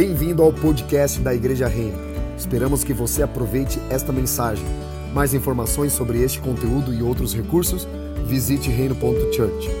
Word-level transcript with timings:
Bem-vindo 0.00 0.42
ao 0.42 0.50
podcast 0.50 1.20
da 1.20 1.34
Igreja 1.34 1.68
Reino. 1.68 1.98
Esperamos 2.34 2.82
que 2.82 2.94
você 2.94 3.22
aproveite 3.22 3.78
esta 3.90 4.10
mensagem. 4.10 4.64
Mais 5.12 5.34
informações 5.34 5.92
sobre 5.92 6.22
este 6.22 6.40
conteúdo 6.40 6.94
e 6.94 7.02
outros 7.02 7.34
recursos, 7.34 7.86
visite 8.24 8.70
reino.church. 8.70 9.68
Boa 9.68 9.76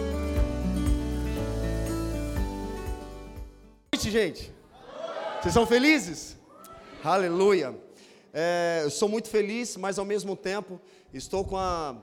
noite, 3.94 4.10
gente. 4.10 4.52
Vocês 5.40 5.54
são 5.54 5.66
felizes? 5.66 6.36
Aleluia. 7.02 7.74
É, 8.30 8.82
eu 8.84 8.90
sou 8.90 9.08
muito 9.08 9.30
feliz, 9.30 9.74
mas 9.78 9.98
ao 9.98 10.04
mesmo 10.04 10.36
tempo 10.36 10.78
estou 11.14 11.46
com, 11.46 11.56
a, 11.56 11.96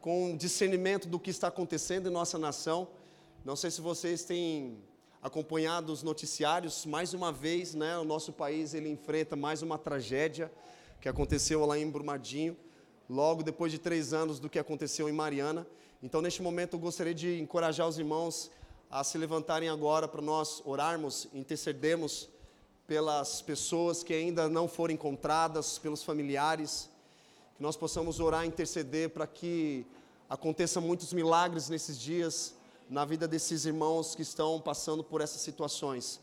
com 0.00 0.36
discernimento 0.36 1.08
do 1.08 1.18
que 1.18 1.30
está 1.30 1.48
acontecendo 1.48 2.08
em 2.08 2.12
nossa 2.12 2.38
nação. 2.38 2.86
Não 3.44 3.56
sei 3.56 3.72
se 3.72 3.80
vocês 3.80 4.22
têm 4.22 4.78
acompanhado 5.22 5.92
os 5.92 6.02
noticiários, 6.02 6.86
mais 6.86 7.12
uma 7.12 7.32
vez, 7.32 7.74
né, 7.74 7.98
o 7.98 8.04
nosso 8.04 8.32
país 8.32 8.72
ele 8.72 8.88
enfrenta 8.88 9.34
mais 9.34 9.62
uma 9.62 9.76
tragédia 9.76 10.50
que 11.00 11.08
aconteceu 11.08 11.64
lá 11.66 11.78
em 11.78 11.90
Brumadinho, 11.90 12.56
logo 13.08 13.42
depois 13.42 13.72
de 13.72 13.78
três 13.78 14.12
anos 14.12 14.38
do 14.38 14.48
que 14.48 14.58
aconteceu 14.58 15.08
em 15.08 15.12
Mariana. 15.12 15.66
Então, 16.02 16.22
neste 16.22 16.42
momento, 16.42 16.74
eu 16.74 16.80
gostaria 16.80 17.14
de 17.14 17.40
encorajar 17.40 17.88
os 17.88 17.98
irmãos 17.98 18.50
a 18.90 19.02
se 19.02 19.18
levantarem 19.18 19.68
agora 19.68 20.06
para 20.06 20.22
nós 20.22 20.62
orarmos, 20.64 21.28
intercedermos 21.34 22.28
pelas 22.86 23.42
pessoas 23.42 24.02
que 24.02 24.14
ainda 24.14 24.48
não 24.48 24.66
foram 24.66 24.94
encontradas, 24.94 25.78
pelos 25.78 26.02
familiares, 26.02 26.88
que 27.56 27.62
nós 27.62 27.76
possamos 27.76 28.20
orar 28.20 28.46
interceder 28.46 29.10
para 29.10 29.26
que 29.26 29.84
aconteçam 30.28 30.80
muitos 30.80 31.12
milagres 31.12 31.68
nesses 31.68 31.98
dias, 31.98 32.54
na 32.88 33.04
vida 33.04 33.28
desses 33.28 33.64
irmãos 33.64 34.14
que 34.14 34.22
estão 34.22 34.60
passando 34.60 35.04
por 35.04 35.20
essas 35.20 35.40
situações. 35.40 36.20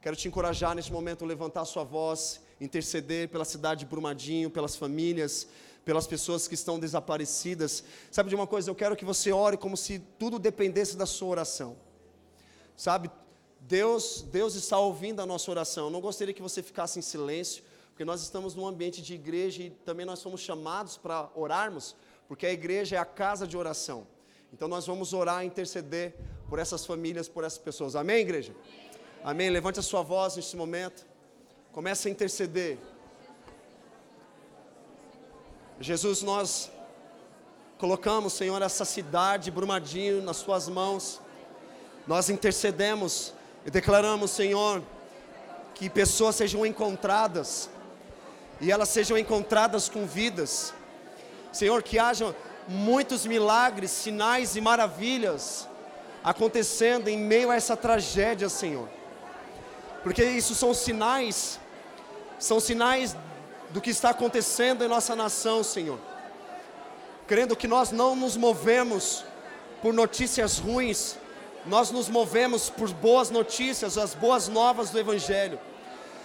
Quero 0.00 0.16
te 0.16 0.28
encorajar 0.28 0.74
neste 0.74 0.92
momento 0.92 1.24
a 1.24 1.28
levantar 1.28 1.64
sua 1.64 1.84
voz, 1.84 2.40
interceder 2.60 3.28
pela 3.28 3.44
cidade 3.44 3.80
de 3.80 3.86
Brumadinho, 3.86 4.50
pelas 4.50 4.74
famílias, 4.74 5.46
pelas 5.84 6.06
pessoas 6.06 6.48
que 6.48 6.54
estão 6.54 6.78
desaparecidas. 6.78 7.84
Sabe 8.10 8.28
de 8.28 8.34
uma 8.34 8.46
coisa? 8.46 8.70
Eu 8.70 8.74
quero 8.74 8.96
que 8.96 9.04
você 9.04 9.30
ore 9.30 9.56
como 9.56 9.76
se 9.76 9.98
tudo 10.18 10.38
dependesse 10.38 10.96
da 10.96 11.06
sua 11.06 11.28
oração. 11.28 11.76
Sabe, 12.76 13.10
Deus, 13.60 14.22
Deus 14.22 14.54
está 14.54 14.78
ouvindo 14.78 15.20
a 15.20 15.26
nossa 15.26 15.50
oração. 15.50 15.86
Eu 15.86 15.90
não 15.90 16.00
gostaria 16.00 16.34
que 16.34 16.42
você 16.42 16.62
ficasse 16.62 16.98
em 16.98 17.02
silêncio, 17.02 17.62
porque 17.90 18.04
nós 18.04 18.22
estamos 18.22 18.54
num 18.54 18.66
ambiente 18.66 19.02
de 19.02 19.14
igreja 19.14 19.62
e 19.64 19.70
também 19.70 20.06
nós 20.06 20.18
somos 20.18 20.40
chamados 20.40 20.96
para 20.96 21.30
orarmos, 21.34 21.94
porque 22.26 22.46
a 22.46 22.52
igreja 22.52 22.96
é 22.96 22.98
a 22.98 23.04
casa 23.04 23.46
de 23.46 23.56
oração. 23.56 24.06
Então 24.52 24.68
nós 24.68 24.86
vamos 24.86 25.12
orar 25.12 25.42
e 25.44 25.46
interceder 25.46 26.14
por 26.48 26.58
essas 26.58 26.84
famílias, 26.84 27.28
por 27.28 27.44
essas 27.44 27.58
pessoas. 27.58 27.94
Amém, 27.94 28.18
igreja? 28.18 28.52
Amém. 29.22 29.50
Levante 29.50 29.78
a 29.78 29.82
sua 29.82 30.02
voz 30.02 30.36
neste 30.36 30.56
momento. 30.56 31.06
Comece 31.72 32.08
a 32.08 32.10
interceder. 32.10 32.78
Jesus, 35.80 36.22
nós 36.22 36.70
colocamos, 37.78 38.32
Senhor, 38.32 38.60
essa 38.60 38.84
cidade, 38.84 39.50
Brumadinho, 39.50 40.20
nas 40.22 40.38
Suas 40.38 40.68
mãos. 40.68 41.20
Nós 42.06 42.28
intercedemos 42.28 43.32
e 43.64 43.70
declaramos, 43.70 44.30
Senhor, 44.32 44.82
que 45.74 45.88
pessoas 45.88 46.36
sejam 46.36 46.66
encontradas 46.66 47.70
e 48.60 48.70
elas 48.70 48.88
sejam 48.88 49.16
encontradas 49.16 49.88
com 49.88 50.06
vidas. 50.06 50.74
Senhor, 51.52 51.82
que 51.82 51.98
haja 51.98 52.36
muitos 52.70 53.26
milagres, 53.26 53.90
sinais 53.90 54.54
e 54.54 54.60
maravilhas 54.60 55.68
acontecendo 56.22 57.08
em 57.08 57.18
meio 57.18 57.50
a 57.50 57.56
essa 57.56 57.76
tragédia, 57.76 58.48
Senhor. 58.48 58.88
Porque 60.04 60.22
isso 60.22 60.54
são 60.54 60.72
sinais, 60.72 61.58
são 62.38 62.60
sinais 62.60 63.16
do 63.70 63.80
que 63.80 63.90
está 63.90 64.10
acontecendo 64.10 64.84
em 64.84 64.88
nossa 64.88 65.16
nação, 65.16 65.64
Senhor. 65.64 65.98
Crendo 67.26 67.56
que 67.56 67.66
nós 67.66 67.90
não 67.90 68.14
nos 68.14 68.36
movemos 68.36 69.24
por 69.82 69.92
notícias 69.92 70.58
ruins, 70.58 71.16
nós 71.66 71.90
nos 71.90 72.08
movemos 72.08 72.70
por 72.70 72.88
boas 72.92 73.30
notícias, 73.30 73.98
as 73.98 74.14
boas 74.14 74.46
novas 74.46 74.90
do 74.90 74.98
Evangelho. 74.98 75.58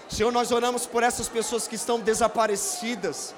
Senhor, 0.07 0.31
nós 0.31 0.51
oramos 0.51 0.85
por 0.85 1.01
essas 1.01 1.27
pessoas 1.27 1.67
que 1.67 1.75
estão 1.75 1.99
desaparecidas, 1.99 3.33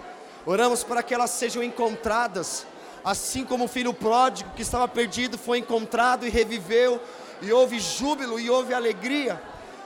oramos 0.45 0.83
para 0.83 1.01
que 1.01 1.13
elas 1.13 1.31
sejam 1.31 1.63
encontradas, 1.63 2.65
Assim 3.03 3.45
como 3.45 3.65
o 3.65 3.67
filho 3.67 3.93
pródigo 3.93 4.51
que 4.55 4.61
estava 4.61 4.87
perdido 4.87 5.37
foi 5.37 5.59
encontrado 5.59 6.25
e 6.25 6.29
reviveu, 6.29 7.01
e 7.41 7.51
houve 7.51 7.79
júbilo 7.79 8.39
e 8.39 8.49
houve 8.49 8.73
alegria, 8.73 9.41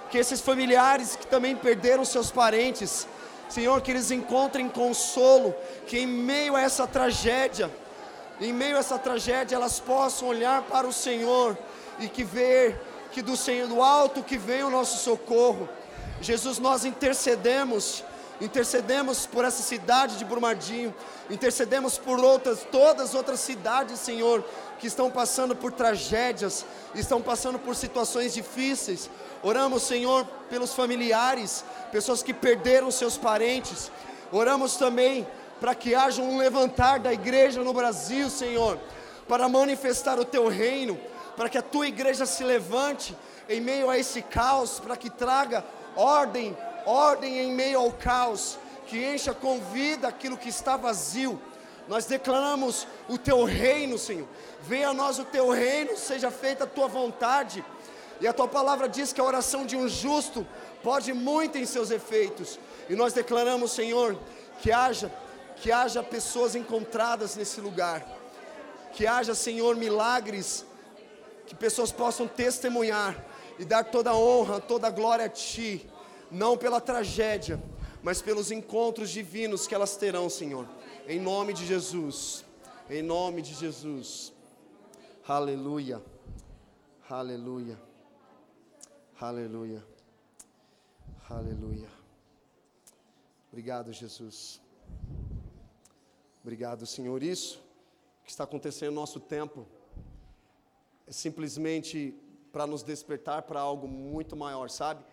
que 0.09 0.17
esses 0.17 0.41
familiares 0.41 1.15
que 1.15 1.27
também 1.27 1.55
perderam 1.55 2.03
seus 2.03 2.31
parentes, 2.31 3.07
Senhor, 3.49 3.81
que 3.81 3.91
eles 3.91 4.11
encontrem 4.11 4.67
consolo, 4.69 5.53
que 5.85 5.99
em 5.99 6.07
meio 6.07 6.55
a 6.55 6.61
essa 6.61 6.87
tragédia, 6.87 7.69
em 8.39 8.53
meio 8.53 8.77
a 8.77 8.79
essa 8.79 8.97
tragédia, 8.97 9.55
elas 9.55 9.79
possam 9.79 10.29
olhar 10.29 10.61
para 10.63 10.87
o 10.87 10.93
Senhor 10.93 11.57
e 11.99 12.07
que 12.07 12.23
ver 12.23 12.79
que 13.11 13.21
do 13.21 13.35
Senhor 13.35 13.67
do 13.67 13.81
alto 13.81 14.23
que 14.23 14.37
vem 14.37 14.63
o 14.63 14.69
nosso 14.69 15.03
socorro. 15.03 15.67
Jesus, 16.21 16.59
nós 16.59 16.85
intercedemos 16.85 18.03
intercedemos 18.41 19.27
por 19.27 19.45
essa 19.45 19.61
cidade 19.61 20.17
de 20.17 20.25
Brumadinho, 20.25 20.93
intercedemos 21.29 21.99
por 21.99 22.19
outras, 22.19 22.65
todas 22.71 23.09
as 23.09 23.15
outras 23.15 23.39
cidades, 23.39 23.99
Senhor, 23.99 24.43
que 24.79 24.87
estão 24.87 25.11
passando 25.11 25.55
por 25.55 25.71
tragédias, 25.71 26.65
estão 26.95 27.21
passando 27.21 27.59
por 27.59 27.75
situações 27.75 28.33
difíceis. 28.33 29.09
Oramos, 29.43 29.83
Senhor, 29.83 30.25
pelos 30.49 30.73
familiares, 30.73 31.63
pessoas 31.91 32.23
que 32.23 32.33
perderam 32.33 32.89
seus 32.89 33.15
parentes. 33.15 33.91
Oramos 34.31 34.75
também 34.75 35.27
para 35.59 35.75
que 35.75 35.93
haja 35.93 36.23
um 36.23 36.39
levantar 36.39 36.99
da 36.99 37.13
igreja 37.13 37.63
no 37.63 37.71
Brasil, 37.71 38.27
Senhor, 38.27 38.79
para 39.27 39.47
manifestar 39.47 40.19
o 40.19 40.25
teu 40.25 40.47
reino, 40.47 40.99
para 41.37 41.47
que 41.47 41.59
a 41.59 41.61
tua 41.61 41.87
igreja 41.87 42.25
se 42.25 42.43
levante 42.43 43.15
em 43.47 43.61
meio 43.61 43.87
a 43.87 43.99
esse 43.99 44.23
caos, 44.23 44.79
para 44.79 44.97
que 44.97 45.11
traga 45.11 45.63
ordem, 45.95 46.57
ordem 46.85 47.39
em 47.39 47.51
meio 47.51 47.79
ao 47.79 47.91
caos, 47.91 48.57
que 48.87 49.03
encha 49.03 49.33
com 49.33 49.59
vida 49.59 50.07
aquilo 50.07 50.37
que 50.37 50.49
está 50.49 50.75
vazio. 50.77 51.41
Nós 51.87 52.05
declaramos 52.05 52.87
o 53.09 53.17
teu 53.17 53.43
reino, 53.43 53.97
Senhor. 53.97 54.27
Venha 54.61 54.89
a 54.89 54.93
nós 54.93 55.19
o 55.19 55.25
teu 55.25 55.49
reino, 55.49 55.97
seja 55.97 56.29
feita 56.31 56.63
a 56.63 56.67
tua 56.67 56.87
vontade. 56.87 57.63
E 58.19 58.27
a 58.27 58.33
tua 58.33 58.47
palavra 58.47 58.87
diz 58.87 59.11
que 59.11 59.19
a 59.19 59.23
oração 59.23 59.65
de 59.65 59.75
um 59.75 59.87
justo 59.87 60.45
pode 60.83 61.11
muito 61.13 61.57
em 61.57 61.65
seus 61.65 61.89
efeitos. 61.89 62.59
E 62.89 62.95
nós 62.95 63.13
declaramos, 63.13 63.71
Senhor, 63.71 64.17
que 64.61 64.71
haja 64.71 65.11
que 65.61 65.71
haja 65.71 66.01
pessoas 66.01 66.55
encontradas 66.55 67.35
nesse 67.35 67.61
lugar. 67.61 68.03
Que 68.93 69.05
haja, 69.05 69.35
Senhor, 69.35 69.75
milagres 69.75 70.65
que 71.45 71.53
pessoas 71.53 71.91
possam 71.91 72.27
testemunhar 72.27 73.15
e 73.59 73.65
dar 73.65 73.83
toda 73.83 74.09
a 74.09 74.15
honra, 74.15 74.59
toda 74.59 74.87
a 74.87 74.89
glória 74.89 75.25
a 75.25 75.29
ti 75.29 75.87
não 76.31 76.57
pela 76.57 76.79
tragédia, 76.79 77.61
mas 78.01 78.21
pelos 78.21 78.51
encontros 78.51 79.09
divinos 79.09 79.67
que 79.67 79.75
elas 79.75 79.95
terão, 79.97 80.29
Senhor. 80.29 80.67
Em 81.07 81.19
nome 81.19 81.53
de 81.53 81.65
Jesus. 81.65 82.45
Em 82.89 83.01
nome 83.01 83.41
de 83.41 83.53
Jesus. 83.53 84.33
Aleluia. 85.27 86.01
Aleluia. 87.09 87.79
Aleluia. 89.19 89.85
Aleluia. 91.29 91.87
Obrigado, 93.51 93.91
Jesus. 93.91 94.61
Obrigado, 96.41 96.85
Senhor. 96.85 97.21
Isso 97.21 97.61
que 98.23 98.31
está 98.31 98.45
acontecendo 98.45 98.89
no 98.89 99.01
nosso 99.01 99.19
tempo 99.19 99.67
é 101.05 101.11
simplesmente 101.11 102.15
para 102.51 102.65
nos 102.65 102.83
despertar 102.83 103.43
para 103.43 103.59
algo 103.59 103.87
muito 103.87 104.35
maior, 104.35 104.69
sabe? 104.69 105.03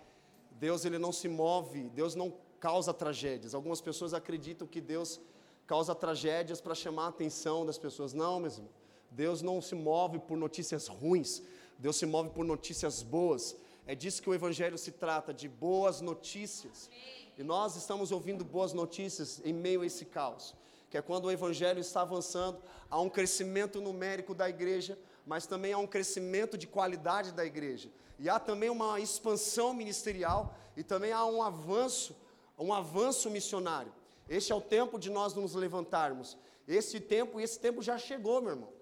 Deus 0.59 0.85
ele 0.85 0.99
não 0.99 1.13
se 1.13 1.29
move, 1.29 1.89
Deus 1.91 2.15
não 2.15 2.35
causa 2.59 2.93
tragédias. 2.93 3.55
Algumas 3.55 3.81
pessoas 3.81 4.13
acreditam 4.13 4.67
que 4.67 4.81
Deus 4.81 5.21
causa 5.67 5.95
tragédias 5.95 6.61
para 6.61 6.75
chamar 6.75 7.05
a 7.05 7.09
atenção 7.09 7.65
das 7.65 7.79
pessoas. 7.79 8.13
Não, 8.13 8.41
mesmo. 8.41 8.69
Deus 9.11 9.41
não 9.41 9.63
se 9.63 9.75
move 9.75 10.19
por 10.19 10.37
notícias 10.37 10.89
ruins. 10.89 11.43
Deus 11.79 11.97
se 11.97 12.07
move 12.07 12.31
por 12.31 12.45
notícias 12.45 13.03
boas. 13.03 13.57
É 13.87 13.95
disso 13.95 14.21
que 14.21 14.29
o 14.29 14.35
evangelho 14.35 14.77
se 14.77 14.91
trata, 14.91 15.33
de 15.33 15.49
boas 15.49 16.01
notícias. 16.01 16.91
E 17.39 17.43
nós 17.45 17.77
estamos 17.77 18.11
ouvindo 18.11 18.45
boas 18.45 18.73
notícias 18.73 19.41
em 19.45 19.53
meio 19.53 19.83
a 19.83 19.87
esse 19.87 20.05
caos, 20.05 20.57
que 20.91 20.99
é 20.99 21.03
quando 21.03 21.27
o 21.27 21.31
evangelho 21.31 21.79
está 21.79 22.03
avançando, 22.03 22.59
há 22.91 23.01
um 23.01 23.09
crescimento 23.09 23.81
numérico 23.81 24.35
da 24.35 24.49
igreja, 24.49 24.99
mas 25.25 25.47
também 25.47 25.73
há 25.73 25.79
um 25.79 25.87
crescimento 25.87 26.59
de 26.59 26.67
qualidade 26.67 27.31
da 27.31 27.47
igreja 27.47 27.89
e 28.19 28.29
há 28.29 28.39
também 28.39 28.69
uma 28.69 28.99
expansão 29.01 29.73
ministerial 29.73 30.55
e 30.77 30.83
também 30.83 31.13
há 31.13 31.25
um 31.25 31.43
avanço, 31.43 32.17
um 32.59 32.73
avanço 32.73 33.31
missionário. 33.31 33.93
Este 34.29 34.53
é 34.53 34.55
o 34.55 34.61
tempo 34.61 34.99
de 34.99 35.11
nós 35.11 35.35
nos 35.35 35.55
levantarmos. 35.55 36.37
Esse 36.67 37.01
tempo, 37.01 37.41
esse 37.41 37.59
tempo 37.59 37.83
já 37.83 37.97
chegou, 37.97 38.41
meu 38.43 38.51
irmão. 38.51 38.73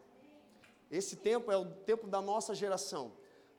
Esse 0.91 1.17
tempo 1.17 1.51
é 1.53 1.57
o 1.57 1.65
tempo 1.65 2.07
da 2.07 2.21
nossa 2.21 2.55
geração, 2.55 3.13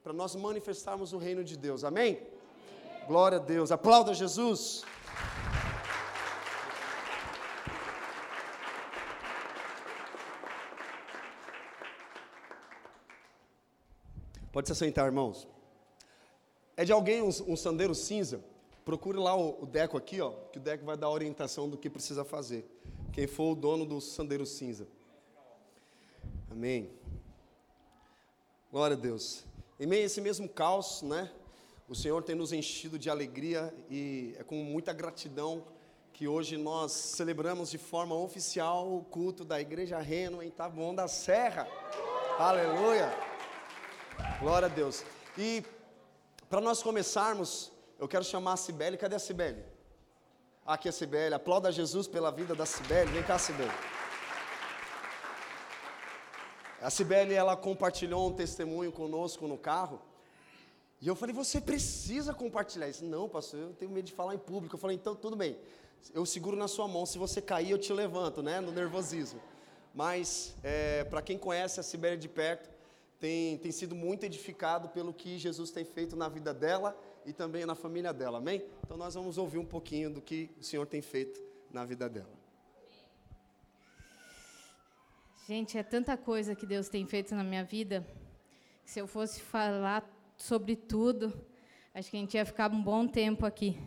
para 0.03 0.13
nós 0.13 0.35
manifestarmos 0.35 1.13
o 1.13 1.17
reino 1.17 1.43
de 1.43 1.57
Deus. 1.57 1.83
Amém? 1.83 2.25
Glória 3.05 3.37
a 3.37 3.41
Deus. 3.41 3.71
Aplauda 3.71 4.13
Jesus. 4.13 4.83
Pode 14.51 14.67
se 14.67 14.75
sentar, 14.75 15.05
irmãos. 15.05 15.47
É 16.77 16.85
de 16.85 16.91
alguém 16.91 17.23
um, 17.23 17.29
um 17.47 17.57
sandeiro 17.57 17.95
cinza? 17.95 18.39
Procure 18.85 19.17
lá 19.17 19.35
o, 19.35 19.63
o, 19.63 19.65
Deco 19.65 19.97
aqui, 19.97 20.21
ó, 20.21 20.29
que 20.51 20.59
o 20.59 20.61
Deco 20.61 20.85
vai 20.85 20.95
dar 20.95 21.09
orientação 21.09 21.67
do 21.67 21.75
que 21.75 21.89
precisa 21.89 22.23
fazer. 22.23 22.65
Quem 23.11 23.25
for 23.25 23.53
o 23.53 23.55
dono 23.55 23.83
do 23.83 23.99
sandeiro 23.99 24.45
cinza. 24.45 24.87
Amém. 26.51 26.91
Glória 28.71 28.95
a 28.95 28.99
Deus. 28.99 29.43
Em 29.79 29.87
meio 29.87 30.03
a 30.03 30.05
esse 30.05 30.21
mesmo 30.21 30.47
caos, 30.47 31.01
né? 31.01 31.31
O 31.89 31.95
Senhor 31.95 32.21
tem 32.21 32.35
nos 32.35 32.53
enchido 32.53 32.99
de 32.99 33.09
alegria 33.09 33.73
e 33.89 34.35
é 34.37 34.43
com 34.43 34.55
muita 34.57 34.93
gratidão 34.93 35.65
que 36.13 36.27
hoje 36.27 36.57
nós 36.57 36.91
celebramos 36.91 37.71
de 37.71 37.77
forma 37.77 38.15
oficial 38.15 38.95
o 38.95 39.03
culto 39.03 39.43
da 39.43 39.59
Igreja 39.59 39.97
Reno 39.99 40.43
em 40.43 40.51
Taboão 40.51 40.93
da 40.93 41.07
Serra. 41.07 41.67
Aleluia! 42.37 43.09
Glória 44.39 44.67
a 44.67 44.69
Deus. 44.69 45.03
E 45.37 45.63
para 46.49 46.61
nós 46.61 46.81
começarmos, 46.81 47.71
eu 47.99 48.07
quero 48.07 48.23
chamar 48.23 48.53
a 48.53 48.57
Cibele. 48.57 48.97
Cadê 48.97 49.15
a 49.15 49.19
Cibele? 49.19 49.63
Aqui 50.65 50.87
é 50.87 50.91
a 50.91 50.93
Cibele. 50.93 51.35
Aplauda 51.35 51.71
Jesus 51.71 52.07
pela 52.07 52.31
vida 52.31 52.55
da 52.55 52.65
Cibele. 52.65 53.11
Vem 53.11 53.23
cá, 53.23 53.37
Cibele. 53.37 53.71
A 56.81 56.89
Cibele, 56.89 57.33
ela 57.33 57.57
compartilhou 57.57 58.29
um 58.29 58.33
testemunho 58.33 58.91
conosco 58.91 59.47
no 59.47 59.57
carro. 59.57 60.01
E 61.01 61.07
eu 61.07 61.15
falei, 61.15 61.33
você 61.35 61.59
precisa 61.59 62.33
compartilhar 62.33 62.87
isso. 62.87 63.03
Não, 63.03 63.27
pastor, 63.27 63.59
eu 63.59 63.73
tenho 63.73 63.91
medo 63.91 64.05
de 64.05 64.13
falar 64.13 64.33
em 64.33 64.39
público. 64.39 64.75
Eu 64.75 64.79
falei, 64.79 64.95
então 64.95 65.15
tudo 65.15 65.35
bem. 65.35 65.57
Eu 66.13 66.25
seguro 66.25 66.55
na 66.55 66.67
sua 66.67 66.87
mão. 66.87 67.05
Se 67.05 67.17
você 67.17 67.41
cair, 67.41 67.71
eu 67.71 67.77
te 67.77 67.91
levanto, 67.91 68.41
né? 68.41 68.61
No 68.61 68.71
nervosismo. 68.71 69.41
Mas, 69.93 70.55
é, 70.63 71.03
para 71.05 71.21
quem 71.21 71.37
conhece 71.37 71.79
a 71.79 71.83
Cibele 71.83 72.17
de 72.17 72.29
perto, 72.29 72.69
tem, 73.19 73.57
tem 73.57 73.71
sido 73.71 73.95
muito 73.95 74.23
edificado 74.23 74.89
pelo 74.89 75.13
que 75.13 75.37
Jesus 75.37 75.71
tem 75.71 75.83
feito 75.83 76.15
na 76.15 76.29
vida 76.29 76.53
dela 76.53 76.97
e 77.25 77.33
também 77.33 77.65
na 77.65 77.75
família 77.75 78.13
dela. 78.13 78.37
Amém? 78.37 78.63
Então 78.83 78.95
nós 78.95 79.15
vamos 79.15 79.37
ouvir 79.37 79.57
um 79.57 79.65
pouquinho 79.65 80.09
do 80.09 80.21
que 80.21 80.49
o 80.59 80.63
Senhor 80.63 80.85
tem 80.85 81.01
feito 81.01 81.41
na 81.71 81.83
vida 81.83 82.07
dela. 82.07 82.37
Gente, 85.47 85.77
é 85.77 85.83
tanta 85.83 86.17
coisa 86.17 86.55
que 86.55 86.65
Deus 86.65 86.89
tem 86.89 87.05
feito 87.05 87.33
na 87.33 87.43
minha 87.43 87.63
vida. 87.63 88.05
Que 88.83 88.91
se 88.91 88.99
eu 88.99 89.07
fosse 89.07 89.41
falar 89.41 90.05
sobre 90.35 90.75
tudo, 90.75 91.33
acho 91.93 92.11
que 92.11 92.17
a 92.17 92.19
gente 92.19 92.35
ia 92.35 92.45
ficar 92.45 92.71
um 92.71 92.81
bom 92.81 93.07
tempo 93.07 93.45
aqui. 93.45 93.77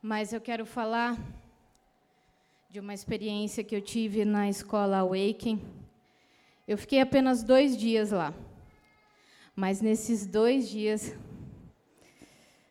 Mas 0.00 0.32
eu 0.32 0.40
quero 0.40 0.66
falar 0.66 1.16
de 2.68 2.80
uma 2.80 2.94
experiência 2.94 3.64
que 3.64 3.74
eu 3.74 3.80
tive 3.80 4.24
na 4.24 4.48
escola 4.48 4.98
Awaken. 4.98 5.81
Eu 6.66 6.78
fiquei 6.78 7.00
apenas 7.00 7.42
dois 7.42 7.76
dias 7.76 8.12
lá. 8.12 8.32
Mas 9.54 9.80
nesses 9.80 10.24
dois 10.24 10.68
dias, 10.68 11.12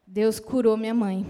Deus 0.08 0.40
curou 0.40 0.78
minha 0.78 0.94
mãe. 0.94 1.26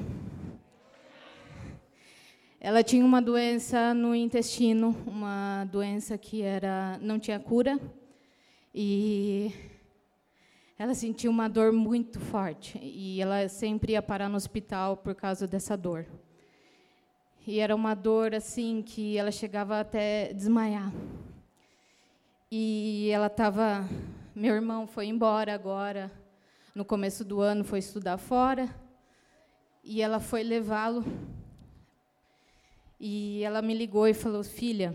Ela 2.60 2.84
tinha 2.84 3.04
uma 3.04 3.20
doença 3.20 3.96
no 3.96 4.14
intestino, 4.14 4.96
uma 5.08 5.66
doença 5.72 6.16
que 6.20 6.44
era 6.44 7.00
não 7.02 7.20
tinha 7.20 7.40
cura 7.40 7.80
e 8.74 9.52
ela 10.78 10.94
sentia 10.94 11.32
uma 11.32 11.48
dor 11.48 11.72
muito 11.72 12.20
forte 12.20 12.78
e 12.78 13.20
ela 13.20 13.50
sempre 13.50 13.94
ia 13.94 14.02
parar 14.04 14.30
no 14.30 14.36
hospital 14.36 14.98
por 14.98 15.16
causa 15.16 15.48
dessa 15.48 15.76
dor. 15.76 16.06
E 17.48 17.60
era 17.60 17.76
uma 17.76 17.96
dor 17.96 18.36
assim 18.36 18.84
que 18.84 19.18
ela 19.18 19.32
chegava 19.32 19.80
até 19.80 20.32
desmaiar. 20.32 20.94
E 22.54 23.10
ela 23.10 23.28
estava, 23.28 23.88
meu 24.36 24.54
irmão 24.54 24.86
foi 24.86 25.06
embora 25.06 25.54
agora, 25.54 26.12
no 26.76 26.84
começo 26.84 27.24
do 27.24 27.40
ano 27.40 27.64
foi 27.64 27.80
estudar 27.80 28.18
fora, 28.18 28.70
e 29.82 30.02
ela 30.02 30.20
foi 30.20 30.44
levá-lo 30.44 31.06
e 33.00 33.42
ela 33.42 33.62
me 33.62 33.74
ligou 33.74 34.06
e 34.06 34.14
falou: 34.14 34.44
Filha, 34.44 34.94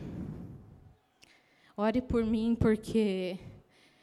ore 1.74 2.02
por 2.02 2.26
mim, 2.26 2.54
porque 2.54 3.38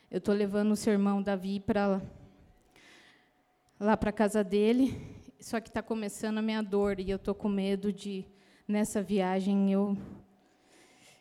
eu 0.10 0.18
estou 0.18 0.34
levando 0.34 0.72
o 0.72 0.76
seu 0.76 0.92
irmão 0.92 1.22
Davi 1.22 1.60
para 1.60 2.02
lá 3.80 3.96
para 3.96 4.10
a 4.10 4.14
casa 4.14 4.44
dele, 4.44 5.00
só 5.40 5.60
que 5.60 5.70
está 5.70 5.84
começando 5.84 6.40
a 6.40 6.42
minha 6.42 6.64
dor 6.64 7.00
e 7.00 7.12
eu 7.12 7.18
estou 7.18 7.36
com 7.36 7.50
medo 7.50 7.94
de, 7.94 8.26
nessa 8.68 9.00
viagem, 9.00 9.72
eu, 9.72 9.96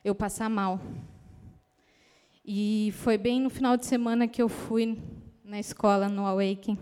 eu 0.03 0.15
passar 0.15 0.49
mal. 0.49 0.81
E 2.45 2.93
foi 2.97 3.17
bem 3.17 3.41
no 3.41 3.49
final 3.49 3.77
de 3.77 3.87
semana 3.87 4.27
que 4.27 4.43
eu 4.43 4.49
fui 4.49 5.01
na 5.45 5.61
escola, 5.61 6.09
no 6.09 6.27
Awaken. 6.27 6.77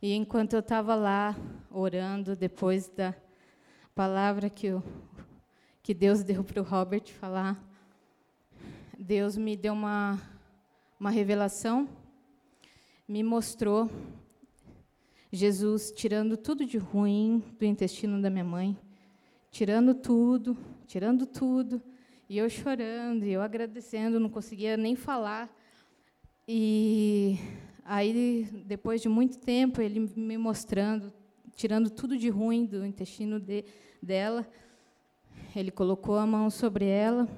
E 0.00 0.12
enquanto 0.12 0.52
eu 0.52 0.60
estava 0.60 0.94
lá 0.94 1.36
orando, 1.68 2.36
depois 2.36 2.88
da 2.88 3.12
palavra 3.92 4.48
que, 4.48 4.70
o, 4.70 4.80
que 5.82 5.92
Deus 5.92 6.22
deu 6.22 6.44
para 6.44 6.60
o 6.62 6.64
Robert 6.64 7.08
falar, 7.08 7.60
Deus 8.96 9.36
me 9.36 9.56
deu 9.56 9.72
uma, 9.72 10.16
uma 11.00 11.10
revelação, 11.10 11.88
me 13.08 13.24
mostrou 13.24 13.90
Jesus 15.32 15.90
tirando 15.90 16.36
tudo 16.36 16.64
de 16.64 16.78
ruim 16.78 17.42
do 17.58 17.64
intestino 17.64 18.22
da 18.22 18.30
minha 18.30 18.44
mãe, 18.44 18.78
tirando 19.50 19.92
tudo, 19.92 20.56
tirando 20.86 21.26
tudo, 21.26 21.82
e 22.32 22.38
eu 22.38 22.48
chorando, 22.48 23.26
e 23.26 23.32
eu 23.34 23.42
agradecendo, 23.42 24.18
não 24.18 24.30
conseguia 24.30 24.74
nem 24.74 24.96
falar. 24.96 25.54
E 26.48 27.36
aí, 27.84 28.48
depois 28.64 29.02
de 29.02 29.08
muito 29.10 29.38
tempo, 29.38 29.82
ele 29.82 30.00
me 30.16 30.38
mostrando 30.38 31.12
tirando 31.54 31.90
tudo 31.90 32.16
de 32.16 32.30
ruim 32.30 32.64
do 32.64 32.86
intestino 32.86 33.38
de, 33.38 33.66
dela. 34.02 34.48
Ele 35.54 35.70
colocou 35.70 36.16
a 36.16 36.26
mão 36.26 36.48
sobre 36.48 36.86
ela. 36.86 37.28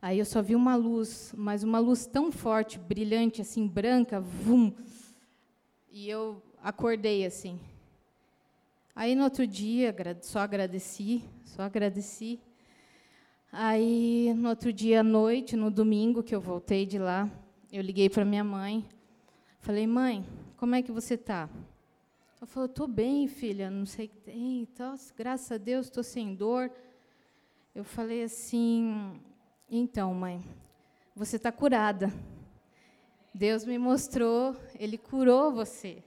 Aí 0.00 0.18
eu 0.18 0.24
só 0.24 0.40
vi 0.40 0.54
uma 0.54 0.74
luz, 0.74 1.34
mas 1.36 1.62
uma 1.62 1.78
luz 1.78 2.06
tão 2.06 2.32
forte, 2.32 2.78
brilhante, 2.78 3.42
assim, 3.42 3.68
branca, 3.68 4.18
vum. 4.18 4.72
E 5.92 6.08
eu 6.08 6.42
acordei 6.62 7.26
assim. 7.26 7.60
Aí 8.96 9.14
no 9.14 9.24
outro 9.24 9.46
dia, 9.46 9.94
só 10.22 10.38
agradeci, 10.38 11.22
só 11.44 11.64
agradeci. 11.64 12.40
Aí 13.52 14.32
no 14.34 14.48
outro 14.48 14.72
dia 14.72 15.00
à 15.00 15.02
noite, 15.02 15.56
no 15.56 15.70
domingo 15.70 16.22
que 16.22 16.34
eu 16.34 16.40
voltei 16.40 16.86
de 16.86 16.98
lá, 16.98 17.28
eu 17.72 17.82
liguei 17.82 18.08
para 18.08 18.24
minha 18.24 18.44
mãe. 18.44 18.84
Falei: 19.58 19.86
"Mãe, 19.86 20.24
como 20.56 20.74
é 20.76 20.82
que 20.82 20.92
você 20.92 21.14
está?" 21.14 21.48
Ela 22.40 22.46
falou: 22.46 22.66
estou 22.66 22.86
bem, 22.86 23.28
filha, 23.28 23.70
não 23.70 23.84
sei 23.84 24.06
o 24.06 24.08
que 24.08 24.16
tem. 24.18 24.62
Então, 24.62 24.94
graças 25.16 25.52
a 25.52 25.58
Deus, 25.58 25.86
estou 25.86 26.02
sem 26.02 26.34
dor. 26.34 26.70
Eu 27.74 27.84
falei 27.84 28.22
assim: 28.22 29.20
então, 29.68 30.14
mãe, 30.14 30.42
você 31.14 31.36
está 31.36 31.52
curada. 31.52 32.10
Deus 33.34 33.64
me 33.64 33.78
mostrou, 33.78 34.56
Ele 34.78 34.96
curou 34.96 35.52
você. 35.52 36.02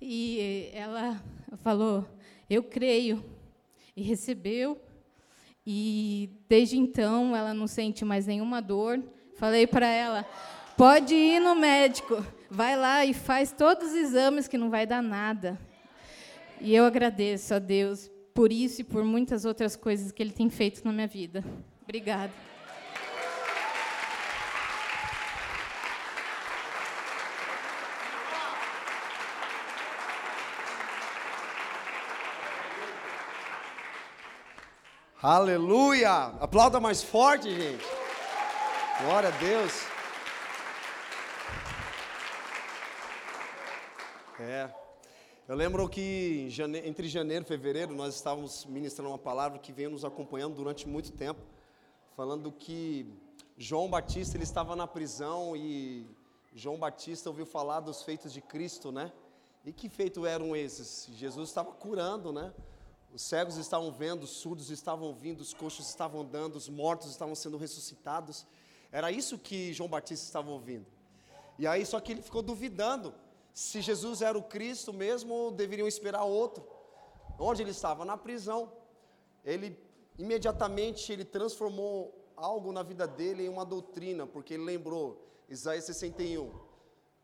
E 0.00 0.68
ela 0.74 1.22
falou: 1.62 2.04
eu 2.50 2.62
creio. 2.62 3.24
E 3.96 4.02
recebeu. 4.02 4.78
E 5.66 6.30
desde 6.48 6.78
então 6.78 7.34
ela 7.34 7.52
não 7.52 7.66
sente 7.66 8.04
mais 8.04 8.26
nenhuma 8.26 8.62
dor. 8.62 9.02
Falei 9.34 9.66
para 9.66 9.86
ela: 9.86 10.24
pode 10.76 11.14
ir 11.14 11.40
no 11.40 11.54
médico 11.54 12.24
vai 12.50 12.76
lá 12.76 13.04
e 13.04 13.12
faz 13.12 13.52
todos 13.52 13.88
os 13.88 13.94
exames 13.94 14.48
que 14.48 14.58
não 14.58 14.70
vai 14.70 14.86
dar 14.86 15.02
nada. 15.02 15.58
E 16.60 16.74
eu 16.74 16.84
agradeço 16.84 17.54
a 17.54 17.58
Deus 17.58 18.10
por 18.34 18.52
isso 18.52 18.80
e 18.80 18.84
por 18.84 19.04
muitas 19.04 19.44
outras 19.44 19.76
coisas 19.76 20.12
que 20.12 20.22
Ele 20.22 20.32
tem 20.32 20.48
feito 20.48 20.84
na 20.84 20.92
minha 20.92 21.06
vida. 21.06 21.44
Obrigada. 21.82 22.32
Aleluia! 35.28 36.36
Aplauda 36.38 36.78
mais 36.78 37.02
forte, 37.02 37.50
gente. 37.50 37.84
Glória 39.02 39.28
a 39.28 39.32
Deus. 39.32 39.72
É. 44.38 44.70
Eu 45.48 45.56
lembro 45.56 45.88
que 45.88 46.48
entre 46.84 47.08
janeiro 47.08 47.44
e 47.44 47.48
fevereiro 47.48 47.92
nós 47.92 48.14
estávamos 48.14 48.66
ministrando 48.66 49.10
uma 49.10 49.18
palavra 49.18 49.58
que 49.58 49.72
veio 49.72 49.90
nos 49.90 50.04
acompanhando 50.04 50.54
durante 50.54 50.86
muito 50.86 51.10
tempo, 51.10 51.40
falando 52.16 52.52
que 52.52 53.12
João 53.58 53.90
Batista 53.90 54.36
ele 54.36 54.44
estava 54.44 54.76
na 54.76 54.86
prisão 54.86 55.56
e 55.56 56.06
João 56.54 56.78
Batista 56.78 57.28
ouviu 57.28 57.46
falar 57.46 57.80
dos 57.80 58.00
feitos 58.00 58.32
de 58.32 58.40
Cristo, 58.40 58.92
né? 58.92 59.10
E 59.64 59.72
que 59.72 59.88
feitos 59.88 60.24
eram 60.24 60.54
esses? 60.54 61.08
Jesus 61.16 61.48
estava 61.48 61.72
curando, 61.72 62.32
né? 62.32 62.54
Os 63.16 63.22
cegos 63.22 63.56
estavam 63.56 63.90
vendo, 63.90 64.24
os 64.24 64.30
surdos 64.42 64.68
estavam 64.68 65.08
ouvindo, 65.08 65.40
os 65.40 65.54
coxos 65.54 65.88
estavam 65.88 66.20
andando, 66.20 66.56
os 66.56 66.68
mortos 66.68 67.08
estavam 67.08 67.34
sendo 67.34 67.56
ressuscitados. 67.56 68.46
Era 68.92 69.10
isso 69.10 69.38
que 69.38 69.72
João 69.72 69.88
Batista 69.88 70.26
estava 70.26 70.50
ouvindo. 70.50 70.84
E 71.58 71.66
aí, 71.66 71.86
só 71.86 71.98
que 71.98 72.12
ele 72.12 72.20
ficou 72.20 72.42
duvidando 72.42 73.14
se 73.54 73.80
Jesus 73.80 74.20
era 74.20 74.36
o 74.36 74.42
Cristo 74.42 74.92
mesmo 74.92 75.32
ou 75.32 75.50
deveriam 75.50 75.88
esperar 75.88 76.24
outro. 76.24 76.62
Onde 77.38 77.62
ele 77.62 77.70
estava? 77.70 78.04
Na 78.04 78.18
prisão. 78.18 78.70
Ele 79.42 79.78
imediatamente 80.18 81.10
ele 81.10 81.24
transformou 81.24 82.14
algo 82.36 82.70
na 82.70 82.82
vida 82.82 83.08
dele 83.08 83.46
em 83.46 83.48
uma 83.48 83.64
doutrina, 83.64 84.26
porque 84.26 84.52
ele 84.52 84.64
lembrou 84.64 85.26
Isaías 85.48 85.84
61, 85.84 86.52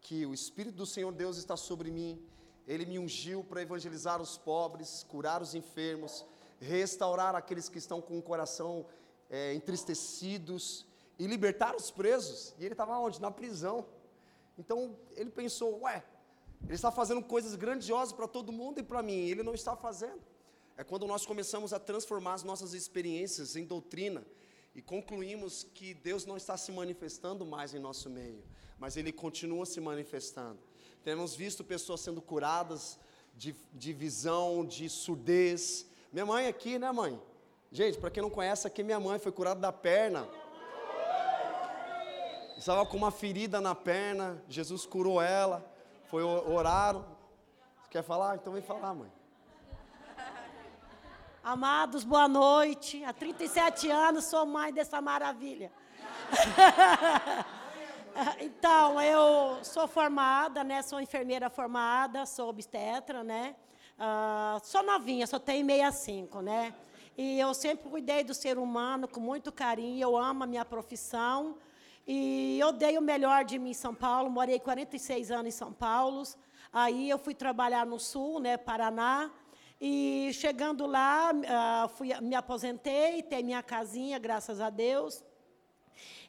que 0.00 0.24
o 0.24 0.32
Espírito 0.32 0.76
do 0.76 0.86
Senhor 0.86 1.12
Deus 1.12 1.36
está 1.36 1.54
sobre 1.54 1.90
mim, 1.90 2.18
ele 2.66 2.86
me 2.86 2.98
ungiu 2.98 3.42
para 3.42 3.62
evangelizar 3.62 4.20
os 4.20 4.38
pobres, 4.38 5.04
curar 5.08 5.42
os 5.42 5.54
enfermos, 5.54 6.24
restaurar 6.60 7.34
aqueles 7.34 7.68
que 7.68 7.78
estão 7.78 8.00
com 8.00 8.18
o 8.18 8.22
coração 8.22 8.86
é, 9.28 9.54
entristecidos 9.54 10.86
e 11.18 11.26
libertar 11.26 11.74
os 11.74 11.90
presos. 11.90 12.54
E 12.58 12.64
ele 12.64 12.74
estava 12.74 12.98
onde? 12.98 13.20
Na 13.20 13.30
prisão. 13.30 13.86
Então 14.56 14.96
ele 15.16 15.30
pensou: 15.30 15.80
ué, 15.82 16.04
ele 16.64 16.74
está 16.74 16.92
fazendo 16.92 17.22
coisas 17.22 17.54
grandiosas 17.54 18.12
para 18.12 18.28
todo 18.28 18.52
mundo 18.52 18.78
e 18.78 18.82
para 18.82 19.02
mim, 19.02 19.18
ele 19.28 19.42
não 19.42 19.54
está 19.54 19.76
fazendo. 19.76 20.20
É 20.76 20.84
quando 20.84 21.06
nós 21.06 21.26
começamos 21.26 21.72
a 21.72 21.78
transformar 21.78 22.34
as 22.34 22.42
nossas 22.42 22.72
experiências 22.72 23.56
em 23.56 23.64
doutrina 23.64 24.24
e 24.74 24.80
concluímos 24.80 25.64
que 25.74 25.92
Deus 25.92 26.24
não 26.24 26.36
está 26.36 26.56
se 26.56 26.72
manifestando 26.72 27.44
mais 27.44 27.74
em 27.74 27.78
nosso 27.78 28.08
meio, 28.08 28.42
mas 28.78 28.96
Ele 28.96 29.12
continua 29.12 29.66
se 29.66 29.80
manifestando. 29.80 30.58
Temos 31.04 31.34
visto 31.34 31.64
pessoas 31.64 32.00
sendo 32.00 32.22
curadas 32.22 32.98
de, 33.34 33.56
de 33.72 33.92
visão, 33.92 34.64
de 34.64 34.88
surdez. 34.88 35.86
Minha 36.12 36.24
mãe 36.24 36.46
aqui, 36.46 36.78
né, 36.78 36.92
mãe? 36.92 37.20
Gente, 37.72 37.98
para 37.98 38.10
quem 38.10 38.22
não 38.22 38.30
conhece, 38.30 38.66
aqui 38.66 38.82
minha 38.84 39.00
mãe 39.00 39.18
foi 39.18 39.32
curada 39.32 39.60
da 39.60 39.72
perna. 39.72 40.28
Estava 42.56 42.86
com 42.86 42.96
uma 42.96 43.10
ferida 43.10 43.60
na 43.60 43.74
perna, 43.74 44.40
Jesus 44.48 44.86
curou 44.86 45.20
ela, 45.20 45.68
foi 46.08 46.22
orar. 46.22 46.94
Você 46.94 47.88
quer 47.90 48.04
falar? 48.04 48.36
Então 48.36 48.52
vem 48.52 48.62
falar, 48.62 48.94
mãe. 48.94 49.10
Amados, 51.42 52.04
boa 52.04 52.28
noite. 52.28 53.02
Há 53.02 53.12
37 53.12 53.90
anos 53.90 54.26
sou 54.26 54.46
mãe 54.46 54.72
dessa 54.72 55.00
maravilha. 55.00 55.72
então, 58.40 59.00
eu 59.00 59.62
sou 59.64 59.86
formada, 59.86 60.62
né? 60.62 60.82
Sou 60.82 61.00
enfermeira 61.00 61.48
formada, 61.48 62.26
sou 62.26 62.48
obstetra, 62.48 63.22
né? 63.22 63.54
Uh, 63.98 64.60
sou 64.64 64.82
novinha, 64.82 65.26
só 65.26 65.38
tenho 65.38 65.66
65, 65.66 66.40
né? 66.40 66.74
E 67.16 67.38
eu 67.38 67.52
sempre 67.54 67.88
cuidei 67.90 68.24
do 68.24 68.34
ser 68.34 68.58
humano 68.58 69.06
com 69.06 69.20
muito 69.20 69.52
carinho, 69.52 70.02
eu 70.02 70.16
amo 70.16 70.44
a 70.44 70.46
minha 70.46 70.64
profissão. 70.64 71.56
E 72.06 72.58
eu 72.58 72.72
dei 72.72 72.98
o 72.98 73.02
melhor 73.02 73.44
de 73.44 73.58
mim 73.58 73.70
em 73.70 73.74
São 73.74 73.94
Paulo, 73.94 74.30
morei 74.30 74.58
46 74.58 75.30
anos 75.30 75.46
em 75.46 75.56
São 75.56 75.72
Paulo. 75.72 76.22
Aí 76.72 77.08
eu 77.08 77.18
fui 77.18 77.34
trabalhar 77.34 77.86
no 77.86 77.98
Sul, 77.98 78.40
né, 78.40 78.56
Paraná. 78.56 79.30
E 79.80 80.30
chegando 80.32 80.86
lá, 80.86 81.32
uh, 81.32 81.88
fui, 81.88 82.08
me 82.20 82.34
aposentei, 82.34 83.22
tenho 83.22 83.44
minha 83.44 83.62
casinha, 83.62 84.18
graças 84.18 84.60
a 84.60 84.70
Deus. 84.70 85.24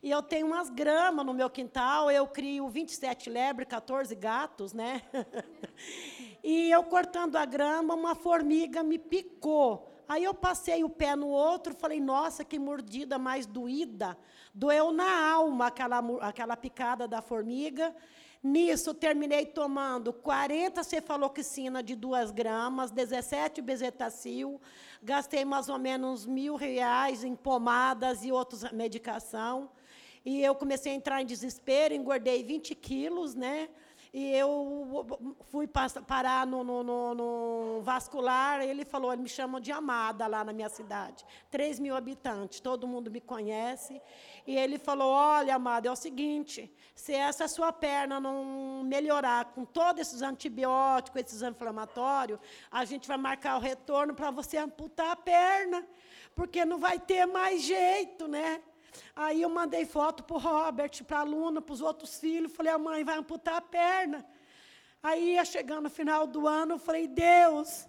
E 0.02 0.12
eu 0.12 0.22
tenho 0.22 0.48
umas 0.48 0.70
gramas 0.70 1.26
no 1.26 1.34
meu 1.34 1.50
quintal, 1.50 2.12
eu 2.12 2.28
crio 2.28 2.68
27 2.68 3.30
lebres, 3.30 3.68
14 3.68 4.14
gatos, 4.16 4.74
né? 4.74 5.02
e 6.44 6.70
eu 6.72 6.84
cortando 6.84 7.36
a 7.36 7.46
grama, 7.46 7.94
uma 7.94 8.16
formiga 8.16 8.84
me 8.84 9.00
picou. 9.00 9.90
Aí 10.08 10.24
eu 10.24 10.34
passei 10.34 10.84
o 10.84 10.90
pé 10.90 11.16
no 11.16 11.28
outro, 11.28 11.74
falei, 11.74 12.00
nossa, 12.00 12.44
que 12.44 12.60
mordida 12.60 13.18
mais 13.18 13.46
doída. 13.46 14.18
Doeu 14.54 14.92
na 14.92 15.32
alma 15.32 15.68
aquela, 15.68 16.00
aquela 16.22 16.58
picada 16.58 17.08
da 17.08 17.22
formiga. 17.22 17.96
Nisso, 18.44 18.94
terminei 18.94 19.46
tomando 19.46 20.12
40 20.12 20.84
cefaloxina 20.84 21.82
de 21.82 21.96
2 21.96 22.30
gramas, 22.32 22.92
17 22.92 23.62
bezetacil, 23.62 24.60
gastei 25.02 25.46
mais 25.46 25.70
ou 25.70 25.80
menos 25.80 26.26
mil 26.26 26.58
reais 26.58 27.24
em 27.24 27.38
pomadas 27.38 28.26
e 28.26 28.34
outras 28.34 28.70
medicação. 28.74 29.72
E 30.26 30.44
eu 30.44 30.54
comecei 30.56 30.92
a 30.92 30.96
entrar 30.96 31.22
em 31.22 31.26
desespero, 31.26 31.94
engordei 31.94 32.44
20 32.44 32.76
quilos, 32.76 33.34
né? 33.34 33.70
E 34.14 34.32
eu 34.36 35.04
fui 35.50 35.68
parar 35.68 36.46
no, 36.46 36.64
no, 36.64 36.84
no, 36.84 37.16
no, 37.16 37.82
vascular, 37.82 38.62
ele 38.62 38.86
falou, 38.86 39.12
ele 39.12 39.24
me 39.24 39.30
chama 39.30 39.60
de 39.60 39.72
Amada 39.72 40.28
lá 40.28 40.44
na 40.44 40.54
minha 40.54 40.70
cidade. 40.70 41.26
3 41.50 41.80
mil 41.80 41.96
habitantes, 41.96 42.60
todo 42.60 42.88
mundo 42.88 43.10
me 43.10 43.20
conhece. 43.20 44.00
E 44.46 44.56
ele 44.56 44.78
falou, 44.78 45.12
olha, 45.12 45.56
Amada, 45.56 45.88
é 45.88 45.92
o 45.92 45.96
seguinte, 45.96 46.72
se 46.94 47.12
essa 47.12 47.48
sua 47.48 47.74
perna 47.74 48.20
não 48.20 48.84
melhorar 48.84 49.46
com 49.46 49.66
todos 49.66 50.02
esses 50.02 50.22
antibióticos, 50.22 51.20
esses 51.20 51.42
inflamatórios, 51.42 52.40
a 52.72 52.86
gente 52.86 53.08
vai 53.08 53.18
marcar 53.18 53.58
o 53.58 53.60
retorno 53.60 54.14
para 54.14 54.30
você 54.30 54.58
amputar 54.58 55.10
a 55.10 55.16
perna, 55.16 55.84
porque 56.36 56.64
não 56.64 56.78
vai 56.78 57.00
ter 57.00 57.26
mais 57.26 57.64
jeito, 57.64 58.28
né? 58.28 58.62
Aí 59.16 59.42
eu 59.42 59.50
mandei 59.50 59.86
foto 59.86 60.24
para 60.24 60.36
o 60.36 60.40
Robert, 60.40 61.04
para 61.06 61.20
a 61.20 61.24
Luna, 61.24 61.62
para 61.62 61.74
os 61.74 61.82
outros 61.82 62.18
filhos. 62.20 62.52
Falei, 62.52 62.72
a 62.72 62.78
mãe 62.78 63.04
vai 63.04 63.18
amputar 63.18 63.56
a 63.56 63.62
perna. 63.62 64.26
Aí 65.02 65.34
ia 65.34 65.46
chegando 65.46 65.84
no 65.84 65.90
final 65.90 66.26
do 66.26 66.48
ano, 66.48 66.76
eu 66.76 66.80
falei, 66.80 67.08
Deus, 67.08 67.88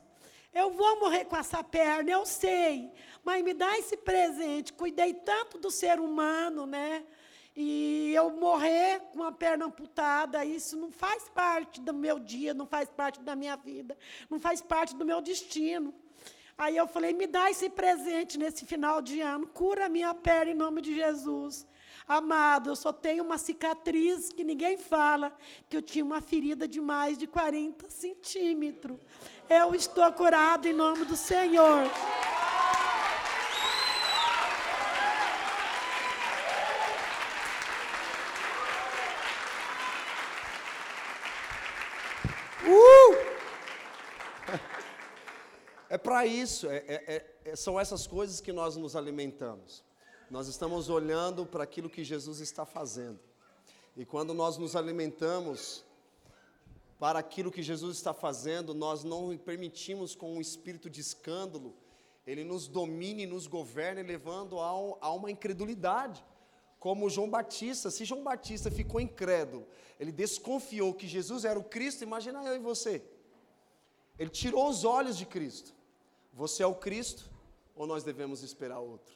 eu 0.52 0.70
vou 0.70 1.00
morrer 1.00 1.24
com 1.24 1.36
essa 1.36 1.62
perna, 1.62 2.10
eu 2.10 2.26
sei. 2.26 2.92
Mas 3.24 3.42
me 3.42 3.54
dá 3.54 3.78
esse 3.78 3.96
presente. 3.96 4.72
Cuidei 4.72 5.14
tanto 5.14 5.58
do 5.58 5.70
ser 5.70 6.00
humano, 6.00 6.66
né? 6.66 7.04
E 7.56 8.12
eu 8.12 8.30
morrer 8.30 9.00
com 9.12 9.22
a 9.22 9.30
perna 9.30 9.66
amputada, 9.66 10.44
isso 10.44 10.76
não 10.76 10.90
faz 10.90 11.28
parte 11.28 11.80
do 11.80 11.94
meu 11.94 12.18
dia, 12.18 12.52
não 12.52 12.66
faz 12.66 12.90
parte 12.90 13.20
da 13.20 13.36
minha 13.36 13.54
vida, 13.54 13.96
não 14.28 14.40
faz 14.40 14.60
parte 14.60 14.96
do 14.96 15.04
meu 15.04 15.20
destino. 15.20 15.94
Aí 16.56 16.76
eu 16.76 16.86
falei: 16.86 17.12
me 17.12 17.26
dá 17.26 17.50
esse 17.50 17.68
presente 17.68 18.38
nesse 18.38 18.64
final 18.64 19.02
de 19.02 19.20
ano, 19.20 19.46
cura 19.46 19.88
minha 19.88 20.14
perna 20.14 20.52
em 20.52 20.54
nome 20.54 20.80
de 20.80 20.94
Jesus. 20.94 21.66
Amado, 22.06 22.70
eu 22.70 22.76
só 22.76 22.92
tenho 22.92 23.24
uma 23.24 23.38
cicatriz 23.38 24.28
que 24.28 24.44
ninguém 24.44 24.76
fala, 24.76 25.34
que 25.68 25.76
eu 25.76 25.80
tinha 25.80 26.04
uma 26.04 26.20
ferida 26.20 26.68
de 26.68 26.80
mais 26.80 27.16
de 27.16 27.26
40 27.26 27.88
centímetros. 27.88 28.98
Eu 29.48 29.74
estou 29.74 30.12
curado 30.12 30.66
em 30.66 30.72
nome 30.72 31.04
do 31.06 31.16
Senhor. 31.16 31.90
É 45.94 45.98
para 46.14 46.26
isso, 46.26 46.70
é, 46.70 46.76
é, 46.86 47.26
é, 47.44 47.56
são 47.56 47.80
essas 47.80 48.06
coisas 48.06 48.40
que 48.40 48.52
nós 48.52 48.76
nos 48.76 48.94
alimentamos. 48.94 49.82
Nós 50.30 50.46
estamos 50.46 50.88
olhando 50.88 51.44
para 51.44 51.64
aquilo 51.64 51.90
que 51.90 52.04
Jesus 52.04 52.38
está 52.38 52.64
fazendo. 52.64 53.18
E 53.96 54.04
quando 54.04 54.32
nós 54.32 54.56
nos 54.56 54.76
alimentamos 54.76 55.84
para 57.00 57.18
aquilo 57.18 57.50
que 57.50 57.64
Jesus 57.64 57.96
está 57.96 58.14
fazendo, 58.14 58.72
nós 58.72 59.02
não 59.02 59.36
permitimos 59.36 60.14
com 60.14 60.36
um 60.36 60.40
espírito 60.40 60.88
de 60.88 61.00
escândalo, 61.00 61.74
ele 62.24 62.44
nos 62.44 62.68
domine 62.68 63.26
nos 63.26 63.48
governe, 63.48 64.00
levando 64.04 64.60
a, 64.60 64.68
a 64.68 65.12
uma 65.12 65.32
incredulidade. 65.32 66.24
Como 66.78 67.10
João 67.10 67.28
Batista, 67.28 67.90
se 67.90 68.04
João 68.04 68.22
Batista 68.22 68.70
ficou 68.70 69.00
incrédulo, 69.00 69.66
ele 69.98 70.12
desconfiou 70.12 70.94
que 70.94 71.08
Jesus 71.08 71.44
era 71.44 71.58
o 71.58 71.64
Cristo, 71.64 72.04
imagina 72.04 72.44
eu 72.44 72.54
e 72.54 72.60
você. 72.60 73.02
Ele 74.16 74.30
tirou 74.30 74.68
os 74.68 74.84
olhos 74.84 75.18
de 75.18 75.26
Cristo. 75.26 75.74
Você 76.34 76.62
é 76.62 76.66
o 76.66 76.74
Cristo 76.74 77.30
ou 77.76 77.86
nós 77.86 78.02
devemos 78.02 78.42
esperar 78.42 78.80
outro? 78.80 79.14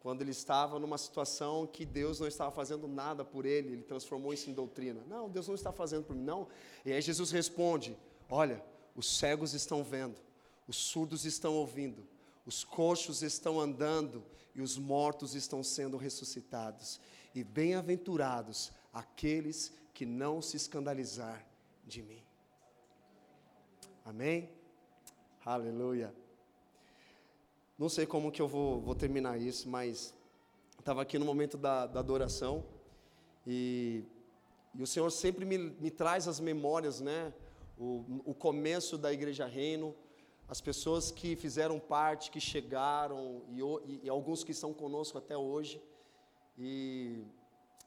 Quando 0.00 0.22
ele 0.22 0.30
estava 0.30 0.78
numa 0.78 0.96
situação 0.96 1.66
que 1.66 1.84
Deus 1.84 2.20
não 2.20 2.26
estava 2.26 2.50
fazendo 2.50 2.88
nada 2.88 3.22
por 3.24 3.44
ele, 3.44 3.72
ele 3.72 3.82
transformou 3.82 4.32
isso 4.32 4.48
em 4.48 4.54
doutrina. 4.54 5.02
Não, 5.06 5.28
Deus 5.28 5.46
não 5.46 5.54
está 5.54 5.72
fazendo 5.72 6.04
por 6.04 6.16
mim, 6.16 6.22
não. 6.22 6.48
E 6.84 6.92
aí 6.92 7.02
Jesus 7.02 7.30
responde: 7.30 7.98
Olha, 8.30 8.64
os 8.96 9.18
cegos 9.18 9.52
estão 9.52 9.84
vendo, 9.84 10.18
os 10.66 10.76
surdos 10.76 11.26
estão 11.26 11.54
ouvindo, 11.54 12.06
os 12.46 12.64
coxos 12.64 13.20
estão 13.22 13.60
andando 13.60 14.24
e 14.54 14.62
os 14.62 14.78
mortos 14.78 15.34
estão 15.34 15.62
sendo 15.62 15.98
ressuscitados. 15.98 16.98
E 17.34 17.44
bem-aventurados 17.44 18.72
aqueles 18.92 19.72
que 19.92 20.06
não 20.06 20.40
se 20.40 20.56
escandalizar 20.56 21.46
de 21.84 22.02
mim. 22.02 22.22
Amém? 24.04 24.59
Aleluia. 25.44 26.14
Não 27.78 27.88
sei 27.88 28.04
como 28.04 28.30
que 28.30 28.42
eu 28.42 28.46
vou, 28.46 28.78
vou 28.82 28.94
terminar 28.94 29.40
isso, 29.40 29.70
mas 29.70 30.14
estava 30.78 31.00
aqui 31.00 31.18
no 31.18 31.24
momento 31.24 31.56
da, 31.56 31.86
da 31.86 32.00
adoração 32.00 32.62
e 33.46 34.04
E 34.74 34.82
o 34.82 34.86
Senhor 34.86 35.10
sempre 35.10 35.44
me, 35.44 35.58
me 35.58 35.90
traz 35.90 36.28
as 36.28 36.38
memórias, 36.38 37.00
né? 37.00 37.32
O, 37.78 38.04
o 38.26 38.34
começo 38.34 38.96
da 38.98 39.12
Igreja 39.12 39.46
Reino, 39.46 39.94
as 40.48 40.60
pessoas 40.60 41.10
que 41.10 41.34
fizeram 41.34 41.80
parte, 41.80 42.30
que 42.30 42.40
chegaram, 42.40 43.42
e, 43.48 43.60
e, 43.60 44.00
e 44.04 44.08
alguns 44.08 44.44
que 44.44 44.52
estão 44.52 44.72
conosco 44.72 45.18
até 45.18 45.36
hoje. 45.36 45.82
E 46.58 47.24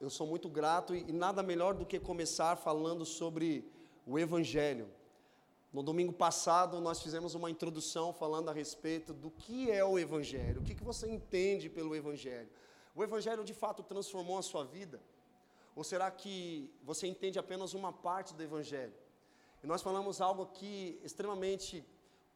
eu 0.02 0.10
sou 0.10 0.28
muito 0.28 0.50
grato, 0.50 0.94
e, 0.96 1.06
e 1.08 1.14
nada 1.14 1.42
melhor 1.44 1.74
do 1.76 1.86
que 1.86 2.00
começar 2.00 2.56
falando 2.58 3.06
sobre 3.06 3.64
o 4.06 4.18
Evangelho. 4.18 4.88
No 5.74 5.82
domingo 5.82 6.14
passado, 6.14 6.80
nós 6.80 7.02
fizemos 7.02 7.34
uma 7.34 7.50
introdução 7.50 8.14
falando 8.14 8.48
a 8.48 8.54
respeito 8.54 9.12
do 9.12 9.32
que 9.32 9.72
é 9.72 9.84
o 9.84 9.98
Evangelho, 9.98 10.62
o 10.62 10.64
que, 10.64 10.76
que 10.76 10.84
você 10.84 11.10
entende 11.10 11.68
pelo 11.68 11.96
Evangelho. 11.96 12.48
O 12.96 13.04
Evangelho 13.04 13.44
de 13.44 13.56
fato 13.56 13.82
transformou 13.82 14.38
a 14.38 14.44
sua 14.44 14.64
vida? 14.64 15.02
Ou 15.76 15.84
será 15.84 16.12
que 16.12 16.72
você 16.84 17.08
entende 17.08 17.40
apenas 17.40 17.74
uma 17.74 17.92
parte 17.92 18.36
do 18.36 18.44
Evangelho? 18.44 18.94
E 19.64 19.66
nós 19.66 19.82
falamos 19.82 20.22
algo 20.22 20.44
aqui 20.44 21.00
extremamente 21.04 21.84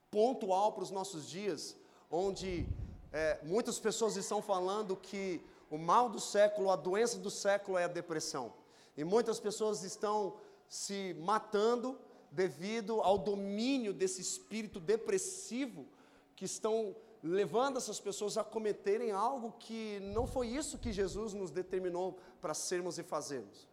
pontual 0.10 0.72
para 0.72 0.82
os 0.82 0.90
nossos 0.90 1.30
dias, 1.30 1.78
onde 2.10 2.68
é, 3.14 3.40
muitas 3.44 3.80
pessoas 3.80 4.16
estão 4.16 4.42
falando 4.42 4.96
que 4.96 5.40
o 5.70 5.78
mal 5.78 6.10
do 6.10 6.20
século, 6.20 6.72
a 6.72 6.76
doença 6.76 7.20
do 7.20 7.30
século 7.30 7.78
é 7.78 7.84
a 7.84 7.88
depressão. 7.88 8.52
E 8.98 9.04
muitas 9.04 9.40
pessoas 9.40 9.84
estão 9.84 10.38
se 10.68 11.16
matando 11.20 12.00
devido 12.38 13.02
ao 13.02 13.18
domínio 13.18 13.92
desse 13.92 14.22
espírito 14.22 14.80
depressivo 14.80 15.88
que 16.36 16.46
estão 16.46 16.96
levando 17.24 17.78
essas 17.78 18.00
pessoas 18.00 18.38
a 18.38 18.44
cometerem 18.44 19.10
algo 19.10 19.56
que 19.58 20.00
não 20.16 20.28
foi 20.28 20.46
isso 20.50 20.78
que 20.78 20.94
Jesus 20.94 21.34
nos 21.34 21.50
determinou 21.50 22.20
para 22.40 22.54
sermos 22.54 23.00
e 23.00 23.04
fazermos. 23.04 23.68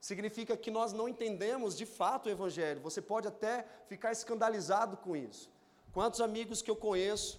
Significa 0.00 0.56
que 0.56 0.70
nós 0.70 0.94
não 0.94 1.06
entendemos 1.06 1.76
de 1.76 1.84
fato 1.84 2.24
o 2.24 2.30
Evangelho. 2.30 2.80
Você 2.80 3.02
pode 3.02 3.28
até 3.28 3.66
ficar 3.86 4.12
escandalizado 4.12 4.96
com 4.96 5.14
isso. 5.14 5.50
Quantos 5.92 6.22
amigos 6.22 6.62
que 6.62 6.70
eu 6.70 6.76
conheço 6.76 7.38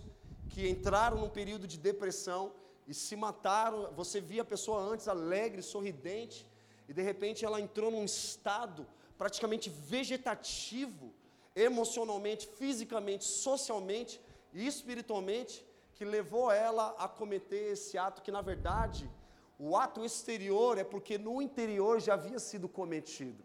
que 0.51 0.69
entraram 0.69 1.17
num 1.17 1.29
período 1.29 1.65
de 1.65 1.79
depressão 1.79 2.53
e 2.87 2.93
se 2.93 3.15
mataram? 3.15 3.91
Você 3.93 4.21
via 4.21 4.43
a 4.43 4.45
pessoa 4.53 4.79
antes 4.79 5.07
alegre, 5.07 5.63
sorridente, 5.63 6.47
e 6.87 6.93
de 6.93 7.01
repente 7.01 7.43
ela 7.43 7.59
entrou 7.59 7.89
num 7.89 8.05
estado 8.05 8.85
praticamente 9.21 9.69
vegetativo, 9.69 11.13
emocionalmente, 11.55 12.47
fisicamente, 12.57 13.23
socialmente 13.23 14.19
e 14.51 14.65
espiritualmente, 14.65 15.63
que 15.93 16.03
levou 16.03 16.49
ela 16.51 16.95
a 16.97 17.07
cometer 17.07 17.73
esse 17.73 17.99
ato 17.99 18.23
que, 18.23 18.31
na 18.31 18.41
verdade, 18.41 19.07
o 19.59 19.77
ato 19.77 20.03
exterior 20.03 20.79
é 20.79 20.83
porque 20.83 21.19
no 21.19 21.39
interior 21.39 22.01
já 22.01 22.15
havia 22.15 22.39
sido 22.39 22.67
cometido. 22.67 23.43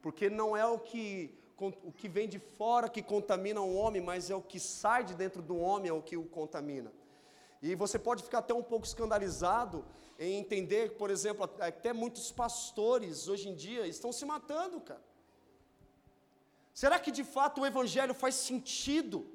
Porque 0.00 0.30
não 0.30 0.56
é 0.56 0.64
o 0.64 0.78
que, 0.78 1.36
o 1.58 1.90
que 1.90 2.08
vem 2.08 2.28
de 2.28 2.38
fora 2.38 2.88
que 2.88 3.02
contamina 3.02 3.60
o 3.60 3.74
homem, 3.74 4.00
mas 4.00 4.30
é 4.30 4.36
o 4.36 4.40
que 4.40 4.60
sai 4.60 5.02
de 5.02 5.14
dentro 5.14 5.42
do 5.42 5.58
homem 5.58 5.90
é 5.90 5.92
o 5.92 6.00
que 6.00 6.16
o 6.16 6.22
contamina. 6.22 6.92
E 7.62 7.74
você 7.74 7.98
pode 7.98 8.22
ficar 8.22 8.38
até 8.38 8.54
um 8.54 8.62
pouco 8.62 8.86
escandalizado 8.86 9.84
em 10.18 10.38
entender, 10.38 10.96
por 10.96 11.10
exemplo, 11.10 11.44
até 11.60 11.92
muitos 11.92 12.30
pastores 12.30 13.28
hoje 13.28 13.48
em 13.48 13.54
dia 13.54 13.86
estão 13.86 14.12
se 14.12 14.24
matando, 14.24 14.80
cara. 14.80 15.02
Será 16.72 16.98
que 16.98 17.10
de 17.10 17.24
fato 17.24 17.60
o 17.60 17.66
evangelho 17.66 18.14
faz 18.14 18.34
sentido 18.34 19.26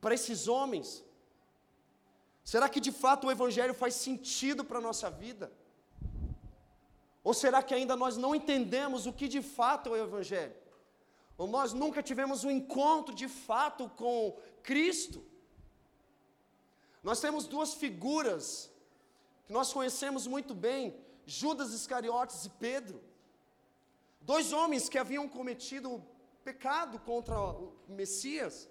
para 0.00 0.14
esses 0.14 0.48
homens? 0.48 1.04
Será 2.42 2.68
que 2.68 2.80
de 2.80 2.92
fato 2.92 3.26
o 3.26 3.30
evangelho 3.30 3.72
faz 3.72 3.94
sentido 3.94 4.64
para 4.64 4.78
a 4.78 4.82
nossa 4.82 5.10
vida? 5.10 5.50
Ou 7.22 7.32
será 7.32 7.62
que 7.62 7.74
ainda 7.74 7.96
nós 7.96 8.18
não 8.18 8.34
entendemos 8.34 9.06
o 9.06 9.12
que 9.12 9.26
de 9.26 9.40
fato 9.40 9.88
é 9.88 9.92
o 9.92 10.04
evangelho? 10.04 10.54
Ou 11.38 11.46
nós 11.46 11.72
nunca 11.72 12.02
tivemos 12.02 12.44
um 12.44 12.50
encontro 12.50 13.14
de 13.14 13.28
fato 13.28 13.88
com 13.88 14.36
Cristo? 14.62 15.24
Nós 17.04 17.20
temos 17.20 17.46
duas 17.46 17.74
figuras 17.74 18.70
que 19.46 19.52
nós 19.52 19.70
conhecemos 19.70 20.26
muito 20.26 20.54
bem, 20.54 20.96
Judas 21.26 21.74
Iscariotes 21.74 22.46
e 22.46 22.50
Pedro. 22.50 22.98
Dois 24.22 24.54
homens 24.54 24.88
que 24.88 24.96
haviam 24.96 25.28
cometido 25.28 26.02
pecado 26.42 26.98
contra 26.98 27.38
o 27.38 27.74
Messias. 27.86 28.70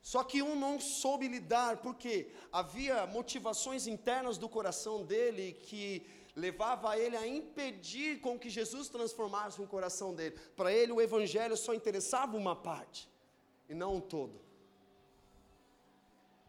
Só 0.00 0.22
que 0.22 0.40
um 0.42 0.54
não 0.54 0.78
soube 0.80 1.26
lidar, 1.26 1.78
porque 1.78 2.32
havia 2.52 3.04
motivações 3.04 3.88
internas 3.88 4.38
do 4.38 4.48
coração 4.48 5.04
dele 5.04 5.52
que 5.52 6.06
levava 6.36 6.96
ele 6.96 7.16
a 7.16 7.26
impedir 7.26 8.20
com 8.20 8.38
que 8.38 8.48
Jesus 8.48 8.88
transformasse 8.88 9.60
o 9.60 9.66
coração 9.66 10.14
dele. 10.14 10.38
Para 10.56 10.72
ele 10.72 10.92
o 10.92 11.00
evangelho 11.00 11.56
só 11.56 11.74
interessava 11.74 12.36
uma 12.36 12.54
parte 12.54 13.10
e 13.68 13.74
não 13.74 13.96
um 13.96 14.00
todo. 14.00 14.49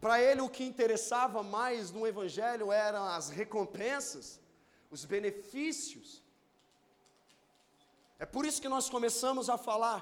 Para 0.02 0.20
ele, 0.20 0.40
o 0.40 0.48
que 0.54 0.64
interessava 0.64 1.44
mais 1.44 1.92
no 1.96 2.04
Evangelho 2.12 2.72
eram 2.72 3.04
as 3.04 3.28
recompensas, 3.28 4.40
os 4.90 5.04
benefícios. 5.04 6.08
É 8.18 8.26
por 8.26 8.44
isso 8.44 8.60
que 8.60 8.72
nós 8.74 8.90
começamos 8.94 9.48
a 9.48 9.56
falar. 9.56 10.00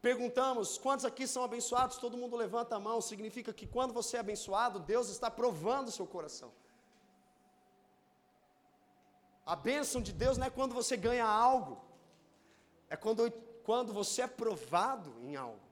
Perguntamos 0.00 0.78
quantos 0.78 1.04
aqui 1.04 1.26
são 1.26 1.42
abençoados, 1.42 1.98
todo 2.04 2.20
mundo 2.22 2.36
levanta 2.36 2.76
a 2.76 2.80
mão. 2.88 3.00
Significa 3.00 3.52
que 3.52 3.66
quando 3.66 3.92
você 3.92 4.16
é 4.16 4.20
abençoado, 4.20 4.78
Deus 4.78 5.08
está 5.08 5.28
provando 5.28 5.88
o 5.88 5.96
seu 5.98 6.06
coração. 6.06 6.52
A 9.44 9.56
bênção 9.56 10.00
de 10.00 10.12
Deus 10.12 10.38
não 10.38 10.46
é 10.46 10.50
quando 10.50 10.72
você 10.80 10.96
ganha 10.96 11.26
algo, 11.26 11.82
é 12.88 12.96
quando, 12.96 13.28
quando 13.64 13.92
você 13.92 14.22
é 14.22 14.28
provado 14.28 15.12
em 15.24 15.34
algo. 15.34 15.67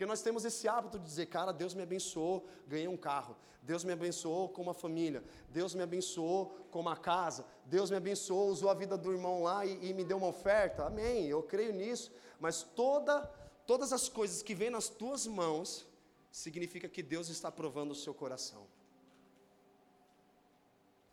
Porque 0.00 0.08
nós 0.08 0.22
temos 0.22 0.46
esse 0.46 0.66
hábito 0.66 0.98
de 0.98 1.04
dizer, 1.04 1.26
cara, 1.26 1.52
Deus 1.52 1.74
me 1.74 1.82
abençoou, 1.82 2.48
ganhei 2.66 2.88
um 2.88 2.96
carro. 2.96 3.36
Deus 3.62 3.84
me 3.84 3.92
abençoou 3.92 4.48
com 4.48 4.62
uma 4.62 4.72
família. 4.72 5.22
Deus 5.50 5.74
me 5.74 5.82
abençoou 5.82 6.56
com 6.70 6.80
uma 6.80 6.96
casa. 6.96 7.44
Deus 7.66 7.90
me 7.90 7.98
abençoou, 7.98 8.48
usou 8.48 8.70
a 8.70 8.72
vida 8.72 8.96
do 8.96 9.12
irmão 9.12 9.42
lá 9.42 9.66
e, 9.66 9.90
e 9.90 9.92
me 9.92 10.02
deu 10.02 10.16
uma 10.16 10.28
oferta. 10.28 10.86
Amém, 10.86 11.26
eu 11.26 11.42
creio 11.42 11.74
nisso. 11.74 12.10
Mas 12.40 12.62
toda, 12.62 13.30
todas 13.66 13.92
as 13.92 14.08
coisas 14.08 14.42
que 14.42 14.54
vêm 14.54 14.70
nas 14.70 14.88
tuas 14.88 15.26
mãos, 15.26 15.86
significa 16.32 16.88
que 16.88 17.02
Deus 17.02 17.28
está 17.28 17.52
provando 17.52 17.90
o 17.90 17.94
seu 17.94 18.14
coração. 18.14 18.66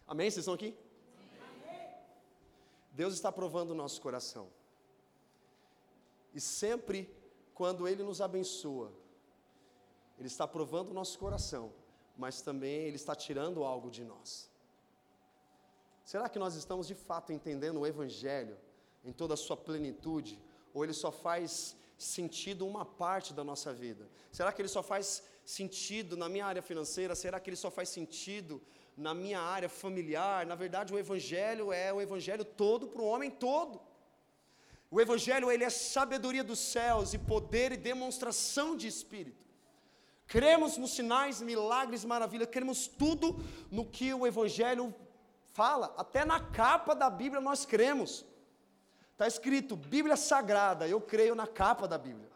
Amém? 0.08 0.32
Vocês 0.32 0.43
estão 0.43 0.54
aqui? 0.54 0.73
Deus 2.93 3.13
está 3.13 3.34
provando 3.34 3.71
o 3.71 3.76
nosso 3.76 4.00
coração. 4.00 4.47
E 6.34 6.39
sempre 6.39 7.16
quando 7.58 7.88
Ele 7.88 8.04
nos 8.04 8.22
abençoa, 8.22 8.89
Ele 10.20 10.28
está 10.28 10.48
provando 10.48 10.91
o 10.91 10.93
nosso 10.93 11.17
coração, 11.17 11.74
mas 12.15 12.39
também 12.48 12.82
Ele 12.88 12.98
está 12.98 13.15
tirando 13.15 13.63
algo 13.63 13.89
de 13.89 14.04
nós. 14.04 14.48
Será 16.06 16.30
que 16.30 16.38
nós 16.38 16.54
estamos 16.54 16.86
de 16.88 16.93
fato 16.93 17.34
entendendo 17.34 17.80
o 17.80 17.88
Evangelho 17.88 18.56
em 19.04 19.12
toda 19.12 19.34
a 19.34 19.38
sua 19.46 19.58
plenitude? 19.58 20.39
Ou 20.72 20.84
ele 20.84 20.93
só 20.93 21.12
faz 21.12 21.76
sentido 21.98 22.67
uma 22.67 22.86
parte 22.86 23.34
da 23.34 23.43
nossa 23.43 23.74
vida? 23.74 24.08
Será 24.32 24.52
que 24.54 24.62
ele 24.62 24.70
só 24.70 24.84
faz 24.84 25.24
sentido 25.43 26.15
na 26.15 26.30
minha 26.30 26.46
área 26.46 26.62
financeira? 26.62 27.15
Será 27.15 27.39
que 27.39 27.50
ele 27.50 27.58
só 27.58 27.72
faz 27.72 27.89
sentido 27.89 28.62
na 28.96 29.15
minha 29.15 29.39
área 29.39 29.67
familiar? 29.67 30.46
Na 30.46 30.54
verdade, 30.54 30.93
o 30.93 31.00
Evangelho 31.00 31.74
é 31.74 31.91
o 31.91 32.00
Evangelho 32.00 32.46
todo 32.46 32.88
para 32.88 33.02
o 33.02 33.06
homem 33.06 33.32
todo. 33.32 33.82
O 34.89 35.02
evangelho 35.02 35.52
ele 35.52 35.63
é 35.63 35.69
sabedoria 35.69 36.43
dos 36.43 36.60
céus 36.60 37.13
e 37.13 37.17
poder 37.17 37.71
e 37.71 37.78
demonstração 37.78 38.76
de 38.76 38.88
espírito. 38.88 39.45
Cremos 40.26 40.78
nos 40.78 40.91
sinais, 40.91 41.41
milagres, 41.41 42.04
maravilhas, 42.04 42.50
cremos 42.50 42.88
tudo 42.88 43.38
no 43.71 43.86
que 43.86 44.13
o 44.13 44.26
evangelho 44.26 44.93
fala. 45.54 45.93
Até 45.97 46.26
na 46.26 46.39
capa 46.39 46.93
da 46.93 47.10
Bíblia 47.10 47.41
nós 47.41 47.65
cremos. 47.65 48.26
Está 49.13 49.28
escrito 49.28 49.76
Bíblia 49.76 50.15
Sagrada, 50.15 50.88
eu 50.88 51.02
creio 51.02 51.34
na 51.34 51.47
capa 51.47 51.88
da 51.88 51.97
Bíblia. 51.97 52.30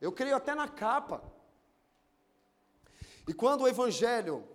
Eu 0.00 0.12
creio 0.12 0.36
até 0.36 0.54
na 0.54 0.68
capa. 0.68 1.22
E 3.28 3.34
quando 3.34 3.62
o 3.62 3.68
evangelho, 3.68 4.46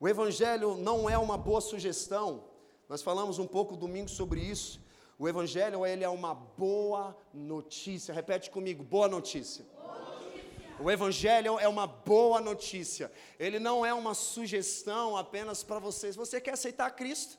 o 0.00 0.08
evangelho 0.08 0.76
não 0.76 1.08
é 1.08 1.16
uma 1.16 1.38
boa 1.38 1.60
sugestão, 1.60 2.44
nós 2.88 3.02
falamos 3.02 3.38
um 3.38 3.46
pouco 3.46 3.76
domingo 3.76 4.08
sobre 4.08 4.40
isso. 4.40 4.80
O 5.18 5.28
evangelho 5.28 5.86
ele 5.86 6.04
é 6.04 6.08
uma 6.08 6.34
boa 6.34 7.16
notícia. 7.32 8.12
Repete 8.12 8.50
comigo, 8.50 8.82
boa 8.82 9.08
notícia. 9.08 9.64
boa 9.74 9.98
notícia. 9.98 10.76
O 10.78 10.90
evangelho 10.90 11.58
é 11.58 11.66
uma 11.66 11.86
boa 11.86 12.40
notícia. 12.40 13.10
Ele 13.38 13.58
não 13.58 13.84
é 13.84 13.94
uma 13.94 14.14
sugestão 14.14 15.16
apenas 15.16 15.62
para 15.62 15.78
vocês. 15.78 16.16
Você 16.16 16.40
quer 16.40 16.52
aceitar 16.52 16.90
Cristo 16.90 17.38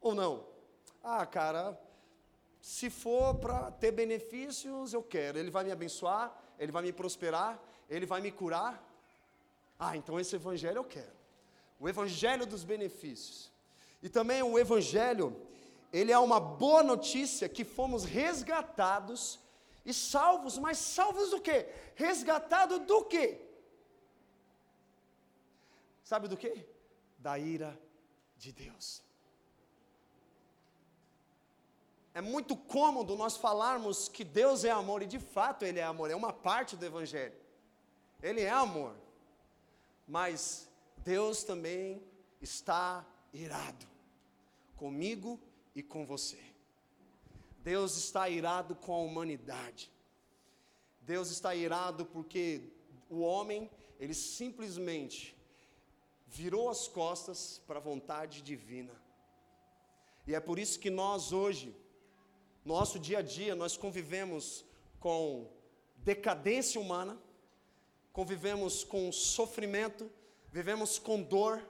ou 0.00 0.14
não? 0.14 0.46
Ah, 1.04 1.26
cara, 1.26 1.78
se 2.60 2.88
for 2.88 3.34
para 3.34 3.70
ter 3.72 3.92
benefícios, 3.92 4.94
eu 4.94 5.02
quero. 5.02 5.38
Ele 5.38 5.50
vai 5.50 5.64
me 5.64 5.72
abençoar, 5.72 6.34
ele 6.58 6.72
vai 6.72 6.82
me 6.82 6.92
prosperar, 6.92 7.60
ele 7.88 8.06
vai 8.06 8.20
me 8.20 8.32
curar. 8.32 8.82
Ah, 9.78 9.96
então 9.96 10.18
esse 10.18 10.34
evangelho 10.34 10.78
eu 10.78 10.84
quero. 10.84 11.16
O 11.78 11.86
evangelho 11.86 12.46
dos 12.46 12.64
benefícios. 12.64 13.54
E 14.02 14.08
também 14.08 14.42
o 14.42 14.58
Evangelho, 14.58 15.36
ele 15.96 16.12
é 16.12 16.18
uma 16.18 16.38
boa 16.38 16.82
notícia 16.82 17.48
que 17.48 17.64
fomos 17.64 18.04
resgatados 18.04 19.40
e 19.82 19.94
salvos, 19.94 20.58
mas 20.58 20.76
salvos 20.76 21.30
do 21.30 21.40
quê? 21.40 21.66
Resgatado 21.94 22.80
do 22.80 23.04
quê? 23.04 23.40
Sabe 26.04 26.28
do 26.28 26.36
quê? 26.36 26.68
Da 27.18 27.38
ira 27.38 27.80
de 28.36 28.52
Deus. 28.52 29.02
É 32.12 32.20
muito 32.20 32.54
cômodo 32.56 33.16
nós 33.16 33.38
falarmos 33.38 34.06
que 34.06 34.22
Deus 34.22 34.64
é 34.64 34.70
amor, 34.70 35.02
e 35.02 35.06
de 35.06 35.18
fato 35.18 35.64
Ele 35.64 35.78
é 35.78 35.84
amor, 35.84 36.10
é 36.10 36.16
uma 36.16 36.32
parte 36.32 36.76
do 36.76 36.84
Evangelho. 36.84 37.34
Ele 38.22 38.42
é 38.42 38.50
amor. 38.50 38.94
Mas 40.06 40.68
Deus 40.98 41.42
também 41.42 42.02
está 42.40 43.02
irado 43.32 43.86
comigo 44.76 45.40
e 45.76 45.82
com 45.82 46.06
você. 46.06 46.42
Deus 47.58 47.96
está 47.98 48.30
irado 48.30 48.74
com 48.74 48.94
a 48.94 48.98
humanidade. 48.98 49.92
Deus 51.02 51.30
está 51.30 51.54
irado 51.54 52.06
porque 52.06 52.62
o 53.10 53.20
homem, 53.20 53.70
ele 54.00 54.14
simplesmente 54.14 55.36
virou 56.26 56.70
as 56.70 56.88
costas 56.88 57.60
para 57.66 57.78
a 57.78 57.82
vontade 57.82 58.40
divina. 58.40 58.94
E 60.26 60.34
é 60.34 60.40
por 60.40 60.58
isso 60.58 60.80
que 60.80 60.88
nós 60.88 61.30
hoje, 61.30 61.76
nosso 62.64 62.98
dia 62.98 63.18
a 63.18 63.22
dia, 63.22 63.54
nós 63.54 63.76
convivemos 63.76 64.64
com 64.98 65.46
decadência 65.98 66.80
humana, 66.80 67.20
convivemos 68.14 68.82
com 68.82 69.12
sofrimento, 69.12 70.10
vivemos 70.50 70.98
com 70.98 71.22
dor, 71.22 71.62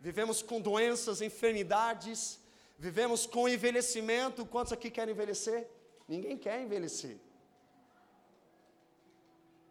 vivemos 0.00 0.40
com 0.40 0.58
doenças, 0.58 1.20
enfermidades, 1.20 2.40
Vivemos 2.86 3.26
com 3.26 3.48
envelhecimento. 3.48 4.44
Quantos 4.44 4.72
aqui 4.72 4.90
querem 4.90 5.14
envelhecer? 5.14 5.68
Ninguém 6.08 6.36
quer 6.36 6.60
envelhecer. 6.60 7.16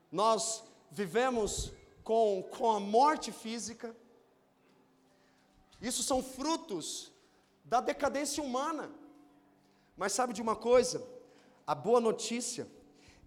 Nós 0.10 0.64
vivemos 0.90 1.74
com, 2.06 2.42
com 2.56 2.72
a 2.72 2.80
morte 2.80 3.30
física. 3.34 3.94
Isso 5.82 6.04
são 6.04 6.24
frutos 6.24 7.12
da 7.66 7.82
decadência 7.82 8.42
humana. 8.42 8.90
Mas 9.98 10.14
sabe 10.14 10.32
de 10.32 10.42
uma 10.42 10.56
coisa? 10.56 11.06
A 11.68 11.76
boa 11.76 12.00
notícia 12.00 12.66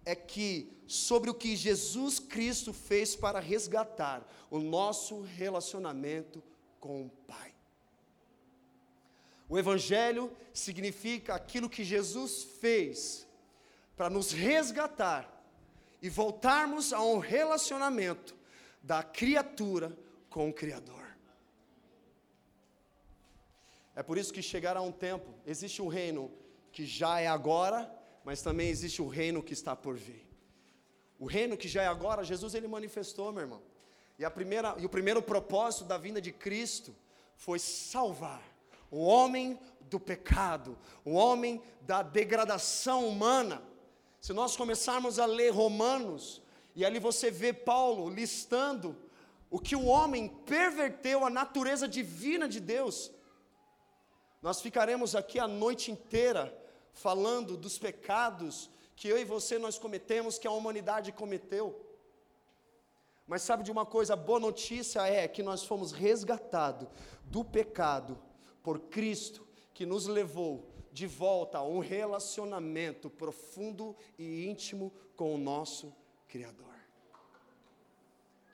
é 0.03 0.15
que 0.15 0.75
sobre 0.87 1.29
o 1.29 1.33
que 1.35 1.55
Jesus 1.55 2.17
Cristo 2.17 2.73
fez 2.73 3.15
para 3.15 3.39
resgatar 3.39 4.27
o 4.49 4.57
nosso 4.57 5.21
relacionamento 5.21 6.41
com 6.79 7.05
o 7.05 7.09
Pai. 7.27 7.54
O 9.47 9.57
Evangelho 9.57 10.35
significa 10.53 11.35
aquilo 11.35 11.69
que 11.69 11.83
Jesus 11.83 12.43
fez 12.59 13.27
para 13.95 14.09
nos 14.09 14.31
resgatar 14.31 15.31
e 16.01 16.09
voltarmos 16.09 16.91
a 16.91 17.01
um 17.01 17.19
relacionamento 17.19 18.35
da 18.81 19.03
criatura 19.03 19.97
com 20.29 20.49
o 20.49 20.53
Criador. 20.53 21.05
É 23.95 24.03
por 24.03 24.17
isso 24.17 24.33
que 24.33 24.41
chegará 24.41 24.81
um 24.81 24.91
tempo, 24.91 25.33
existe 25.45 25.81
um 25.81 25.87
reino 25.87 26.31
que 26.71 26.85
já 26.85 27.19
é 27.19 27.27
agora, 27.27 27.89
mas 28.23 28.41
também 28.41 28.67
existe 28.67 29.01
o 29.01 29.07
reino 29.07 29.41
que 29.41 29.53
está 29.53 29.75
por 29.75 29.95
vir. 29.95 30.27
O 31.17 31.25
reino 31.25 31.55
que 31.55 31.67
já 31.67 31.83
é 31.83 31.87
agora, 31.87 32.23
Jesus 32.23 32.53
ele 32.53 32.67
manifestou, 32.67 33.31
meu 33.31 33.43
irmão. 33.43 33.61
E, 34.19 34.25
a 34.25 34.31
primeira, 34.31 34.75
e 34.77 34.85
o 34.85 34.89
primeiro 34.89 35.21
propósito 35.21 35.85
da 35.85 35.97
vinda 35.97 36.19
de 36.19 36.31
Cristo 36.31 36.93
foi 37.37 37.59
salvar 37.59 38.54
o 38.91 39.03
homem 39.03 39.59
do 39.81 39.99
pecado, 39.99 40.77
o 41.03 41.13
homem 41.13 41.61
da 41.81 42.01
degradação 42.01 43.07
humana. 43.07 43.61
Se 44.19 44.33
nós 44.33 44.55
começarmos 44.55 45.19
a 45.19 45.25
ler 45.25 45.51
Romanos, 45.51 46.41
e 46.75 46.83
ali 46.83 46.99
você 46.99 47.29
vê 47.31 47.53
Paulo 47.53 48.09
listando 48.09 48.95
o 49.49 49.59
que 49.59 49.75
o 49.75 49.85
homem 49.85 50.27
perverteu 50.27 51.25
a 51.25 51.29
natureza 51.29 51.87
divina 51.87 52.47
de 52.49 52.59
Deus, 52.59 53.11
nós 54.41 54.61
ficaremos 54.61 55.15
aqui 55.15 55.39
a 55.39 55.47
noite 55.47 55.91
inteira 55.91 56.55
falando 56.91 57.55
dos 57.57 57.77
pecados 57.77 58.69
que 58.95 59.07
eu 59.07 59.17
e 59.17 59.25
você 59.25 59.57
nós 59.57 59.77
cometemos, 59.77 60.37
que 60.37 60.47
a 60.47 60.51
humanidade 60.51 61.11
cometeu. 61.11 61.81
Mas 63.27 63.41
sabe 63.41 63.63
de 63.63 63.71
uma 63.71 63.85
coisa, 63.85 64.13
a 64.13 64.17
boa 64.17 64.39
notícia 64.39 65.05
é 65.07 65.27
que 65.27 65.43
nós 65.43 65.63
fomos 65.63 65.91
resgatados 65.91 66.87
do 67.25 67.43
pecado 67.43 68.17
por 68.65 68.79
Cristo, 68.79 69.47
que 69.75 69.85
nos 69.85 70.07
levou 70.07 70.67
de 70.91 71.05
volta 71.05 71.59
a 71.59 71.63
um 71.63 71.77
relacionamento 71.77 73.11
profundo 73.11 73.95
e 74.17 74.47
íntimo 74.47 74.91
com 75.15 75.35
o 75.35 75.37
nosso 75.37 75.93
Criador. 76.27 76.73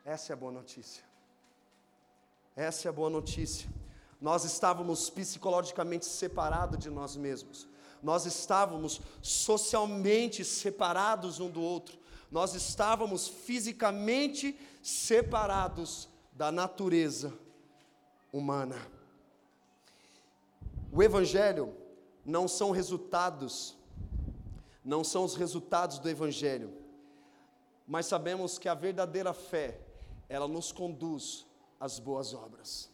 Essa 0.03 0.33
é 0.33 0.35
a 0.35 0.37
boa 0.37 0.51
notícia. 0.51 1.05
Essa 2.57 2.87
é 2.87 2.89
a 2.89 2.91
boa 2.91 3.09
notícia. 3.09 3.69
Nós 4.19 4.43
estávamos 4.43 5.09
psicologicamente 5.09 6.05
separados 6.05 6.77
de 6.77 6.89
nós 6.89 7.15
mesmos. 7.15 7.65
Nós 8.03 8.25
estávamos 8.25 8.99
socialmente 9.21 10.43
separados 10.43 11.39
um 11.39 11.49
do 11.49 11.61
outro. 11.61 11.97
Nós 12.29 12.53
estávamos 12.53 13.29
fisicamente 13.29 14.59
separados 14.83 16.09
da 16.33 16.51
natureza 16.51 17.33
humana. 18.33 18.75
O 20.93 21.01
Evangelho 21.01 21.73
não 22.25 22.49
são 22.49 22.71
resultados, 22.71 23.77
não 24.83 25.05
são 25.05 25.23
os 25.23 25.35
resultados 25.35 25.99
do 25.99 26.09
Evangelho, 26.09 26.73
mas 27.87 28.07
sabemos 28.07 28.57
que 28.57 28.67
a 28.67 28.73
verdadeira 28.73 29.33
fé, 29.33 29.79
ela 30.27 30.49
nos 30.49 30.71
conduz 30.73 31.45
às 31.79 31.97
boas 31.97 32.33
obras. 32.33 32.89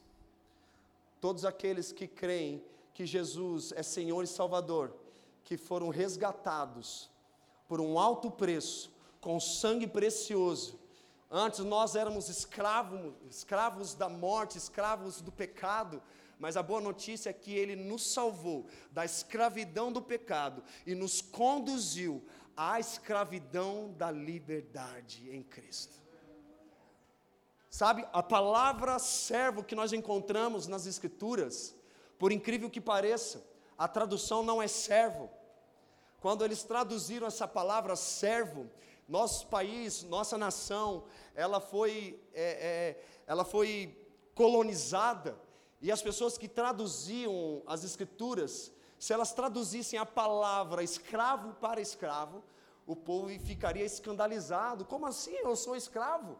Todos 1.20 1.44
aqueles 1.44 1.92
que 1.92 2.08
creem 2.08 2.64
que 2.94 3.06
Jesus 3.06 3.74
é 3.76 3.82
Senhor 3.82 4.24
e 4.24 4.28
Salvador, 4.28 4.94
que 5.44 5.58
foram 5.58 5.90
resgatados 5.90 7.10
por 7.68 7.82
um 7.82 7.98
alto 7.98 8.30
preço, 8.30 8.92
com 9.20 9.40
sangue 9.40 9.88
precioso. 9.88 10.80
Antes 11.30 11.60
nós 11.62 11.96
éramos 11.96 12.30
escravos, 12.30 13.14
escravos 13.30 13.94
da 13.96 14.08
morte, 14.08 14.58
escravos 14.58 15.20
do 15.20 15.32
pecado, 15.32 16.02
mas 16.39 16.56
a 16.56 16.63
boa 16.63 16.80
notícia 16.80 17.30
é 17.30 17.34
que 17.34 17.54
Ele 17.54 17.76
nos 17.76 18.13
salvou 18.13 18.67
da 18.91 19.04
escravidão 19.04 19.91
do 19.91 20.02
pecado 20.02 20.63
e 20.86 20.93
nos 20.93 21.21
conduziu 21.21 22.23
à 22.56 22.80
escravidão 22.80 23.93
da 23.97 24.12
liberdade 24.12 25.30
em 25.30 25.41
Cristo. 25.41 25.95
Sabe, 27.69 28.08
a 28.12 28.23
palavra 28.23 28.97
servo 28.97 29.63
que 29.63 29.76
nós 29.76 29.93
encontramos 29.93 30.67
nas 30.67 30.86
Escrituras, 30.86 31.76
por 32.17 32.32
incrível 32.32 32.69
que 32.69 32.82
pareça, 32.82 33.45
a 33.78 33.88
tradução 33.88 34.41
não 34.41 34.62
é 34.62 34.67
servo. 34.67 35.30
Quando 36.19 36.43
eles 36.43 36.63
traduziram 36.63 37.28
essa 37.28 37.47
palavra 37.47 37.95
servo, 37.95 38.67
nosso 39.08 39.47
país, 39.47 40.04
nossa 40.04 40.38
nação, 40.38 41.06
ela 41.36 41.60
foi, 41.60 42.19
é, 42.34 42.43
é, 42.43 43.04
ela 43.28 43.45
foi 43.45 43.95
colonizada 44.34 45.38
e 45.82 45.92
as 45.92 46.02
pessoas 46.02 46.38
que 46.38 46.48
traduziam 46.48 47.62
as 47.68 47.84
escrituras, 47.84 48.72
se 48.98 49.13
elas 49.13 49.32
traduzissem 49.34 50.00
a 50.00 50.06
palavra 50.06 50.84
escravo 50.84 51.54
para 51.56 51.80
escravo, 51.80 52.44
o 52.86 52.96
povo 52.96 53.28
ficaria 53.40 53.86
escandalizado. 53.86 54.86
Como 54.86 55.06
assim? 55.06 55.36
Eu 55.36 55.56
sou 55.56 55.76
escravo? 55.76 56.38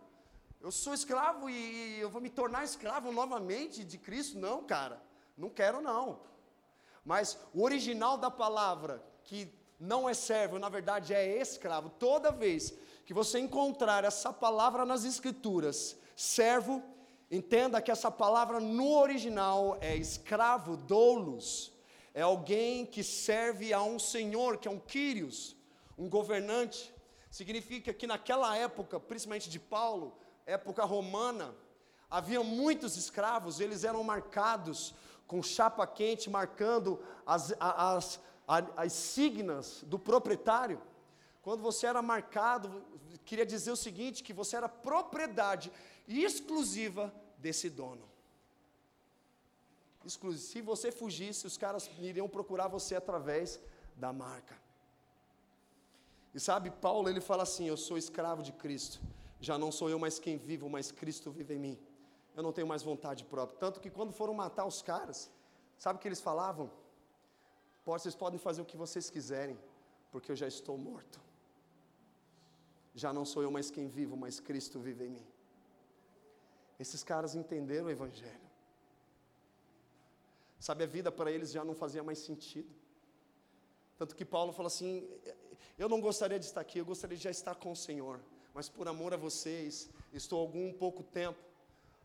Eu 0.60 0.72
sou 0.72 0.94
escravo 0.94 1.50
e 1.50 2.00
eu 2.00 2.10
vou 2.10 2.22
me 2.22 2.30
tornar 2.30 2.64
escravo 2.64 3.12
novamente 3.12 3.84
de 3.84 3.98
Cristo? 3.98 4.40
Não, 4.40 4.64
cara, 4.64 5.02
não 5.38 5.50
quero 5.50 5.82
não. 5.82 6.20
Mas 7.06 7.38
o 7.54 7.64
original 7.64 8.18
da 8.18 8.32
palavra, 8.32 9.04
que 9.24 9.54
não 9.80 10.10
é 10.10 10.14
servo, 10.14 10.58
na 10.58 10.68
verdade 10.68 11.14
é 11.14 11.40
escravo, 11.40 11.90
toda 11.92 12.32
vez 12.32 12.74
que 13.06 13.14
você 13.14 13.40
encontrar 13.40 14.04
essa 14.04 14.34
palavra 14.34 14.84
nas 14.84 15.06
Escrituras, 15.06 15.96
servo, 16.16 16.84
Entenda 17.30 17.82
que 17.82 17.92
essa 17.92 18.10
palavra 18.10 18.60
no 18.60 18.98
original 18.98 19.78
é 19.82 19.96
escravo, 19.96 20.78
doulos, 20.78 21.74
é 22.14 22.22
alguém 22.22 22.86
que 22.86 23.04
serve 23.04 23.74
a 23.74 23.84
um 23.84 24.00
senhor, 24.00 24.58
que 24.58 24.68
é 24.68 24.72
um 24.72 24.80
Quírios, 24.80 25.56
um 25.98 26.10
governante. 26.10 26.94
Significa 27.30 27.94
que 27.94 28.08
naquela 28.08 28.56
época, 28.56 28.98
principalmente 28.98 29.50
de 29.50 29.60
Paulo, 29.60 30.18
época 30.46 30.86
romana, 30.86 31.54
havia 32.10 32.42
muitos 32.42 32.96
escravos, 32.96 33.60
eles 33.60 33.84
eram 33.84 34.04
marcados 34.04 34.96
com 35.28 35.44
chapa 35.44 35.86
quente, 35.86 36.30
marcando 36.30 37.04
as, 37.26 37.54
as, 37.60 38.20
as, 38.48 38.66
as 38.78 38.94
signas 38.94 39.84
do 39.86 40.00
proprietário. 40.00 40.82
Quando 41.42 41.62
você 41.62 41.88
era 41.88 42.02
marcado, 42.02 42.84
queria 43.26 43.46
dizer 43.46 43.72
o 43.72 43.76
seguinte: 43.76 44.24
que 44.24 44.34
você 44.34 44.56
era 44.56 44.70
propriedade 44.70 45.72
exclusiva 46.08 47.14
desse 47.38 47.70
dono. 47.70 48.08
exclusivo. 50.06 50.48
Se 50.48 50.62
você 50.62 50.92
fugisse, 50.92 51.46
os 51.46 51.58
caras 51.58 51.90
iriam 52.00 52.30
procurar 52.30 52.68
você 52.68 52.96
através 52.96 53.60
da 53.96 54.14
marca. 54.14 54.56
E 56.34 56.40
sabe, 56.40 56.70
Paulo 56.70 57.10
ele 57.10 57.20
fala 57.20 57.44
assim: 57.44 57.68
Eu 57.68 57.78
sou 57.78 57.98
escravo 57.98 58.42
de 58.42 58.54
Cristo. 58.54 59.02
Já 59.40 59.58
não 59.58 59.72
sou 59.72 59.90
eu 59.90 60.00
mais 60.00 60.18
quem 60.18 60.38
vivo, 60.38 60.70
mas 60.70 60.92
Cristo 60.92 61.30
vive 61.32 61.56
em 61.56 61.60
mim. 61.60 61.80
Eu 62.36 62.44
não 62.44 62.54
tenho 62.54 62.68
mais 62.68 62.84
vontade 62.84 63.24
própria. 63.26 63.58
Tanto 63.60 63.80
que 63.80 63.90
quando 63.90 64.14
foram 64.14 64.34
matar 64.34 64.66
os 64.66 64.82
caras, 64.82 65.30
sabe 65.78 65.98
o 65.98 66.02
que 66.02 66.08
eles 66.08 66.22
falavam? 66.22 66.70
Vocês 67.86 68.16
podem 68.16 68.40
fazer 68.40 68.62
o 68.62 68.66
que 68.66 68.78
vocês 68.78 69.10
quiserem, 69.10 69.58
porque 70.12 70.32
eu 70.32 70.36
já 70.36 70.48
estou 70.48 70.78
morto. 70.78 71.20
Já 72.94 73.14
não 73.14 73.26
sou 73.26 73.44
eu 73.44 73.52
mais 73.52 73.72
quem 73.72 73.88
vivo, 73.88 74.18
mas 74.18 74.40
Cristo 74.40 74.80
vive 74.80 75.06
em 75.06 75.10
mim. 75.10 75.28
Esses 76.80 77.04
caras 77.04 77.36
entenderam 77.36 77.88
o 77.88 77.90
Evangelho. 77.90 78.48
Sabe, 80.60 80.84
a 80.84 80.88
vida 80.88 81.12
para 81.12 81.32
eles 81.32 81.52
já 81.52 81.64
não 81.64 81.76
fazia 81.76 82.04
mais 82.04 82.20
sentido. 82.20 82.70
Tanto 83.98 84.16
que 84.16 84.26
Paulo 84.26 84.52
fala 84.54 84.68
assim: 84.68 85.08
Eu 85.78 85.90
não 85.90 86.00
gostaria 86.02 86.40
de 86.40 86.46
estar 86.46 86.62
aqui, 86.62 86.80
eu 86.80 86.86
gostaria 86.86 87.18
de 87.18 87.24
já 87.24 87.32
estar 87.32 87.56
com 87.56 87.72
o 87.72 87.76
Senhor, 87.76 88.20
mas 88.54 88.70
por 88.70 88.88
amor 88.88 89.14
a 89.14 89.18
vocês, 89.18 89.90
estou 90.14 90.40
algum 90.40 90.72
pouco 90.74 91.04
tempo, 91.04 91.40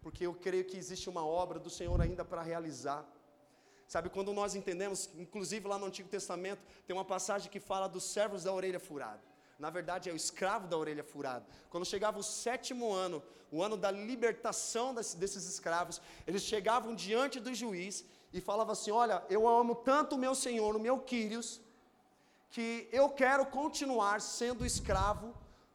porque 0.01 0.27
eu 0.27 0.35
creio 0.35 0.65
que 0.65 0.77
existe 0.77 1.09
uma 1.09 1.25
obra 1.25 1.59
do 1.59 1.71
Senhor 1.71 2.01
ainda 2.01 2.25
para 2.25 2.43
realizar. 2.43 3.07
Sabe, 3.87 4.09
quando 4.09 4.33
nós 4.33 4.55
entendemos, 4.55 5.11
inclusive 5.17 5.69
lá 5.69 5.79
no 5.79 5.87
Antigo 5.87 6.09
Testamento, 6.09 6.65
tem 6.87 6.97
uma 6.97 7.05
passagem 7.05 7.51
que 7.51 7.61
fala 7.61 7.87
dos 7.89 8.05
servos 8.05 8.45
da 8.45 8.53
orelha 8.53 8.81
furada 8.81 9.32
na 9.63 9.71
verdade 9.71 10.11
é 10.11 10.13
o 10.13 10.17
escravo 10.17 10.67
da 10.67 10.77
orelha 10.77 11.05
furada. 11.05 11.47
Quando 11.71 11.87
chegava 11.93 12.19
o 12.19 12.23
sétimo 12.23 12.93
ano, 12.93 13.23
o 13.49 13.63
ano 13.63 13.77
da 13.77 13.93
libertação 13.93 14.93
desses 14.93 15.45
escravos, 15.53 16.03
eles 16.27 16.43
chegavam 16.43 16.97
diante 16.97 17.39
do 17.39 17.55
juiz 17.55 18.05
e 18.33 18.41
falavam 18.41 18.73
assim: 18.73 18.91
Olha, 18.91 19.23
eu 19.31 19.47
amo 19.47 19.77
tanto 19.91 20.17
o 20.17 20.19
meu 20.19 20.35
senhor, 20.35 20.75
o 20.75 20.81
meu 20.81 20.99
Quírios, 20.99 21.61
que 22.51 22.89
eu 22.91 23.09
quero 23.23 23.47
continuar 23.47 24.21
sendo 24.21 24.67
escravo 24.67 25.33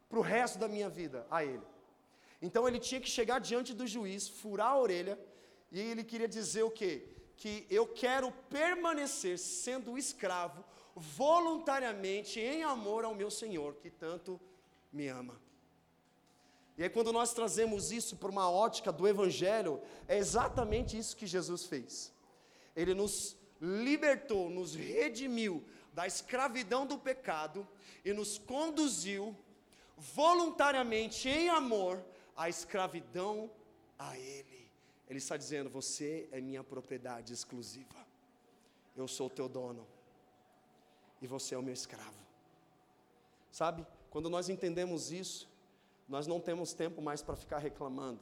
para 0.10 0.20
o 0.20 0.28
resto 0.36 0.58
da 0.60 0.68
minha 0.68 0.90
vida 0.90 1.26
a 1.32 1.46
ele. 1.46 1.66
Então 2.42 2.68
ele 2.68 2.82
tinha 2.88 3.00
que 3.00 3.10
chegar 3.10 3.40
diante 3.40 3.74
do 3.74 3.88
juiz, 3.88 4.28
furar 4.28 4.72
a 4.72 4.80
orelha, 4.86 5.18
e 5.72 5.80
ele 5.80 6.04
queria 6.04 6.28
dizer 6.28 6.64
o 6.64 6.76
quê? 6.80 6.94
Que 7.38 7.66
eu 7.70 7.88
quero 7.88 8.34
permanecer 8.50 9.40
sendo 9.40 9.98
escravo 9.98 10.62
voluntariamente 10.98 12.40
em 12.40 12.64
amor 12.64 13.06
ao 13.06 13.14
meu 13.14 13.30
Senhor, 13.30 13.76
que 13.76 13.90
tanto 13.90 14.40
me 14.92 15.08
ama. 15.08 15.40
E 16.78 16.84
aí, 16.84 16.90
quando 16.90 17.14
nós 17.14 17.34
trazemos 17.34 17.92
isso 17.92 18.18
para 18.18 18.30
uma 18.30 18.50
ótica 18.50 18.92
do 18.92 19.08
Evangelho, 19.08 19.82
é 20.08 20.18
exatamente 20.18 20.98
isso 20.98 21.16
que 21.16 21.26
Jesus 21.26 21.66
fez. 21.66 22.14
Ele 22.76 22.94
nos 22.94 23.36
libertou, 23.62 24.50
nos 24.50 24.76
redimiu 24.76 25.64
da 25.94 26.06
escravidão 26.06 26.86
do 26.86 26.98
pecado 26.98 27.68
e 28.06 28.14
nos 28.14 28.38
conduziu 28.38 29.36
voluntariamente 29.98 31.28
em 31.28 31.50
amor 31.50 32.04
à 32.36 32.50
escravidão 32.50 33.50
a 33.98 34.18
Ele. 34.18 34.70
Ele 35.10 35.18
está 35.18 35.36
dizendo: 35.38 35.70
Você 35.72 36.30
é 36.32 36.40
minha 36.40 36.64
propriedade 36.64 37.34
exclusiva, 37.34 38.06
eu 38.96 39.08
sou 39.08 39.30
teu 39.30 39.50
dono 39.50 39.97
e 41.22 41.28
você 41.28 41.56
é 41.56 41.58
o 41.58 41.64
meu 41.64 41.74
escravo. 41.74 42.18
Sabe, 43.52 43.86
quando 44.10 44.30
nós 44.30 44.50
entendemos 44.50 45.12
isso, 45.12 45.50
nós 46.08 46.28
não 46.28 46.40
temos 46.40 46.74
tempo 46.74 47.02
mais 47.02 47.22
para 47.22 47.36
ficar 47.36 47.58
reclamando, 47.58 48.20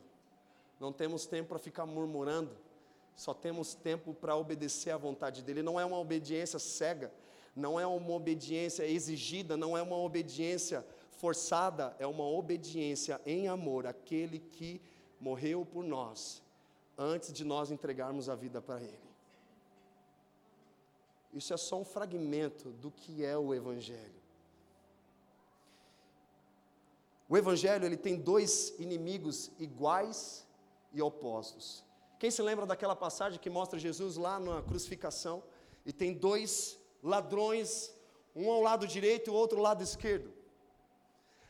não 0.80 0.92
temos 0.92 1.26
tempo 1.26 1.50
para 1.50 1.60
ficar 1.60 1.86
murmurando, 1.86 2.56
só 3.16 3.34
temos 3.34 3.74
tempo 3.74 4.14
para 4.14 4.36
obedecer 4.36 4.92
à 4.92 4.98
vontade 4.98 5.42
dEle. 5.42 5.64
Não 5.64 5.80
é 5.80 5.86
uma 5.86 5.98
obediência 5.98 6.60
cega, 6.60 7.14
não 7.56 7.80
é 7.80 7.88
uma 7.88 8.12
obediência 8.12 8.86
exigida, 8.86 9.56
não 9.56 9.78
é 9.78 9.82
uma 9.82 9.98
obediência 9.98 10.86
forçada, 11.12 11.96
é 11.98 12.06
uma 12.06 12.26
obediência 12.26 13.22
em 13.26 13.48
amor 13.48 13.88
àquele 13.88 14.40
que 14.40 14.82
morreu 15.20 15.66
por 15.66 15.84
nós, 15.84 16.42
antes 16.98 17.32
de 17.32 17.46
nós 17.46 17.72
entregarmos 17.72 18.28
a 18.28 18.36
vida 18.36 18.62
para 18.62 18.82
Ele. 18.82 19.05
Isso 21.36 21.54
é 21.54 21.58
só 21.58 21.78
um 21.78 21.84
fragmento 21.84 22.70
do 22.72 22.90
que 22.90 23.26
é 23.26 23.38
o 23.38 23.54
Evangelho. 23.54 24.24
O 27.28 27.36
Evangelho 27.38 27.86
ele 27.86 27.98
tem 27.98 28.16
dois 28.16 28.74
inimigos 28.80 29.52
iguais 29.60 30.48
e 30.94 31.02
opostos. 31.02 31.84
Quem 32.18 32.32
se 32.32 32.42
lembra 32.42 32.66
daquela 32.66 32.96
passagem 32.96 33.38
que 33.38 33.50
mostra 33.50 33.78
Jesus 33.78 34.16
lá 34.16 34.40
na 34.40 34.62
crucificação 34.62 35.44
e 35.86 35.92
tem 35.92 36.14
dois 36.14 36.80
ladrões, 37.04 37.94
um 38.34 38.50
ao 38.50 38.62
lado 38.62 38.88
direito 38.88 39.30
e 39.30 39.32
o 39.32 39.34
outro 39.34 39.58
ao 39.58 39.64
lado 39.64 39.84
esquerdo? 39.84 40.32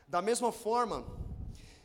Da 0.08 0.20
mesma 0.20 0.50
forma, 0.50 1.06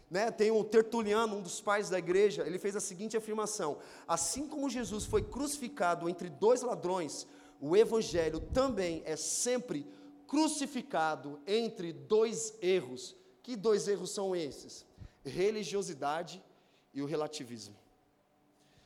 né, 0.09 0.31
tem 0.31 0.49
o 0.49 0.63
Tertuliano, 0.63 1.35
um 1.35 1.41
dos 1.41 1.61
pais 1.61 1.87
da 1.87 1.99
igreja, 1.99 2.47
ele 2.47 2.57
fez 2.57 2.75
a 2.75 2.79
seguinte 2.79 3.15
afirmação: 3.15 3.77
assim 4.07 4.47
como 4.47 4.71
Jesus 4.71 5.05
foi 5.05 5.21
crucificado 5.21 6.09
entre 6.09 6.29
dois 6.29 6.63
ladrões, 6.63 7.27
o 7.61 7.77
Evangelho 7.77 8.39
também 8.39 9.03
é 9.05 9.15
sempre 9.15 9.87
crucificado 10.27 11.39
entre 11.45 11.93
dois 11.93 12.57
erros. 12.59 13.15
Que 13.43 13.55
dois 13.55 13.87
erros 13.87 14.09
são 14.09 14.35
esses? 14.35 14.83
Religiosidade 15.23 16.43
e 16.91 17.03
o 17.03 17.05
relativismo. 17.05 17.75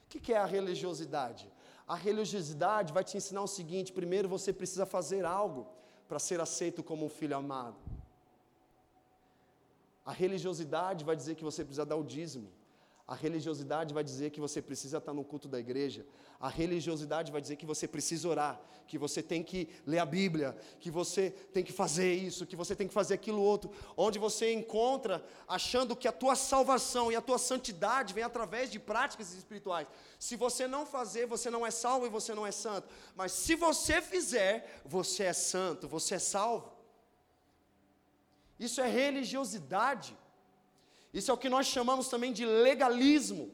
O 0.04 0.08
que 0.08 0.34
é 0.34 0.38
a 0.38 0.46
religiosidade? 0.46 1.50
A 1.88 1.96
religiosidade 1.96 2.92
vai 2.92 3.04
te 3.04 3.16
ensinar 3.16 3.42
o 3.44 3.48
seguinte: 3.48 3.94
primeiro 3.94 4.28
você 4.28 4.52
precisa 4.52 4.86
fazer 4.86 5.24
algo 5.24 5.68
para 6.08 6.20
ser 6.20 6.42
aceito 6.42 6.84
como 6.84 7.06
um 7.06 7.10
filho 7.10 7.38
amado. 7.38 7.78
A 10.06 10.12
religiosidade 10.12 11.06
vai 11.06 11.16
dizer 11.16 11.36
que 11.36 11.44
você 11.44 11.64
precisa 11.64 11.86
dar 11.86 11.96
o 11.96 12.04
dízimo. 12.04 12.50
A 13.08 13.14
religiosidade 13.14 13.94
vai 13.94 14.04
dizer 14.04 14.32
que 14.32 14.40
você 14.40 14.60
precisa 14.60 14.98
estar 14.98 15.14
no 15.14 15.24
culto 15.24 15.48
da 15.48 15.60
igreja. 15.60 16.04
A 16.40 16.50
religiosidade 16.50 17.32
vai 17.32 17.40
dizer 17.40 17.56
que 17.56 17.66
você 17.66 17.88
precisa 17.88 18.28
orar, 18.28 18.60
que 18.88 18.98
você 18.98 19.22
tem 19.22 19.44
que 19.44 19.70
ler 19.86 20.00
a 20.00 20.06
Bíblia, 20.08 20.58
que 20.80 20.90
você 20.90 21.30
tem 21.30 21.64
que 21.64 21.72
fazer 21.72 22.16
isso, 22.16 22.48
que 22.48 22.56
você 22.56 22.76
tem 22.76 22.88
que 22.88 22.94
fazer 22.94 23.14
aquilo 23.14 23.44
outro. 23.44 23.70
Onde 23.96 24.18
você 24.18 24.52
encontra 24.52 25.24
achando 25.48 25.96
que 25.96 26.08
a 26.08 26.12
tua 26.12 26.36
salvação 26.36 27.12
e 27.12 27.16
a 27.16 27.22
tua 27.22 27.38
santidade 27.38 28.12
vem 28.12 28.24
através 28.24 28.72
de 28.72 28.80
práticas 28.80 29.36
espirituais. 29.36 29.88
Se 30.18 30.36
você 30.36 30.68
não 30.68 30.84
fazer, 30.84 31.28
você 31.28 31.52
não 31.52 31.64
é 31.64 31.70
salvo 31.70 32.08
e 32.08 32.10
você 32.10 32.34
não 32.34 32.46
é 32.46 32.52
santo. 32.52 32.90
Mas 33.16 33.34
se 33.34 33.54
você 33.54 34.02
fizer, 34.02 34.82
você 34.84 35.26
é 35.26 35.34
santo, 35.34 35.88
você 35.88 36.16
é 36.16 36.20
salvo. 36.20 36.74
Isso 38.60 38.82
é 38.82 38.90
religiosidade. 38.90 40.18
Isso 41.18 41.32
é 41.32 41.34
o 41.34 41.38
que 41.38 41.54
nós 41.56 41.66
chamamos 41.66 42.10
também 42.10 42.34
de 42.34 42.46
legalismo. 42.46 43.50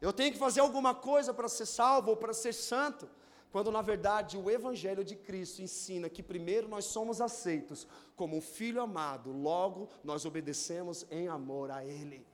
Eu 0.00 0.12
tenho 0.12 0.30
que 0.32 0.38
fazer 0.38 0.60
alguma 0.60 0.94
coisa 0.94 1.34
para 1.34 1.48
ser 1.48 1.66
salvo 1.66 2.10
ou 2.10 2.16
para 2.16 2.32
ser 2.32 2.52
santo, 2.52 3.08
quando 3.50 3.72
na 3.72 3.82
verdade 3.82 4.38
o 4.38 4.48
Evangelho 4.48 5.02
de 5.02 5.16
Cristo 5.16 5.60
ensina 5.60 6.08
que 6.08 6.22
primeiro 6.22 6.68
nós 6.68 6.84
somos 6.84 7.20
aceitos 7.20 7.84
como 8.14 8.36
um 8.36 8.40
filho 8.40 8.80
amado, 8.80 9.32
logo 9.32 9.88
nós 10.04 10.24
obedecemos 10.24 11.04
em 11.10 11.26
amor 11.26 11.72
a 11.72 11.84
Ele. 11.84 12.24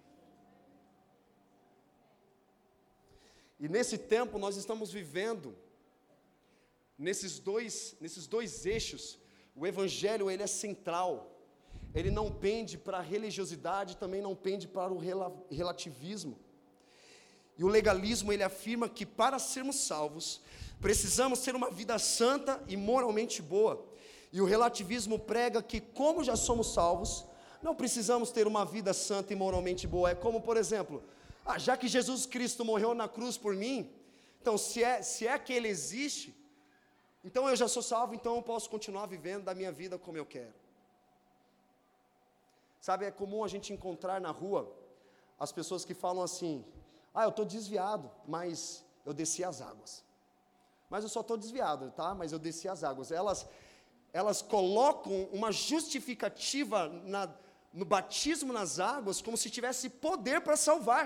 E 3.58 3.66
nesse 3.66 3.96
tempo 3.96 4.38
nós 4.38 4.56
estamos 4.58 4.92
vivendo 4.92 5.56
nesses 6.98 7.38
dois, 7.38 7.96
nesses 7.98 8.26
dois 8.26 8.66
eixos. 8.66 9.18
O 9.56 9.66
evangelho 9.66 10.30
ele 10.30 10.42
é 10.42 10.46
central 10.46 11.30
ele 11.94 12.10
não 12.10 12.30
pende 12.30 12.78
para 12.78 12.98
a 12.98 13.02
religiosidade, 13.02 13.96
também 13.96 14.22
não 14.22 14.34
pende 14.34 14.66
para 14.66 14.92
o 14.92 14.98
relativismo. 15.50 16.38
E 17.58 17.64
o 17.64 17.68
legalismo, 17.68 18.32
ele 18.32 18.42
afirma 18.42 18.88
que 18.88 19.04
para 19.04 19.38
sermos 19.38 19.76
salvos, 19.76 20.40
precisamos 20.80 21.40
ter 21.40 21.54
uma 21.54 21.70
vida 21.70 21.98
santa 21.98 22.62
e 22.66 22.76
moralmente 22.76 23.42
boa. 23.42 23.86
E 24.32 24.40
o 24.40 24.46
relativismo 24.46 25.18
prega 25.18 25.62
que, 25.62 25.80
como 25.80 26.24
já 26.24 26.34
somos 26.34 26.72
salvos, 26.72 27.26
não 27.62 27.74
precisamos 27.74 28.30
ter 28.30 28.46
uma 28.46 28.64
vida 28.64 28.94
santa 28.94 29.32
e 29.34 29.36
moralmente 29.36 29.86
boa. 29.86 30.10
É 30.10 30.14
como, 30.14 30.40
por 30.40 30.56
exemplo, 30.56 31.02
ah, 31.44 31.58
já 31.58 31.76
que 31.76 31.88
Jesus 31.88 32.24
Cristo 32.24 32.64
morreu 32.64 32.94
na 32.94 33.06
cruz 33.06 33.36
por 33.36 33.54
mim, 33.54 33.92
então 34.40 34.56
se 34.56 34.82
é, 34.82 35.02
se 35.02 35.26
é 35.26 35.38
que 35.38 35.52
Ele 35.52 35.68
existe, 35.68 36.34
então 37.22 37.48
eu 37.48 37.54
já 37.54 37.68
sou 37.68 37.82
salvo, 37.82 38.14
então 38.14 38.36
eu 38.36 38.42
posso 38.42 38.70
continuar 38.70 39.06
vivendo 39.06 39.44
da 39.44 39.54
minha 39.54 39.70
vida 39.70 39.98
como 39.98 40.16
eu 40.16 40.24
quero. 40.24 40.61
Sabe, 42.82 43.04
é 43.04 43.12
comum 43.12 43.44
a 43.44 43.48
gente 43.48 43.72
encontrar 43.72 44.20
na 44.20 44.32
rua 44.32 44.68
as 45.38 45.52
pessoas 45.52 45.84
que 45.84 45.94
falam 45.94 46.20
assim: 46.20 46.64
ah, 47.14 47.22
eu 47.22 47.28
estou 47.28 47.44
desviado, 47.44 48.10
mas 48.26 48.84
eu 49.06 49.14
desci 49.14 49.44
as 49.44 49.62
águas. 49.62 50.04
Mas 50.90 51.04
eu 51.04 51.08
só 51.08 51.20
estou 51.20 51.36
desviado, 51.36 51.92
tá? 51.92 52.12
Mas 52.12 52.32
eu 52.32 52.40
desci 52.40 52.68
as 52.68 52.82
águas. 52.82 53.12
Elas, 53.12 53.46
elas 54.12 54.42
colocam 54.42 55.28
uma 55.32 55.52
justificativa 55.52 56.88
na, 56.88 57.30
no 57.72 57.84
batismo 57.84 58.52
nas 58.52 58.80
águas 58.80 59.22
como 59.22 59.36
se 59.36 59.48
tivesse 59.48 59.88
poder 59.88 60.40
para 60.40 60.56
salvar. 60.56 61.04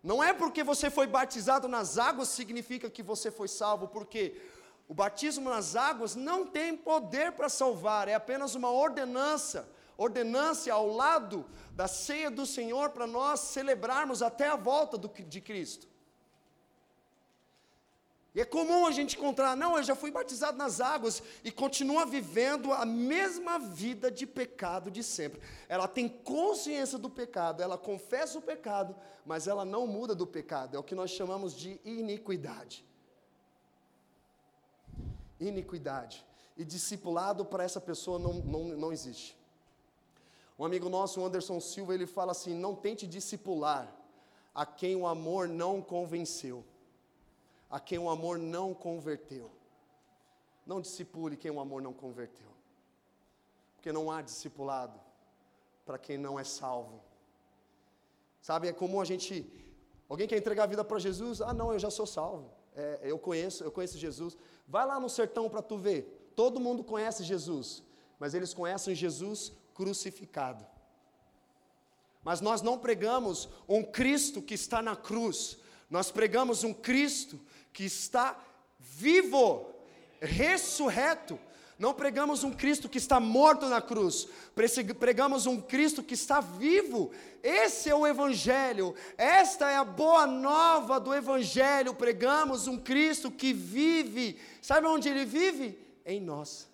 Não 0.00 0.22
é 0.22 0.32
porque 0.32 0.62
você 0.62 0.88
foi 0.88 1.08
batizado 1.08 1.66
nas 1.66 1.98
águas 1.98 2.28
significa 2.28 2.88
que 2.88 3.02
você 3.02 3.32
foi 3.32 3.48
salvo, 3.48 3.88
porque 3.88 4.40
o 4.86 4.94
batismo 4.94 5.50
nas 5.50 5.74
águas 5.74 6.14
não 6.14 6.46
tem 6.46 6.76
poder 6.76 7.32
para 7.32 7.48
salvar, 7.48 8.06
é 8.06 8.14
apenas 8.14 8.54
uma 8.54 8.70
ordenança, 8.70 9.68
ordenança 9.96 10.72
ao 10.72 10.88
lado 10.88 11.46
da 11.72 11.88
ceia 11.88 12.30
do 12.30 12.44
Senhor 12.46 12.90
para 12.90 13.06
nós 13.06 13.40
celebrarmos 13.40 14.22
até 14.22 14.48
a 14.48 14.56
volta 14.56 14.98
do, 14.98 15.08
de 15.08 15.40
Cristo. 15.40 15.86
E 18.36 18.40
é 18.42 18.44
comum 18.44 18.84
a 18.84 18.90
gente 18.90 19.16
encontrar, 19.16 19.56
não, 19.56 19.78
eu 19.78 19.82
já 19.82 19.94
fui 19.96 20.10
batizado 20.10 20.58
nas 20.58 20.78
águas 20.78 21.22
e 21.42 21.50
continua 21.50 22.04
vivendo 22.04 22.70
a 22.70 22.84
mesma 22.84 23.58
vida 23.58 24.10
de 24.10 24.26
pecado 24.26 24.90
de 24.90 25.02
sempre. 25.02 25.40
Ela 25.66 25.88
tem 25.88 26.06
consciência 26.06 26.98
do 26.98 27.08
pecado, 27.08 27.62
ela 27.62 27.78
confessa 27.78 28.38
o 28.38 28.42
pecado, 28.42 28.94
mas 29.24 29.48
ela 29.48 29.64
não 29.64 29.86
muda 29.86 30.14
do 30.14 30.26
pecado. 30.26 30.76
É 30.76 30.78
o 30.78 30.84
que 30.84 30.94
nós 30.94 31.12
chamamos 31.12 31.54
de 31.54 31.80
iniquidade. 31.82 32.84
Iniquidade. 35.40 36.22
E 36.58 36.62
discipulado 36.62 37.42
para 37.42 37.64
essa 37.64 37.80
pessoa 37.80 38.18
não, 38.18 38.34
não, 38.34 38.64
não 38.64 38.92
existe. 38.92 39.34
Um 40.58 40.64
amigo 40.64 40.88
nosso, 40.88 41.20
o 41.20 41.24
Anderson 41.24 41.60
Silva, 41.60 41.94
ele 41.94 42.06
fala 42.06 42.32
assim: 42.32 42.54
não 42.54 42.74
tente 42.74 43.06
discipular 43.06 43.94
a 44.54 44.64
quem 44.64 44.96
o 44.96 45.06
amor 45.06 45.48
não 45.48 45.82
convenceu 45.82 46.64
a 47.70 47.80
quem 47.80 47.98
o 47.98 48.08
amor 48.08 48.38
não 48.38 48.72
converteu. 48.72 49.50
Não 50.64 50.80
discipule 50.80 51.36
quem 51.36 51.50
o 51.50 51.60
amor 51.60 51.82
não 51.82 51.92
converteu. 51.92 52.48
Porque 53.74 53.92
não 53.92 54.10
há 54.10 54.22
discipulado 54.22 54.98
para 55.84 55.98
quem 55.98 56.18
não 56.18 56.38
é 56.38 56.44
salvo. 56.44 57.00
Sabe, 58.40 58.68
é 58.68 58.72
comum 58.72 59.00
a 59.00 59.04
gente. 59.04 59.48
Alguém 60.08 60.26
quer 60.26 60.36
entregar 60.36 60.64
a 60.64 60.66
vida 60.66 60.84
para 60.84 60.98
Jesus? 60.98 61.40
Ah, 61.40 61.52
não, 61.52 61.72
eu 61.72 61.78
já 61.78 61.90
sou 61.90 62.06
salvo. 62.06 62.50
É, 62.74 63.00
eu 63.02 63.18
conheço, 63.18 63.64
eu 63.64 63.70
conheço 63.70 63.98
Jesus. 63.98 64.36
Vai 64.66 64.86
lá 64.86 64.98
no 64.98 65.08
sertão 65.08 65.48
para 65.48 65.62
tu 65.62 65.76
ver. 65.76 66.32
Todo 66.34 66.60
mundo 66.60 66.84
conhece 66.84 67.24
Jesus, 67.24 67.82
mas 68.18 68.34
eles 68.34 68.52
conhecem 68.52 68.94
Jesus 68.94 69.52
crucificado. 69.76 70.66
Mas 72.24 72.40
nós 72.40 72.62
não 72.62 72.78
pregamos 72.78 73.48
um 73.68 73.84
Cristo 73.84 74.42
que 74.42 74.54
está 74.54 74.82
na 74.82 74.96
cruz, 74.96 75.58
nós 75.88 76.10
pregamos 76.10 76.64
um 76.64 76.74
Cristo 76.74 77.38
que 77.72 77.84
está 77.84 78.36
vivo, 78.80 79.72
ressurreto. 80.20 81.38
Não 81.78 81.92
pregamos 81.92 82.42
um 82.42 82.52
Cristo 82.52 82.88
que 82.88 82.96
está 82.96 83.20
morto 83.20 83.66
na 83.66 83.82
cruz, 83.82 84.26
pregamos 84.98 85.44
um 85.44 85.60
Cristo 85.60 86.02
que 86.02 86.14
está 86.14 86.40
vivo. 86.40 87.12
Esse 87.42 87.90
é 87.90 87.94
o 87.94 88.06
Evangelho, 88.06 88.94
esta 89.18 89.70
é 89.70 89.76
a 89.76 89.84
boa 89.84 90.26
nova 90.26 90.98
do 90.98 91.14
Evangelho. 91.14 91.92
Pregamos 91.92 92.66
um 92.66 92.78
Cristo 92.78 93.30
que 93.30 93.52
vive, 93.52 94.40
sabe 94.62 94.86
onde 94.86 95.10
ele 95.10 95.26
vive? 95.26 95.78
Em 96.06 96.18
nós. 96.18 96.66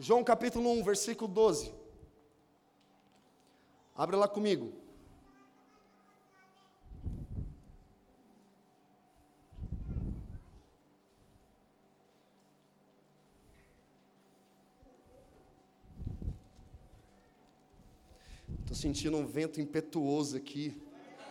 João 0.00 0.22
capítulo 0.22 0.70
1, 0.70 0.84
versículo 0.84 1.26
12. 1.26 1.72
Abre 3.96 4.14
lá 4.14 4.28
comigo. 4.28 4.72
Estou 18.60 18.76
sentindo 18.76 19.16
um 19.16 19.26
vento 19.26 19.60
impetuoso 19.60 20.36
aqui, 20.36 20.80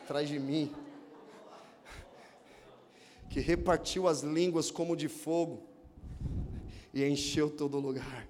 atrás 0.04 0.28
de 0.28 0.38
mim, 0.38 0.76
que 3.30 3.40
repartiu 3.40 4.10
as 4.10 4.24
línguas 4.24 4.70
como 4.70 4.94
de 4.94 5.08
fogo 5.08 5.64
e 6.94 7.06
encheu 7.06 7.50
todo 7.50 7.80
lugar. 7.80 8.28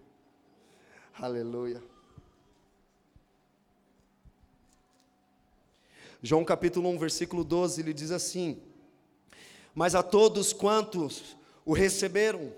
Aleluia. 1.20 1.82
João 6.22 6.46
capítulo 6.46 6.90
1, 6.90 7.00
versículo 7.00 7.44
12, 7.44 7.82
ele 7.82 7.92
diz 7.92 8.12
assim: 8.12 8.62
Mas 9.74 9.96
a 9.96 10.04
todos 10.04 10.54
quantos 10.54 11.36
o 11.66 11.74
receberam, 11.74 12.54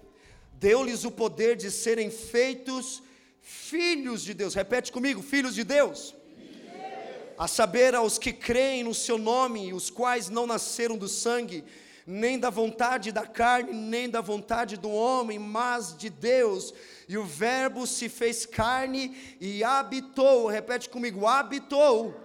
deu-lhes 0.53 1.05
o 1.05 1.11
poder 1.11 1.55
de 1.55 1.71
serem 1.71 2.11
feitos 2.11 3.01
filhos 3.41 4.23
de 4.23 4.33
Deus. 4.33 4.53
Repete 4.53 4.91
comigo: 4.91 5.21
filhos 5.21 5.55
de 5.55 5.63
Deus 5.63 6.13
a 7.37 7.47
saber 7.47 7.95
aos 7.95 8.17
que 8.17 8.33
creem 8.33 8.83
no 8.83 8.93
seu 8.93 9.17
nome, 9.17 9.73
os 9.73 9.89
quais 9.89 10.27
não 10.27 10.45
nasceram 10.45 10.97
do 10.97 11.07
sangue, 11.07 11.63
nem 12.11 12.39
da 12.39 12.49
vontade 12.49 13.11
da 13.11 13.23
carne, 13.23 13.71
nem 13.71 14.09
da 14.09 14.19
vontade 14.19 14.77
do 14.77 14.89
homem, 14.89 15.37
mas 15.37 15.95
de 15.95 16.09
Deus. 16.09 16.73
E 17.07 17.15
o 17.19 17.23
Verbo 17.23 17.85
se 17.85 18.09
fez 18.09 18.47
carne 18.47 19.15
e 19.39 19.63
habitou, 19.63 20.47
repete 20.47 20.89
comigo: 20.89 21.27
habitou. 21.27 22.15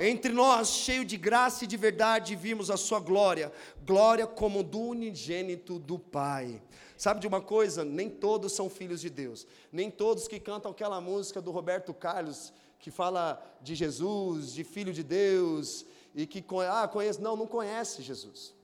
Entre 0.00 0.32
nós, 0.32 0.68
cheio 0.68 1.04
de 1.04 1.18
graça 1.18 1.64
e 1.64 1.66
de 1.66 1.76
verdade, 1.76 2.34
vimos 2.34 2.70
a 2.70 2.76
sua 2.78 2.98
glória, 2.98 3.52
glória 3.84 4.26
como 4.26 4.62
do 4.62 4.80
unigênito 4.80 5.78
do 5.78 5.98
Pai. 5.98 6.62
Sabe 6.96 7.20
de 7.20 7.26
uma 7.26 7.42
coisa? 7.42 7.84
Nem 7.84 8.08
todos 8.08 8.52
são 8.52 8.70
filhos 8.70 9.02
de 9.02 9.10
Deus, 9.10 9.46
nem 9.70 9.90
todos 9.90 10.26
que 10.26 10.40
cantam 10.40 10.70
aquela 10.70 11.02
música 11.02 11.42
do 11.42 11.50
Roberto 11.50 11.92
Carlos, 11.92 12.50
que 12.78 12.90
fala 12.90 13.42
de 13.60 13.74
Jesus, 13.74 14.54
de 14.54 14.64
Filho 14.64 14.92
de 14.92 15.02
Deus, 15.02 15.84
e 16.14 16.26
que 16.26 16.42
ah, 16.70 16.88
conhece. 16.88 17.20
Não, 17.20 17.36
não 17.36 17.46
conhece 17.46 18.00
Jesus. 18.00 18.55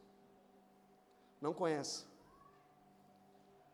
Não 1.42 1.52
conhece. 1.52 2.04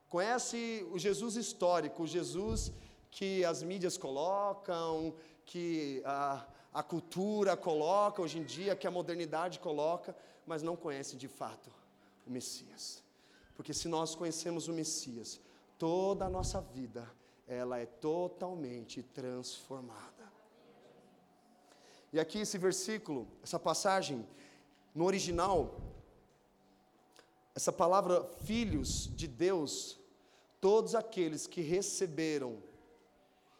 Conhece 0.08 0.88
o 0.90 0.98
Jesus 0.98 1.36
histórico, 1.36 2.04
o 2.04 2.06
Jesus 2.06 2.72
que 3.10 3.44
as 3.44 3.62
mídias 3.62 3.98
colocam, 3.98 5.14
que 5.44 6.02
a, 6.04 6.46
a 6.72 6.82
cultura 6.82 7.56
coloca 7.56 8.22
hoje 8.22 8.38
em 8.38 8.44
dia, 8.44 8.74
que 8.74 8.86
a 8.86 8.90
modernidade 8.90 9.58
coloca, 9.58 10.16
mas 10.46 10.62
não 10.62 10.76
conhece 10.76 11.14
de 11.14 11.28
fato 11.28 11.70
o 12.26 12.30
Messias. 12.30 13.04
Porque 13.54 13.74
se 13.74 13.86
nós 13.86 14.14
conhecemos 14.14 14.66
o 14.66 14.72
Messias, 14.72 15.38
toda 15.76 16.24
a 16.24 16.30
nossa 16.30 16.62
vida 16.62 17.06
ela 17.46 17.78
é 17.78 17.86
totalmente 17.86 19.02
transformada. 19.02 20.26
E 22.12 22.18
aqui 22.18 22.38
esse 22.38 22.56
versículo, 22.56 23.26
essa 23.42 23.58
passagem, 23.58 24.26
no 24.94 25.04
original, 25.04 25.74
essa 27.58 27.72
palavra 27.72 28.22
filhos 28.44 29.10
de 29.16 29.26
Deus, 29.26 29.98
todos 30.60 30.94
aqueles 30.94 31.48
que 31.48 31.60
receberam 31.60 32.62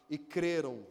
e 0.09 0.17
creram 0.17 0.87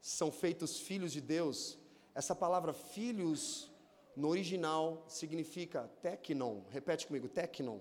são 0.00 0.32
feitos 0.32 0.80
filhos 0.80 1.12
de 1.12 1.20
Deus. 1.20 1.78
Essa 2.14 2.34
palavra 2.34 2.72
filhos 2.72 3.70
no 4.16 4.28
original 4.28 5.04
significa 5.06 5.86
teknon. 6.00 6.62
Repete 6.70 7.06
comigo, 7.06 7.28
teknon. 7.28 7.78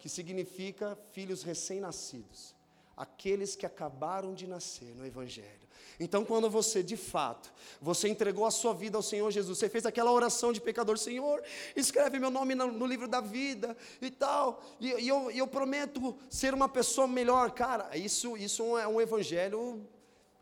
Que 0.00 0.08
significa 0.08 0.96
filhos 1.12 1.44
recém-nascidos, 1.44 2.56
aqueles 3.00 3.56
que 3.56 3.64
acabaram 3.64 4.34
de 4.34 4.46
nascer 4.46 4.94
no 4.94 5.06
evangelho. 5.06 5.66
Então, 5.98 6.22
quando 6.22 6.50
você, 6.50 6.82
de 6.82 6.98
fato, 6.98 7.50
você 7.80 8.08
entregou 8.08 8.44
a 8.44 8.50
sua 8.50 8.74
vida 8.74 8.98
ao 8.98 9.02
Senhor 9.02 9.30
Jesus, 9.30 9.56
você 9.56 9.70
fez 9.70 9.86
aquela 9.86 10.12
oração 10.12 10.52
de 10.52 10.60
pecador, 10.60 10.98
Senhor, 10.98 11.42
escreve 11.74 12.18
meu 12.18 12.30
nome 12.30 12.54
no, 12.54 12.70
no 12.70 12.84
livro 12.84 13.08
da 13.08 13.22
vida 13.22 13.74
e 14.02 14.10
tal, 14.10 14.62
e, 14.78 14.88
e 14.88 15.08
eu, 15.08 15.30
eu, 15.30 15.46
prometo 15.46 16.14
ser 16.28 16.52
uma 16.52 16.68
pessoa 16.68 17.06
melhor, 17.06 17.52
cara, 17.52 17.96
isso, 17.96 18.36
isso 18.36 18.76
é 18.76 18.86
um 18.86 19.00
evangelho 19.00 19.82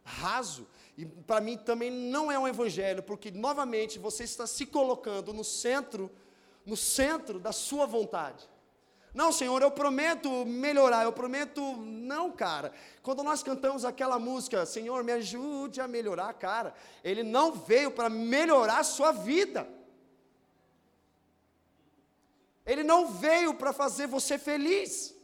raso, 0.03 0.67
e 0.97 1.07
para 1.07 1.41
mim 1.41 1.57
também 1.57 1.93
não 1.93 2.31
é 2.31 2.37
um 2.37 2.49
evangelho, 2.49 3.05
porque 3.05 3.31
novamente 3.31 4.01
você 4.01 4.25
está 4.25 4.49
se 4.49 4.67
colocando 4.67 5.33
no 5.33 5.45
centro, 5.45 6.11
no 6.67 6.77
centro 6.77 7.39
da 7.39 7.53
sua 7.53 7.87
vontade. 7.87 8.49
Não, 9.15 9.33
Senhor, 9.33 9.61
eu 9.63 9.71
prometo 9.71 10.45
melhorar, 10.45 11.05
eu 11.05 11.13
prometo. 11.13 11.61
Não, 11.77 12.31
cara. 12.31 12.73
Quando 13.03 13.23
nós 13.23 13.43
cantamos 13.43 13.85
aquela 13.85 14.19
música, 14.19 14.67
Senhor, 14.67 15.03
me 15.03 15.13
ajude 15.13 15.81
a 15.81 15.89
melhorar, 15.89 16.33
cara, 16.35 16.75
Ele 17.03 17.23
não 17.23 17.53
veio 17.53 17.91
para 17.91 18.09
melhorar 18.11 18.81
a 18.81 18.85
sua 18.85 19.13
vida. 19.13 19.69
Ele 22.67 22.85
não 22.85 23.07
veio 23.07 23.55
para 23.55 23.73
fazer 23.73 24.07
você 24.07 24.39
feliz. 24.39 25.15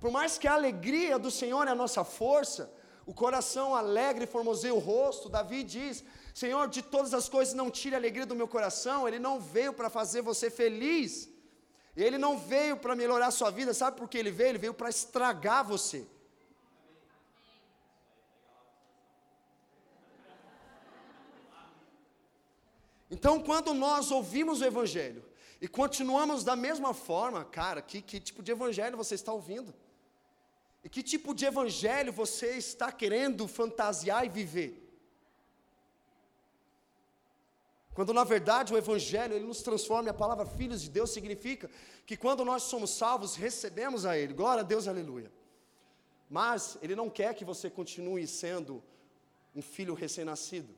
Por 0.00 0.10
mais 0.10 0.36
que 0.36 0.48
a 0.48 0.54
alegria 0.54 1.18
do 1.18 1.30
Senhor 1.30 1.66
é 1.66 1.70
a 1.70 1.76
nossa 1.76 2.02
força, 2.02 2.72
o 3.06 3.14
coração 3.14 3.74
alegre 3.74 4.26
formoseia 4.26 4.74
o 4.74 4.78
rosto, 4.78 5.28
Davi 5.28 5.62
diz: 5.62 6.04
Senhor, 6.34 6.68
de 6.68 6.82
todas 6.82 7.14
as 7.14 7.28
coisas 7.28 7.54
não 7.54 7.70
tire 7.70 7.94
a 7.94 7.98
alegria 7.98 8.26
do 8.26 8.34
meu 8.34 8.48
coração, 8.48 9.06
Ele 9.06 9.18
não 9.18 9.40
veio 9.40 9.72
para 9.72 9.88
fazer 9.88 10.22
você 10.22 10.50
feliz. 10.50 11.28
Ele 12.02 12.16
não 12.16 12.38
veio 12.38 12.76
para 12.76 12.94
melhorar 12.94 13.26
a 13.26 13.30
sua 13.32 13.50
vida, 13.50 13.74
sabe 13.74 13.96
por 13.96 14.08
que 14.08 14.16
ele 14.16 14.30
veio? 14.30 14.50
Ele 14.50 14.58
veio 14.58 14.74
para 14.74 14.88
estragar 14.88 15.64
você. 15.64 16.06
Então, 23.10 23.40
quando 23.40 23.74
nós 23.74 24.10
ouvimos 24.12 24.60
o 24.60 24.64
Evangelho 24.64 25.24
e 25.60 25.66
continuamos 25.66 26.44
da 26.44 26.54
mesma 26.54 26.94
forma, 26.94 27.44
cara, 27.44 27.82
que, 27.82 28.00
que 28.00 28.20
tipo 28.20 28.42
de 28.44 28.52
Evangelho 28.52 28.96
você 28.96 29.16
está 29.16 29.32
ouvindo? 29.32 29.74
E 30.84 30.88
que 30.88 31.02
tipo 31.02 31.34
de 31.34 31.46
Evangelho 31.46 32.12
você 32.12 32.52
está 32.56 32.92
querendo 32.92 33.48
fantasiar 33.48 34.24
e 34.24 34.28
viver? 34.28 34.87
Quando 37.98 38.12
na 38.14 38.22
verdade 38.22 38.72
o 38.72 38.78
Evangelho 38.78 39.34
ele 39.34 39.44
nos 39.44 39.60
transforma, 39.60 40.08
a 40.08 40.14
palavra 40.14 40.46
filhos 40.46 40.80
de 40.82 40.88
Deus 40.88 41.10
significa 41.10 41.68
que 42.06 42.16
quando 42.16 42.44
nós 42.44 42.62
somos 42.62 42.90
salvos, 42.90 43.34
recebemos 43.34 44.06
a 44.06 44.16
Ele, 44.16 44.32
glória 44.32 44.60
a 44.60 44.64
Deus, 44.64 44.86
aleluia. 44.86 45.32
Mas 46.30 46.78
Ele 46.80 46.94
não 46.94 47.10
quer 47.10 47.34
que 47.34 47.44
você 47.44 47.68
continue 47.68 48.24
sendo 48.24 48.80
um 49.52 49.60
filho 49.60 49.94
recém-nascido. 49.94 50.72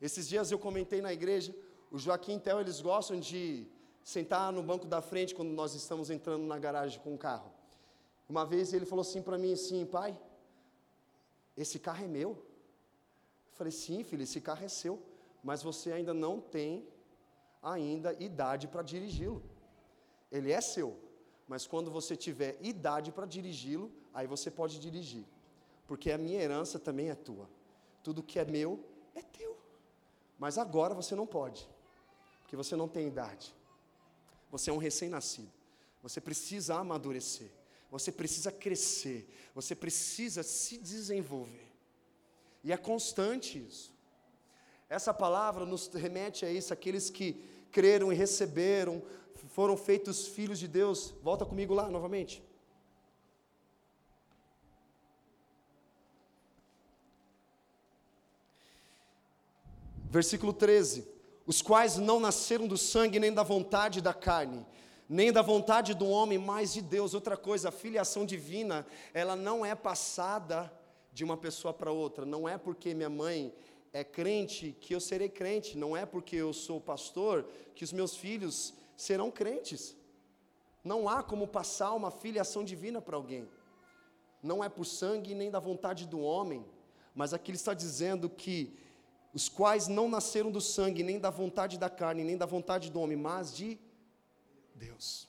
Esses 0.00 0.28
dias 0.28 0.52
eu 0.52 0.58
comentei 0.60 1.00
na 1.00 1.12
igreja, 1.12 1.52
o 1.90 1.98
Joaquim 1.98 2.36
e 2.36 2.38
Theo, 2.38 2.60
eles 2.60 2.80
gostam 2.80 3.18
de 3.18 3.66
sentar 4.04 4.52
no 4.52 4.62
banco 4.62 4.86
da 4.86 5.02
frente 5.02 5.34
quando 5.34 5.50
nós 5.50 5.74
estamos 5.74 6.10
entrando 6.10 6.44
na 6.44 6.60
garagem 6.60 7.00
com 7.00 7.12
o 7.12 7.18
carro. 7.18 7.50
Uma 8.28 8.46
vez 8.46 8.72
ele 8.72 8.86
falou 8.86 9.02
assim 9.02 9.20
para 9.20 9.36
mim 9.36 9.52
assim, 9.52 9.84
pai, 9.84 10.16
esse 11.56 11.80
carro 11.80 12.04
é 12.04 12.06
meu. 12.06 12.30
Eu 12.30 13.54
falei, 13.54 13.72
sim, 13.72 14.04
filho, 14.04 14.22
esse 14.22 14.40
carro 14.40 14.64
é 14.64 14.68
seu 14.68 15.09
mas 15.42 15.62
você 15.62 15.92
ainda 15.92 16.12
não 16.12 16.40
tem 16.40 16.86
ainda 17.62 18.12
idade 18.22 18.68
para 18.68 18.82
dirigi-lo. 18.82 19.42
Ele 20.30 20.52
é 20.52 20.60
seu, 20.60 20.98
mas 21.48 21.66
quando 21.66 21.90
você 21.90 22.16
tiver 22.16 22.56
idade 22.60 23.10
para 23.10 23.26
dirigi-lo, 23.26 23.90
aí 24.14 24.26
você 24.26 24.50
pode 24.50 24.78
dirigir. 24.78 25.24
Porque 25.86 26.10
a 26.10 26.18
minha 26.18 26.40
herança 26.40 26.78
também 26.78 27.10
é 27.10 27.14
tua. 27.14 27.48
Tudo 28.02 28.22
que 28.22 28.38
é 28.38 28.44
meu 28.44 28.84
é 29.14 29.22
teu. 29.22 29.58
Mas 30.38 30.56
agora 30.56 30.94
você 30.94 31.14
não 31.14 31.26
pode, 31.26 31.68
porque 32.40 32.56
você 32.56 32.76
não 32.76 32.88
tem 32.88 33.08
idade. 33.08 33.54
Você 34.50 34.70
é 34.70 34.72
um 34.72 34.78
recém-nascido. 34.78 35.50
Você 36.02 36.20
precisa 36.20 36.76
amadurecer. 36.76 37.50
Você 37.90 38.10
precisa 38.10 38.50
crescer. 38.50 39.28
Você 39.54 39.74
precisa 39.74 40.42
se 40.42 40.78
desenvolver. 40.78 41.70
E 42.62 42.72
é 42.72 42.76
constante 42.76 43.58
isso. 43.58 43.92
Essa 44.90 45.14
palavra 45.14 45.64
nos 45.64 45.86
remete 45.86 46.44
a 46.44 46.50
isso, 46.50 46.72
aqueles 46.72 47.08
que 47.08 47.40
creram 47.70 48.12
e 48.12 48.16
receberam, 48.16 49.00
foram 49.54 49.76
feitos 49.76 50.26
filhos 50.26 50.58
de 50.58 50.66
Deus. 50.66 51.14
Volta 51.22 51.46
comigo 51.46 51.72
lá 51.72 51.88
novamente. 51.88 52.42
Versículo 60.10 60.52
13: 60.52 61.06
Os 61.46 61.62
quais 61.62 61.96
não 61.96 62.18
nasceram 62.18 62.66
do 62.66 62.76
sangue, 62.76 63.20
nem 63.20 63.32
da 63.32 63.44
vontade 63.44 64.00
da 64.00 64.12
carne, 64.12 64.66
nem 65.08 65.32
da 65.32 65.40
vontade 65.40 65.94
do 65.94 66.08
homem, 66.08 66.36
mas 66.36 66.72
de 66.72 66.82
Deus. 66.82 67.14
Outra 67.14 67.36
coisa, 67.36 67.68
a 67.68 67.72
filiação 67.72 68.26
divina, 68.26 68.84
ela 69.14 69.36
não 69.36 69.64
é 69.64 69.76
passada 69.76 70.68
de 71.12 71.22
uma 71.22 71.36
pessoa 71.36 71.72
para 71.72 71.92
outra. 71.92 72.26
Não 72.26 72.48
é 72.48 72.58
porque 72.58 72.92
minha 72.92 73.08
mãe 73.08 73.54
é 73.92 74.04
crente 74.04 74.76
que 74.80 74.94
eu 74.94 75.00
serei 75.00 75.28
crente, 75.28 75.76
não 75.76 75.96
é 75.96 76.06
porque 76.06 76.36
eu 76.36 76.52
sou 76.52 76.80
pastor 76.80 77.44
que 77.74 77.82
os 77.82 77.92
meus 77.92 78.16
filhos 78.16 78.72
serão 78.96 79.30
crentes. 79.30 79.96
Não 80.84 81.08
há 81.08 81.22
como 81.22 81.46
passar 81.46 81.92
uma 81.92 82.10
filiação 82.10 82.64
divina 82.64 83.00
para 83.00 83.16
alguém. 83.16 83.48
Não 84.42 84.62
é 84.62 84.68
por 84.68 84.84
sangue 84.84 85.34
nem 85.34 85.50
da 85.50 85.58
vontade 85.58 86.06
do 86.06 86.20
homem, 86.20 86.64
mas 87.14 87.34
aqui 87.34 87.50
ele 87.50 87.56
está 87.56 87.74
dizendo 87.74 88.30
que 88.30 88.78
os 89.34 89.48
quais 89.48 89.88
não 89.88 90.08
nasceram 90.08 90.50
do 90.50 90.60
sangue, 90.60 91.02
nem 91.02 91.18
da 91.18 91.30
vontade 91.30 91.78
da 91.78 91.90
carne, 91.90 92.24
nem 92.24 92.36
da 92.36 92.46
vontade 92.46 92.90
do 92.90 93.00
homem, 93.00 93.16
mas 93.16 93.54
de 93.54 93.78
Deus. 94.74 95.28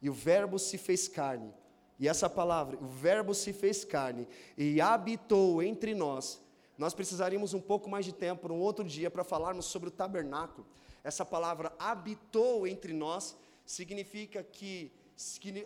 E 0.00 0.08
o 0.08 0.12
Verbo 0.12 0.58
se 0.58 0.78
fez 0.78 1.08
carne. 1.08 1.52
E 1.98 2.08
essa 2.08 2.30
palavra, 2.30 2.78
o 2.78 2.86
Verbo 2.86 3.34
se 3.34 3.52
fez 3.52 3.84
carne 3.84 4.26
e 4.56 4.80
habitou 4.80 5.62
entre 5.62 5.94
nós 5.94 6.40
nós 6.80 6.94
precisaríamos 6.94 7.52
um 7.52 7.60
pouco 7.60 7.90
mais 7.90 8.06
de 8.06 8.12
tempo, 8.12 8.50
um 8.50 8.58
outro 8.58 8.82
dia, 8.82 9.10
para 9.10 9.22
falarmos 9.22 9.66
sobre 9.66 9.90
o 9.90 9.92
tabernáculo. 9.92 10.66
Essa 11.04 11.26
palavra 11.26 11.70
habitou 11.78 12.66
entre 12.66 12.94
nós 12.94 13.36
significa 13.66 14.42
que, 14.42 14.90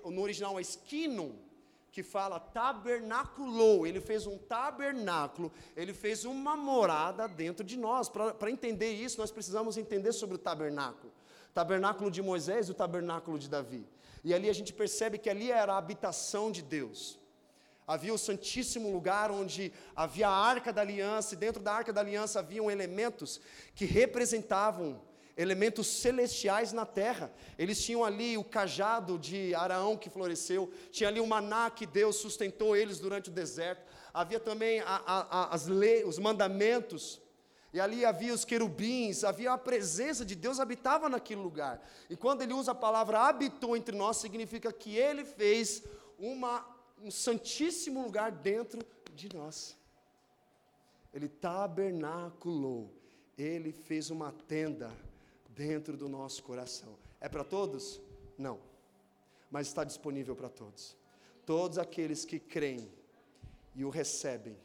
no 0.05 0.21
original 0.21 0.59
é 0.59 0.63
esquinum, 0.63 1.37
que 1.93 2.03
fala 2.03 2.41
tabernaculou, 2.41 3.87
ele 3.87 4.01
fez 4.01 4.27
um 4.27 4.37
tabernáculo, 4.37 5.53
ele 5.77 5.95
fez 5.95 6.25
uma 6.25 6.57
morada 6.57 7.29
dentro 7.29 7.65
de 7.65 7.79
nós. 7.79 8.09
Para 8.09 8.51
entender 8.51 8.91
isso, 8.91 9.21
nós 9.21 9.31
precisamos 9.31 9.77
entender 9.77 10.13
sobre 10.13 10.35
o 10.35 10.39
tabernáculo. 10.39 11.13
Tabernáculo 11.55 12.11
de 12.11 12.23
Moisés 12.23 12.67
e 12.67 12.73
o 12.73 12.75
tabernáculo 12.75 13.39
de 13.39 13.49
Davi. 13.49 13.87
E 14.25 14.35
ali 14.35 14.51
a 14.51 14.53
gente 14.53 14.73
percebe 14.73 15.19
que 15.19 15.31
ali 15.31 15.53
era 15.53 15.75
a 15.75 15.79
habitação 15.79 16.51
de 16.51 16.61
Deus. 16.61 17.21
Havia 17.87 18.15
o 18.15 18.19
Santíssimo 18.19 18.91
Lugar 18.91 19.31
onde 19.31 19.73
havia 19.95 20.29
a 20.29 20.37
Arca 20.37 20.73
da 20.73 20.81
Aliança, 20.81 21.35
e 21.35 21.37
dentro 21.37 21.63
da 21.63 21.73
Arca 21.73 21.93
da 21.93 22.01
Aliança 22.01 22.39
haviam 22.39 22.71
elementos 22.71 23.41
que 23.75 23.85
representavam 23.85 25.03
elementos 25.37 25.87
celestiais 25.87 26.73
na 26.73 26.87
terra. 26.87 27.33
Eles 27.59 27.83
tinham 27.83 28.05
ali 28.05 28.39
o 28.39 28.45
cajado 28.45 29.19
de 29.19 29.55
Araão 29.55 29.97
que 29.97 30.09
floresceu, 30.09 30.73
tinha 30.91 31.09
ali 31.09 31.21
o 31.21 31.27
maná 31.27 31.71
que 31.71 31.87
Deus 31.87 32.17
sustentou 32.17 32.77
eles 32.77 32.99
durante 32.99 33.31
o 33.31 33.33
deserto. 33.33 33.85
Havia 34.13 34.41
também 34.41 34.81
a, 34.81 35.03
a, 35.07 35.55
as 35.55 35.67
leis, 35.67 36.07
os 36.07 36.19
mandamentos. 36.19 37.21
E 37.73 37.81
ali 37.81 38.05
havia 38.05 38.33
os 38.33 38.45
querubins, 38.45 39.25
havia 39.25 39.53
a 39.53 39.59
presença 39.59 40.25
de 40.25 40.37
Deus 40.37 40.61
habitava 40.61 41.09
naquele 41.09 41.41
lugar. 41.41 41.85
E 42.09 42.17
quando 42.17 42.43
ele 42.43 42.55
usa 42.55 42.71
a 42.71 42.75
palavra 42.75 43.19
habitou 43.19 43.77
entre 43.77 43.97
nós, 43.97 44.19
significa 44.19 44.73
que 44.73 44.97
ele 44.97 45.25
fez 45.25 45.83
uma 46.17 46.74
um 47.01 47.11
santíssimo 47.11 48.03
lugar 48.03 48.31
dentro 48.33 48.81
de 49.15 49.35
nós. 49.35 49.77
Ele 51.13 51.29
tabernaculou, 51.29 52.91
ele 53.39 53.73
fez 53.73 54.11
uma 54.11 54.33
tenda 54.33 54.91
dentro 55.49 55.97
do 55.97 56.09
nosso 56.09 56.43
coração. 56.43 56.97
É 57.21 57.29
para 57.29 57.45
todos? 57.45 58.01
Não. 58.37 58.59
Mas 59.51 59.69
está 59.69 59.85
disponível 59.85 60.35
para 60.35 60.49
todos. 60.49 60.97
Todos 61.47 61.79
aqueles 61.79 62.25
que 62.25 62.41
creem 62.41 62.91
e 63.75 63.85
o 63.85 63.91
recebem, 63.91 64.57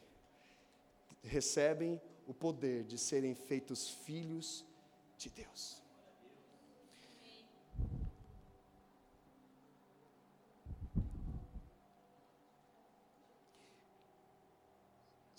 recebem 1.22 2.00
o 2.26 2.34
poder 2.34 2.84
de 2.84 2.96
serem 2.96 3.34
feitos 3.34 3.88
filhos 3.88 4.64
de 5.18 5.28
Deus. 5.30 5.79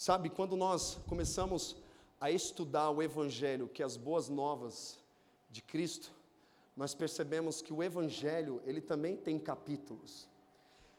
Sabe, 0.01 0.31
quando 0.31 0.55
nós 0.55 0.97
começamos 1.07 1.75
a 2.19 2.31
estudar 2.31 2.89
o 2.89 3.03
Evangelho, 3.03 3.67
que 3.67 3.83
é 3.83 3.85
as 3.85 3.95
boas 3.95 4.29
novas 4.29 4.97
de 5.47 5.61
Cristo, 5.61 6.11
nós 6.75 6.95
percebemos 6.95 7.61
que 7.61 7.71
o 7.71 7.83
Evangelho, 7.83 8.63
ele 8.65 8.81
também 8.81 9.15
tem 9.15 9.37
capítulos. 9.37 10.27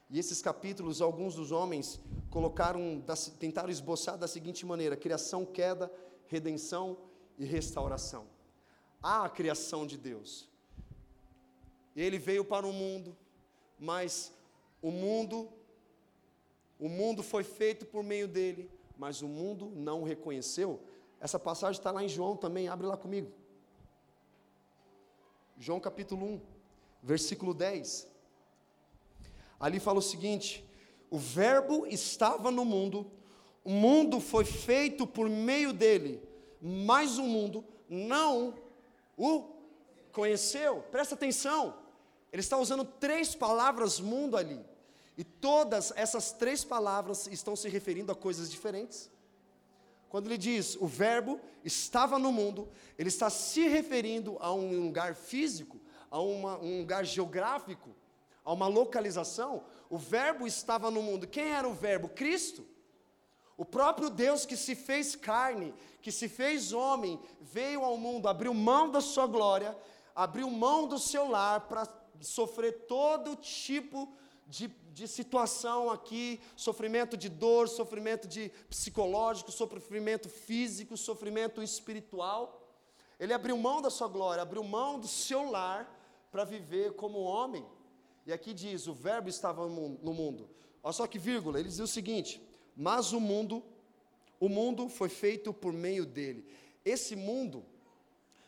E 0.09 0.21
esses 0.21 0.41
capítulos, 0.41 1.03
alguns 1.03 1.35
dos 1.35 1.51
homens 1.51 1.99
colocaram, 2.31 3.03
tentaram 3.41 3.71
esboçar 3.71 4.17
da 4.17 4.29
seguinte 4.29 4.65
maneira: 4.65 4.97
criação, 4.97 5.45
queda, 5.45 5.93
redenção 6.29 6.97
e 7.37 7.45
restauração. 7.45 8.29
Há 9.03 9.25
a 9.25 9.29
criação 9.29 9.85
de 9.85 9.99
Deus. 9.99 10.49
Ele 11.97 12.21
veio 12.21 12.45
para 12.45 12.65
o 12.65 12.73
mundo, 12.73 13.17
mas 13.81 14.33
o 14.81 14.93
mundo, 14.93 15.53
o 16.79 16.89
mundo 16.89 17.21
foi 17.21 17.43
feito 17.43 17.85
por 17.85 18.05
meio 18.05 18.29
dele, 18.29 18.71
mas 18.97 19.23
o 19.23 19.29
mundo 19.29 19.73
não 19.75 20.03
o 20.03 20.05
reconheceu. 20.05 20.81
Essa 21.21 21.39
passagem 21.39 21.79
está 21.79 21.91
lá 21.91 22.03
em 22.03 22.09
João 22.09 22.37
também, 22.37 22.69
abre 22.69 22.87
lá 22.87 22.97
comigo. 22.97 23.31
João 25.59 25.79
capítulo 25.79 26.27
1, 26.27 26.41
versículo 27.03 27.55
10. 27.55 28.09
Ali 29.61 29.79
fala 29.79 29.99
o 29.99 30.03
seguinte: 30.03 30.65
o 31.11 31.19
Verbo 31.19 31.87
estava 31.87 32.51
no 32.51 32.65
mundo, 32.65 33.11
o 33.65 33.71
mundo 33.71 34.19
foi 34.19 34.45
feito 34.45 35.07
por 35.07 35.29
meio 35.29 35.73
dele, 35.73 36.21
mas 36.61 37.19
o 37.19 37.23
mundo 37.23 37.65
não 37.89 38.55
o 39.17 39.45
conheceu. 40.11 40.83
Presta 40.91 41.15
atenção, 41.15 41.79
ele 42.33 42.41
está 42.41 42.57
usando 42.59 42.85
três 42.85 43.35
palavras 43.35 44.01
mundo 44.01 44.37
ali. 44.37 44.72
E 45.17 45.25
todas 45.25 45.93
essas 45.95 46.33
três 46.33 46.65
palavras 46.65 47.27
estão 47.27 47.55
se 47.55 47.69
referindo 47.69 48.11
a 48.11 48.15
coisas 48.15 48.51
diferentes. 48.51 49.11
Quando 50.09 50.27
ele 50.27 50.39
diz 50.39 50.77
o 50.77 50.87
Verbo 50.87 51.41
estava 51.65 52.19
no 52.19 52.33
mundo, 52.33 52.69
ele 52.99 53.09
está 53.09 53.31
se 53.31 53.67
referindo 53.69 54.37
a 54.41 54.53
um 54.53 54.85
lugar 54.85 55.15
físico, 55.15 55.81
a 56.11 56.21
uma, 56.21 56.59
um 56.59 56.81
lugar 56.81 57.05
geográfico, 57.05 57.91
a 58.45 58.53
uma 58.53 58.67
localização. 58.67 59.65
O 59.89 59.97
Verbo 59.97 60.47
estava 60.47 60.91
no 60.91 61.03
mundo. 61.03 61.27
Quem 61.27 61.53
era 61.53 61.69
o 61.69 61.75
Verbo? 61.75 62.09
Cristo. 62.09 62.67
O 63.57 63.65
próprio 63.65 64.11
Deus 64.11 64.45
que 64.45 64.57
se 64.57 64.75
fez 64.75 65.15
carne, 65.15 65.75
que 66.01 66.11
se 66.11 66.29
fez 66.29 66.73
homem, 66.73 67.21
veio 67.41 67.85
ao 67.85 67.97
mundo, 67.97 68.29
abriu 68.29 68.53
mão 68.53 68.91
da 68.91 69.01
sua 69.01 69.27
glória, 69.27 69.77
abriu 70.15 70.51
mão 70.51 70.87
do 70.87 70.99
seu 70.99 71.29
lar 71.29 71.69
para 71.69 71.87
sofrer 72.21 72.87
todo 72.87 73.37
tipo 73.37 74.07
de, 74.07 74.22
de 74.47 75.09
situação 75.09 75.91
aqui, 75.91 76.41
sofrimento 76.55 77.17
de 77.17 77.29
dor, 77.29 77.69
sofrimento 77.69 78.29
de 78.29 78.51
psicológico, 78.69 79.51
sofrimento 79.51 80.29
físico, 80.29 80.97
sofrimento 80.97 81.63
espiritual. 81.63 82.61
Ele 83.19 83.33
abriu 83.33 83.57
mão 83.57 83.81
da 83.81 83.89
sua 83.89 84.09
glória, 84.09 84.43
abriu 84.43 84.63
mão 84.63 84.99
do 84.99 85.09
seu 85.09 85.51
lar 85.51 85.99
para 86.31 86.45
viver 86.45 86.93
como 86.95 87.21
homem. 87.21 87.65
E 88.27 88.33
aqui 88.33 88.53
diz: 88.53 88.87
o 88.87 88.93
Verbo 88.93 89.29
estava 89.29 89.67
no 89.67 90.13
mundo. 90.13 90.49
Olha 90.83 90.93
só 90.93 91.07
que 91.07 91.19
vírgula, 91.19 91.59
ele 91.59 91.69
diz 91.69 91.79
o 91.79 91.87
seguinte: 91.87 92.43
mas 92.77 93.13
o 93.13 93.21
mundo, 93.21 93.63
o 94.41 94.49
mundo 94.49 94.89
foi 94.89 95.09
feito 95.09 95.53
por 95.53 95.73
meio 95.73 96.05
dele. 96.05 96.47
Esse 96.85 97.15
mundo 97.15 97.65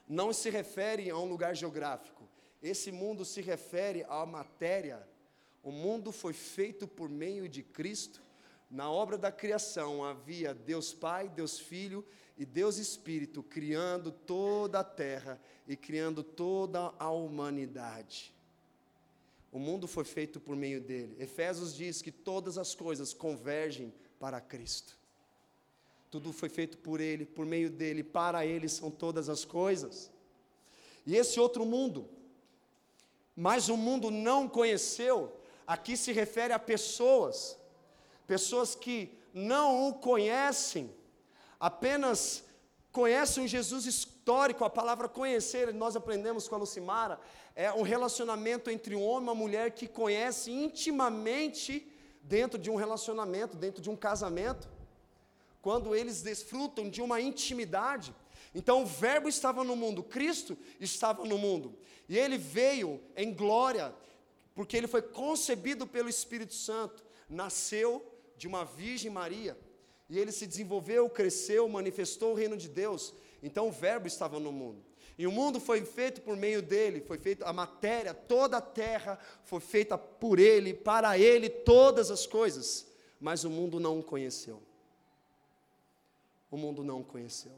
não 0.08 0.32
se 0.32 0.50
refere 0.50 1.08
a 1.08 1.16
um 1.16 1.28
lugar 1.28 1.54
geográfico. 1.54 2.28
Esse 2.62 2.90
mundo 2.90 3.24
se 3.24 3.40
refere 3.40 4.04
à 4.08 4.24
matéria. 4.26 5.06
O 5.64 5.72
mundo 5.72 6.12
foi 6.12 6.34
feito 6.34 6.86
por 6.86 7.08
meio 7.08 7.48
de 7.48 7.62
Cristo. 7.62 8.22
Na 8.70 8.90
obra 8.90 9.16
da 9.16 9.32
criação 9.32 10.04
havia 10.04 10.52
Deus 10.52 10.92
Pai, 10.92 11.26
Deus 11.26 11.58
Filho 11.58 12.04
e 12.36 12.44
Deus 12.44 12.76
Espírito 12.76 13.42
criando 13.42 14.12
toda 14.12 14.80
a 14.80 14.84
terra 14.84 15.40
e 15.66 15.74
criando 15.74 16.22
toda 16.22 16.92
a 16.98 17.10
humanidade. 17.10 18.34
O 19.50 19.58
mundo 19.58 19.86
foi 19.86 20.04
feito 20.04 20.38
por 20.38 20.54
meio 20.54 20.80
dele. 20.82 21.16
Efésios 21.18 21.74
diz 21.74 22.02
que 22.02 22.12
todas 22.12 22.58
as 22.58 22.74
coisas 22.74 23.14
convergem 23.14 23.94
para 24.18 24.40
Cristo. 24.40 24.98
Tudo 26.10 26.32
foi 26.32 26.48
feito 26.48 26.76
por 26.78 27.00
Ele, 27.00 27.24
por 27.24 27.46
meio 27.46 27.70
dele, 27.70 28.02
para 28.04 28.44
Ele 28.44 28.68
são 28.68 28.90
todas 28.90 29.28
as 29.28 29.44
coisas. 29.44 30.10
E 31.06 31.16
esse 31.16 31.40
outro 31.40 31.64
mundo, 31.64 32.08
mas 33.34 33.68
o 33.68 33.76
mundo 33.76 34.10
não 34.10 34.48
conheceu, 34.48 35.32
aqui 35.66 35.96
se 35.96 36.12
refere 36.12 36.52
a 36.52 36.58
pessoas, 36.58 37.58
pessoas 38.26 38.74
que 38.74 39.12
não 39.32 39.88
o 39.88 39.94
conhecem, 39.94 40.94
apenas 41.58 42.44
conhecem 42.92 43.44
um 43.44 43.48
Jesus 43.48 43.86
histórico, 43.86 44.64
a 44.64 44.70
palavra 44.70 45.08
conhecer, 45.08 45.74
nós 45.74 45.96
aprendemos 45.96 46.46
com 46.46 46.54
a 46.54 46.58
Lucimara, 46.58 47.18
é 47.56 47.72
um 47.72 47.82
relacionamento 47.82 48.70
entre 48.70 48.94
um 48.94 49.02
homem 49.02 49.28
e 49.28 49.30
uma 49.30 49.34
mulher 49.34 49.72
que 49.72 49.88
conhece 49.88 50.50
intimamente 50.50 51.90
dentro 52.22 52.58
de 52.58 52.70
um 52.70 52.76
relacionamento, 52.76 53.56
dentro 53.56 53.82
de 53.82 53.90
um 53.90 53.96
casamento, 53.96 54.68
quando 55.60 55.94
eles 55.94 56.22
desfrutam 56.22 56.88
de 56.88 57.02
uma 57.02 57.20
intimidade. 57.20 58.14
Então 58.54 58.82
o 58.82 58.86
Verbo 58.86 59.28
estava 59.28 59.64
no 59.64 59.74
mundo, 59.74 60.02
Cristo 60.02 60.56
estava 60.80 61.24
no 61.24 61.36
mundo, 61.36 61.74
e 62.08 62.16
ele 62.16 62.38
veio 62.38 63.00
em 63.16 63.32
glória, 63.32 63.94
porque 64.54 64.76
ele 64.76 64.86
foi 64.86 65.02
concebido 65.02 65.86
pelo 65.86 66.08
Espírito 66.08 66.54
Santo, 66.54 67.04
nasceu 67.28 68.04
de 68.36 68.46
uma 68.46 68.64
Virgem 68.64 69.10
Maria, 69.10 69.58
e 70.08 70.18
ele 70.18 70.30
se 70.30 70.46
desenvolveu, 70.46 71.08
cresceu, 71.08 71.68
manifestou 71.68 72.32
o 72.32 72.34
reino 72.34 72.56
de 72.56 72.68
Deus. 72.68 73.14
Então 73.42 73.68
o 73.68 73.72
Verbo 73.72 74.06
estava 74.06 74.38
no 74.38 74.52
mundo. 74.52 74.84
E 75.16 75.26
o 75.26 75.32
mundo 75.32 75.60
foi 75.60 75.84
feito 75.84 76.20
por 76.20 76.36
meio 76.36 76.60
dele, 76.60 77.00
foi 77.00 77.18
feita 77.18 77.46
a 77.46 77.52
matéria, 77.52 78.12
toda 78.12 78.56
a 78.56 78.60
terra 78.60 79.18
foi 79.44 79.60
feita 79.60 79.96
por 79.96 80.38
ele, 80.38 80.74
para 80.74 81.18
ele 81.18 81.48
todas 81.48 82.10
as 82.10 82.26
coisas, 82.26 82.86
mas 83.20 83.44
o 83.44 83.50
mundo 83.50 83.78
não 83.78 84.00
o 84.00 84.02
conheceu. 84.02 84.60
O 86.50 86.56
mundo 86.56 86.82
não 86.82 87.00
o 87.00 87.04
conheceu. 87.04 87.52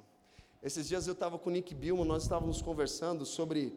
Esses 0.62 0.88
dias 0.88 1.06
eu 1.06 1.12
estava 1.12 1.38
com 1.38 1.48
o 1.48 1.52
Nick 1.52 1.74
Bilmo, 1.74 2.04
nós 2.04 2.24
estávamos 2.24 2.60
conversando 2.60 3.24
sobre, 3.24 3.72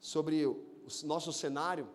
sobre 0.00 0.44
o 0.44 0.64
nosso 1.04 1.32
cenário, 1.32 1.88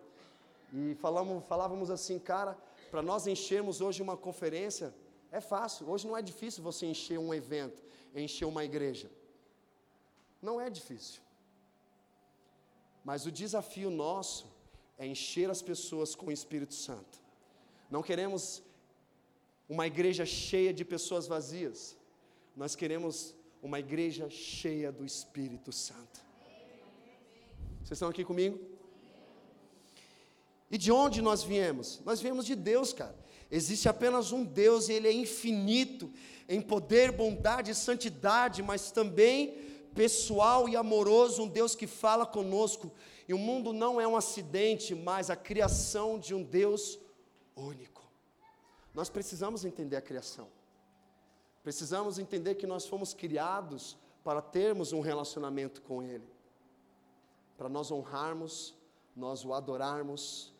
e 0.72 0.94
falamos, 0.94 1.44
falávamos 1.46 1.90
assim, 1.90 2.18
cara, 2.18 2.56
para 2.90 3.02
nós 3.02 3.26
enchermos 3.26 3.80
hoje 3.80 4.00
uma 4.02 4.16
conferência, 4.16 4.94
é 5.30 5.40
fácil, 5.40 5.88
hoje 5.88 6.06
não 6.06 6.16
é 6.16 6.22
difícil 6.22 6.62
você 6.62 6.86
encher 6.86 7.18
um 7.18 7.32
evento, 7.34 7.82
encher 8.14 8.46
uma 8.46 8.64
igreja. 8.64 9.10
Não 10.40 10.60
é 10.60 10.70
difícil. 10.70 11.20
Mas 13.04 13.26
o 13.26 13.32
desafio 13.32 13.90
nosso 13.90 14.46
é 14.98 15.06
encher 15.06 15.50
as 15.50 15.60
pessoas 15.60 16.14
com 16.14 16.26
o 16.26 16.32
Espírito 16.32 16.74
Santo. 16.74 17.20
Não 17.90 18.02
queremos 18.02 18.62
uma 19.68 19.86
igreja 19.86 20.24
cheia 20.24 20.72
de 20.72 20.84
pessoas 20.84 21.26
vazias. 21.26 21.96
Nós 22.56 22.74
queremos 22.74 23.34
uma 23.62 23.78
igreja 23.78 24.28
cheia 24.30 24.90
do 24.90 25.04
Espírito 25.04 25.72
Santo. 25.72 26.20
Vocês 27.78 27.92
estão 27.92 28.08
aqui 28.08 28.24
comigo? 28.24 28.71
E 30.72 30.78
de 30.78 30.90
onde 30.90 31.20
nós 31.20 31.42
viemos? 31.42 32.00
Nós 32.02 32.22
viemos 32.22 32.46
de 32.46 32.54
Deus, 32.56 32.94
cara. 32.94 33.14
Existe 33.50 33.90
apenas 33.90 34.32
um 34.32 34.42
Deus 34.42 34.88
e 34.88 34.94
Ele 34.94 35.06
é 35.06 35.12
infinito 35.12 36.10
em 36.48 36.62
poder, 36.62 37.12
bondade 37.12 37.70
e 37.70 37.74
santidade, 37.74 38.62
mas 38.62 38.90
também 38.90 39.54
pessoal 39.94 40.66
e 40.70 40.74
amoroso, 40.74 41.42
um 41.42 41.48
Deus 41.48 41.74
que 41.74 41.86
fala 41.86 42.24
conosco. 42.24 42.90
E 43.28 43.34
o 43.34 43.38
mundo 43.38 43.74
não 43.74 44.00
é 44.00 44.08
um 44.08 44.16
acidente, 44.16 44.94
mas 44.94 45.28
a 45.28 45.36
criação 45.36 46.18
de 46.18 46.34
um 46.34 46.42
Deus 46.42 46.98
único. 47.54 48.02
Nós 48.94 49.10
precisamos 49.10 49.66
entender 49.66 49.96
a 49.96 50.02
criação. 50.02 50.48
Precisamos 51.62 52.18
entender 52.18 52.54
que 52.54 52.66
nós 52.66 52.86
fomos 52.86 53.12
criados 53.12 53.98
para 54.24 54.40
termos 54.40 54.94
um 54.94 55.00
relacionamento 55.00 55.82
com 55.82 56.02
Ele, 56.02 56.26
para 57.58 57.68
nós 57.68 57.90
honrarmos, 57.90 58.74
nós 59.14 59.44
o 59.44 59.52
adorarmos, 59.52 60.52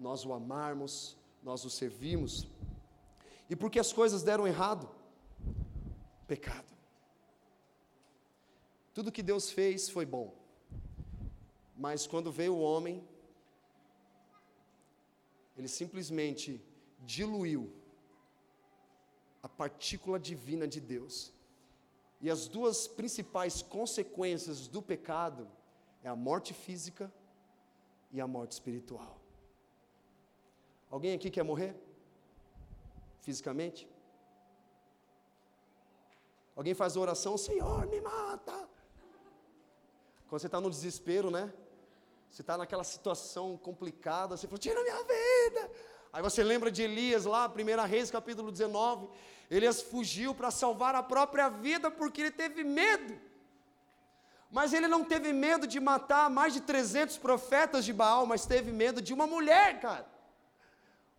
nós 0.00 0.24
o 0.24 0.32
amarmos, 0.32 1.14
nós 1.42 1.64
o 1.64 1.70
servirmos. 1.70 2.48
E 3.50 3.54
porque 3.54 3.78
as 3.78 3.92
coisas 3.92 4.22
deram 4.22 4.46
errado? 4.46 4.88
Pecado. 6.26 6.72
Tudo 8.94 9.12
que 9.12 9.22
Deus 9.22 9.50
fez 9.50 9.90
foi 9.90 10.06
bom. 10.06 10.34
Mas 11.76 12.06
quando 12.06 12.32
veio 12.32 12.54
o 12.54 12.60
homem, 12.60 13.06
ele 15.56 15.68
simplesmente 15.68 16.62
diluiu 17.00 17.70
a 19.42 19.48
partícula 19.48 20.18
divina 20.18 20.66
de 20.66 20.80
Deus. 20.80 21.32
E 22.22 22.30
as 22.30 22.48
duas 22.48 22.88
principais 22.88 23.60
consequências 23.60 24.66
do 24.66 24.80
pecado 24.80 25.46
é 26.02 26.08
a 26.08 26.16
morte 26.16 26.54
física 26.54 27.12
e 28.10 28.20
a 28.20 28.26
morte 28.26 28.52
espiritual. 28.52 29.19
Alguém 30.90 31.14
aqui 31.14 31.30
quer 31.30 31.44
morrer? 31.44 31.74
Fisicamente? 33.20 33.88
Alguém 36.56 36.74
faz 36.74 36.96
a 36.96 37.00
oração, 37.00 37.38
Senhor, 37.38 37.86
me 37.86 38.00
mata. 38.00 38.68
Quando 40.28 40.40
você 40.40 40.46
está 40.46 40.60
no 40.60 40.68
desespero, 40.68 41.30
né? 41.30 41.52
Você 42.30 42.42
está 42.42 42.58
naquela 42.58 42.84
situação 42.84 43.56
complicada, 43.56 44.36
você 44.36 44.46
fala, 44.46 44.58
tira 44.58 44.82
minha 44.82 45.02
vida. 45.02 45.70
Aí 46.12 46.22
você 46.22 46.42
lembra 46.42 46.70
de 46.70 46.82
Elias 46.82 47.24
lá, 47.24 47.48
1 47.48 47.86
Reis, 47.86 48.10
capítulo 48.10 48.50
19. 48.50 49.08
Elias 49.50 49.80
fugiu 49.80 50.34
para 50.34 50.50
salvar 50.50 50.94
a 50.94 51.02
própria 51.02 51.48
vida 51.48 51.90
porque 51.90 52.20
ele 52.20 52.30
teve 52.30 52.64
medo. 52.64 53.18
Mas 54.50 54.72
ele 54.72 54.88
não 54.88 55.04
teve 55.04 55.32
medo 55.32 55.66
de 55.66 55.78
matar 55.78 56.28
mais 56.28 56.52
de 56.52 56.60
300 56.60 57.16
profetas 57.18 57.84
de 57.84 57.92
Baal, 57.92 58.26
mas 58.26 58.44
teve 58.44 58.72
medo 58.72 59.00
de 59.00 59.14
uma 59.14 59.26
mulher, 59.26 59.80
cara. 59.80 60.19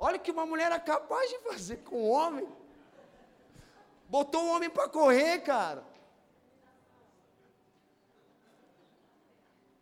Olha 0.03 0.17
que 0.17 0.31
uma 0.31 0.47
mulher 0.47 0.71
é 0.71 0.79
capaz 0.79 1.29
de 1.29 1.37
fazer 1.41 1.77
com 1.77 1.95
um 1.95 2.09
homem. 2.09 2.47
Botou 4.09 4.43
o 4.43 4.49
homem 4.55 4.67
para 4.67 4.89
correr, 4.89 5.39
cara. 5.41 5.83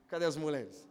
Cadê 0.09 0.25
as 0.25 0.35
mulheres? 0.35 0.88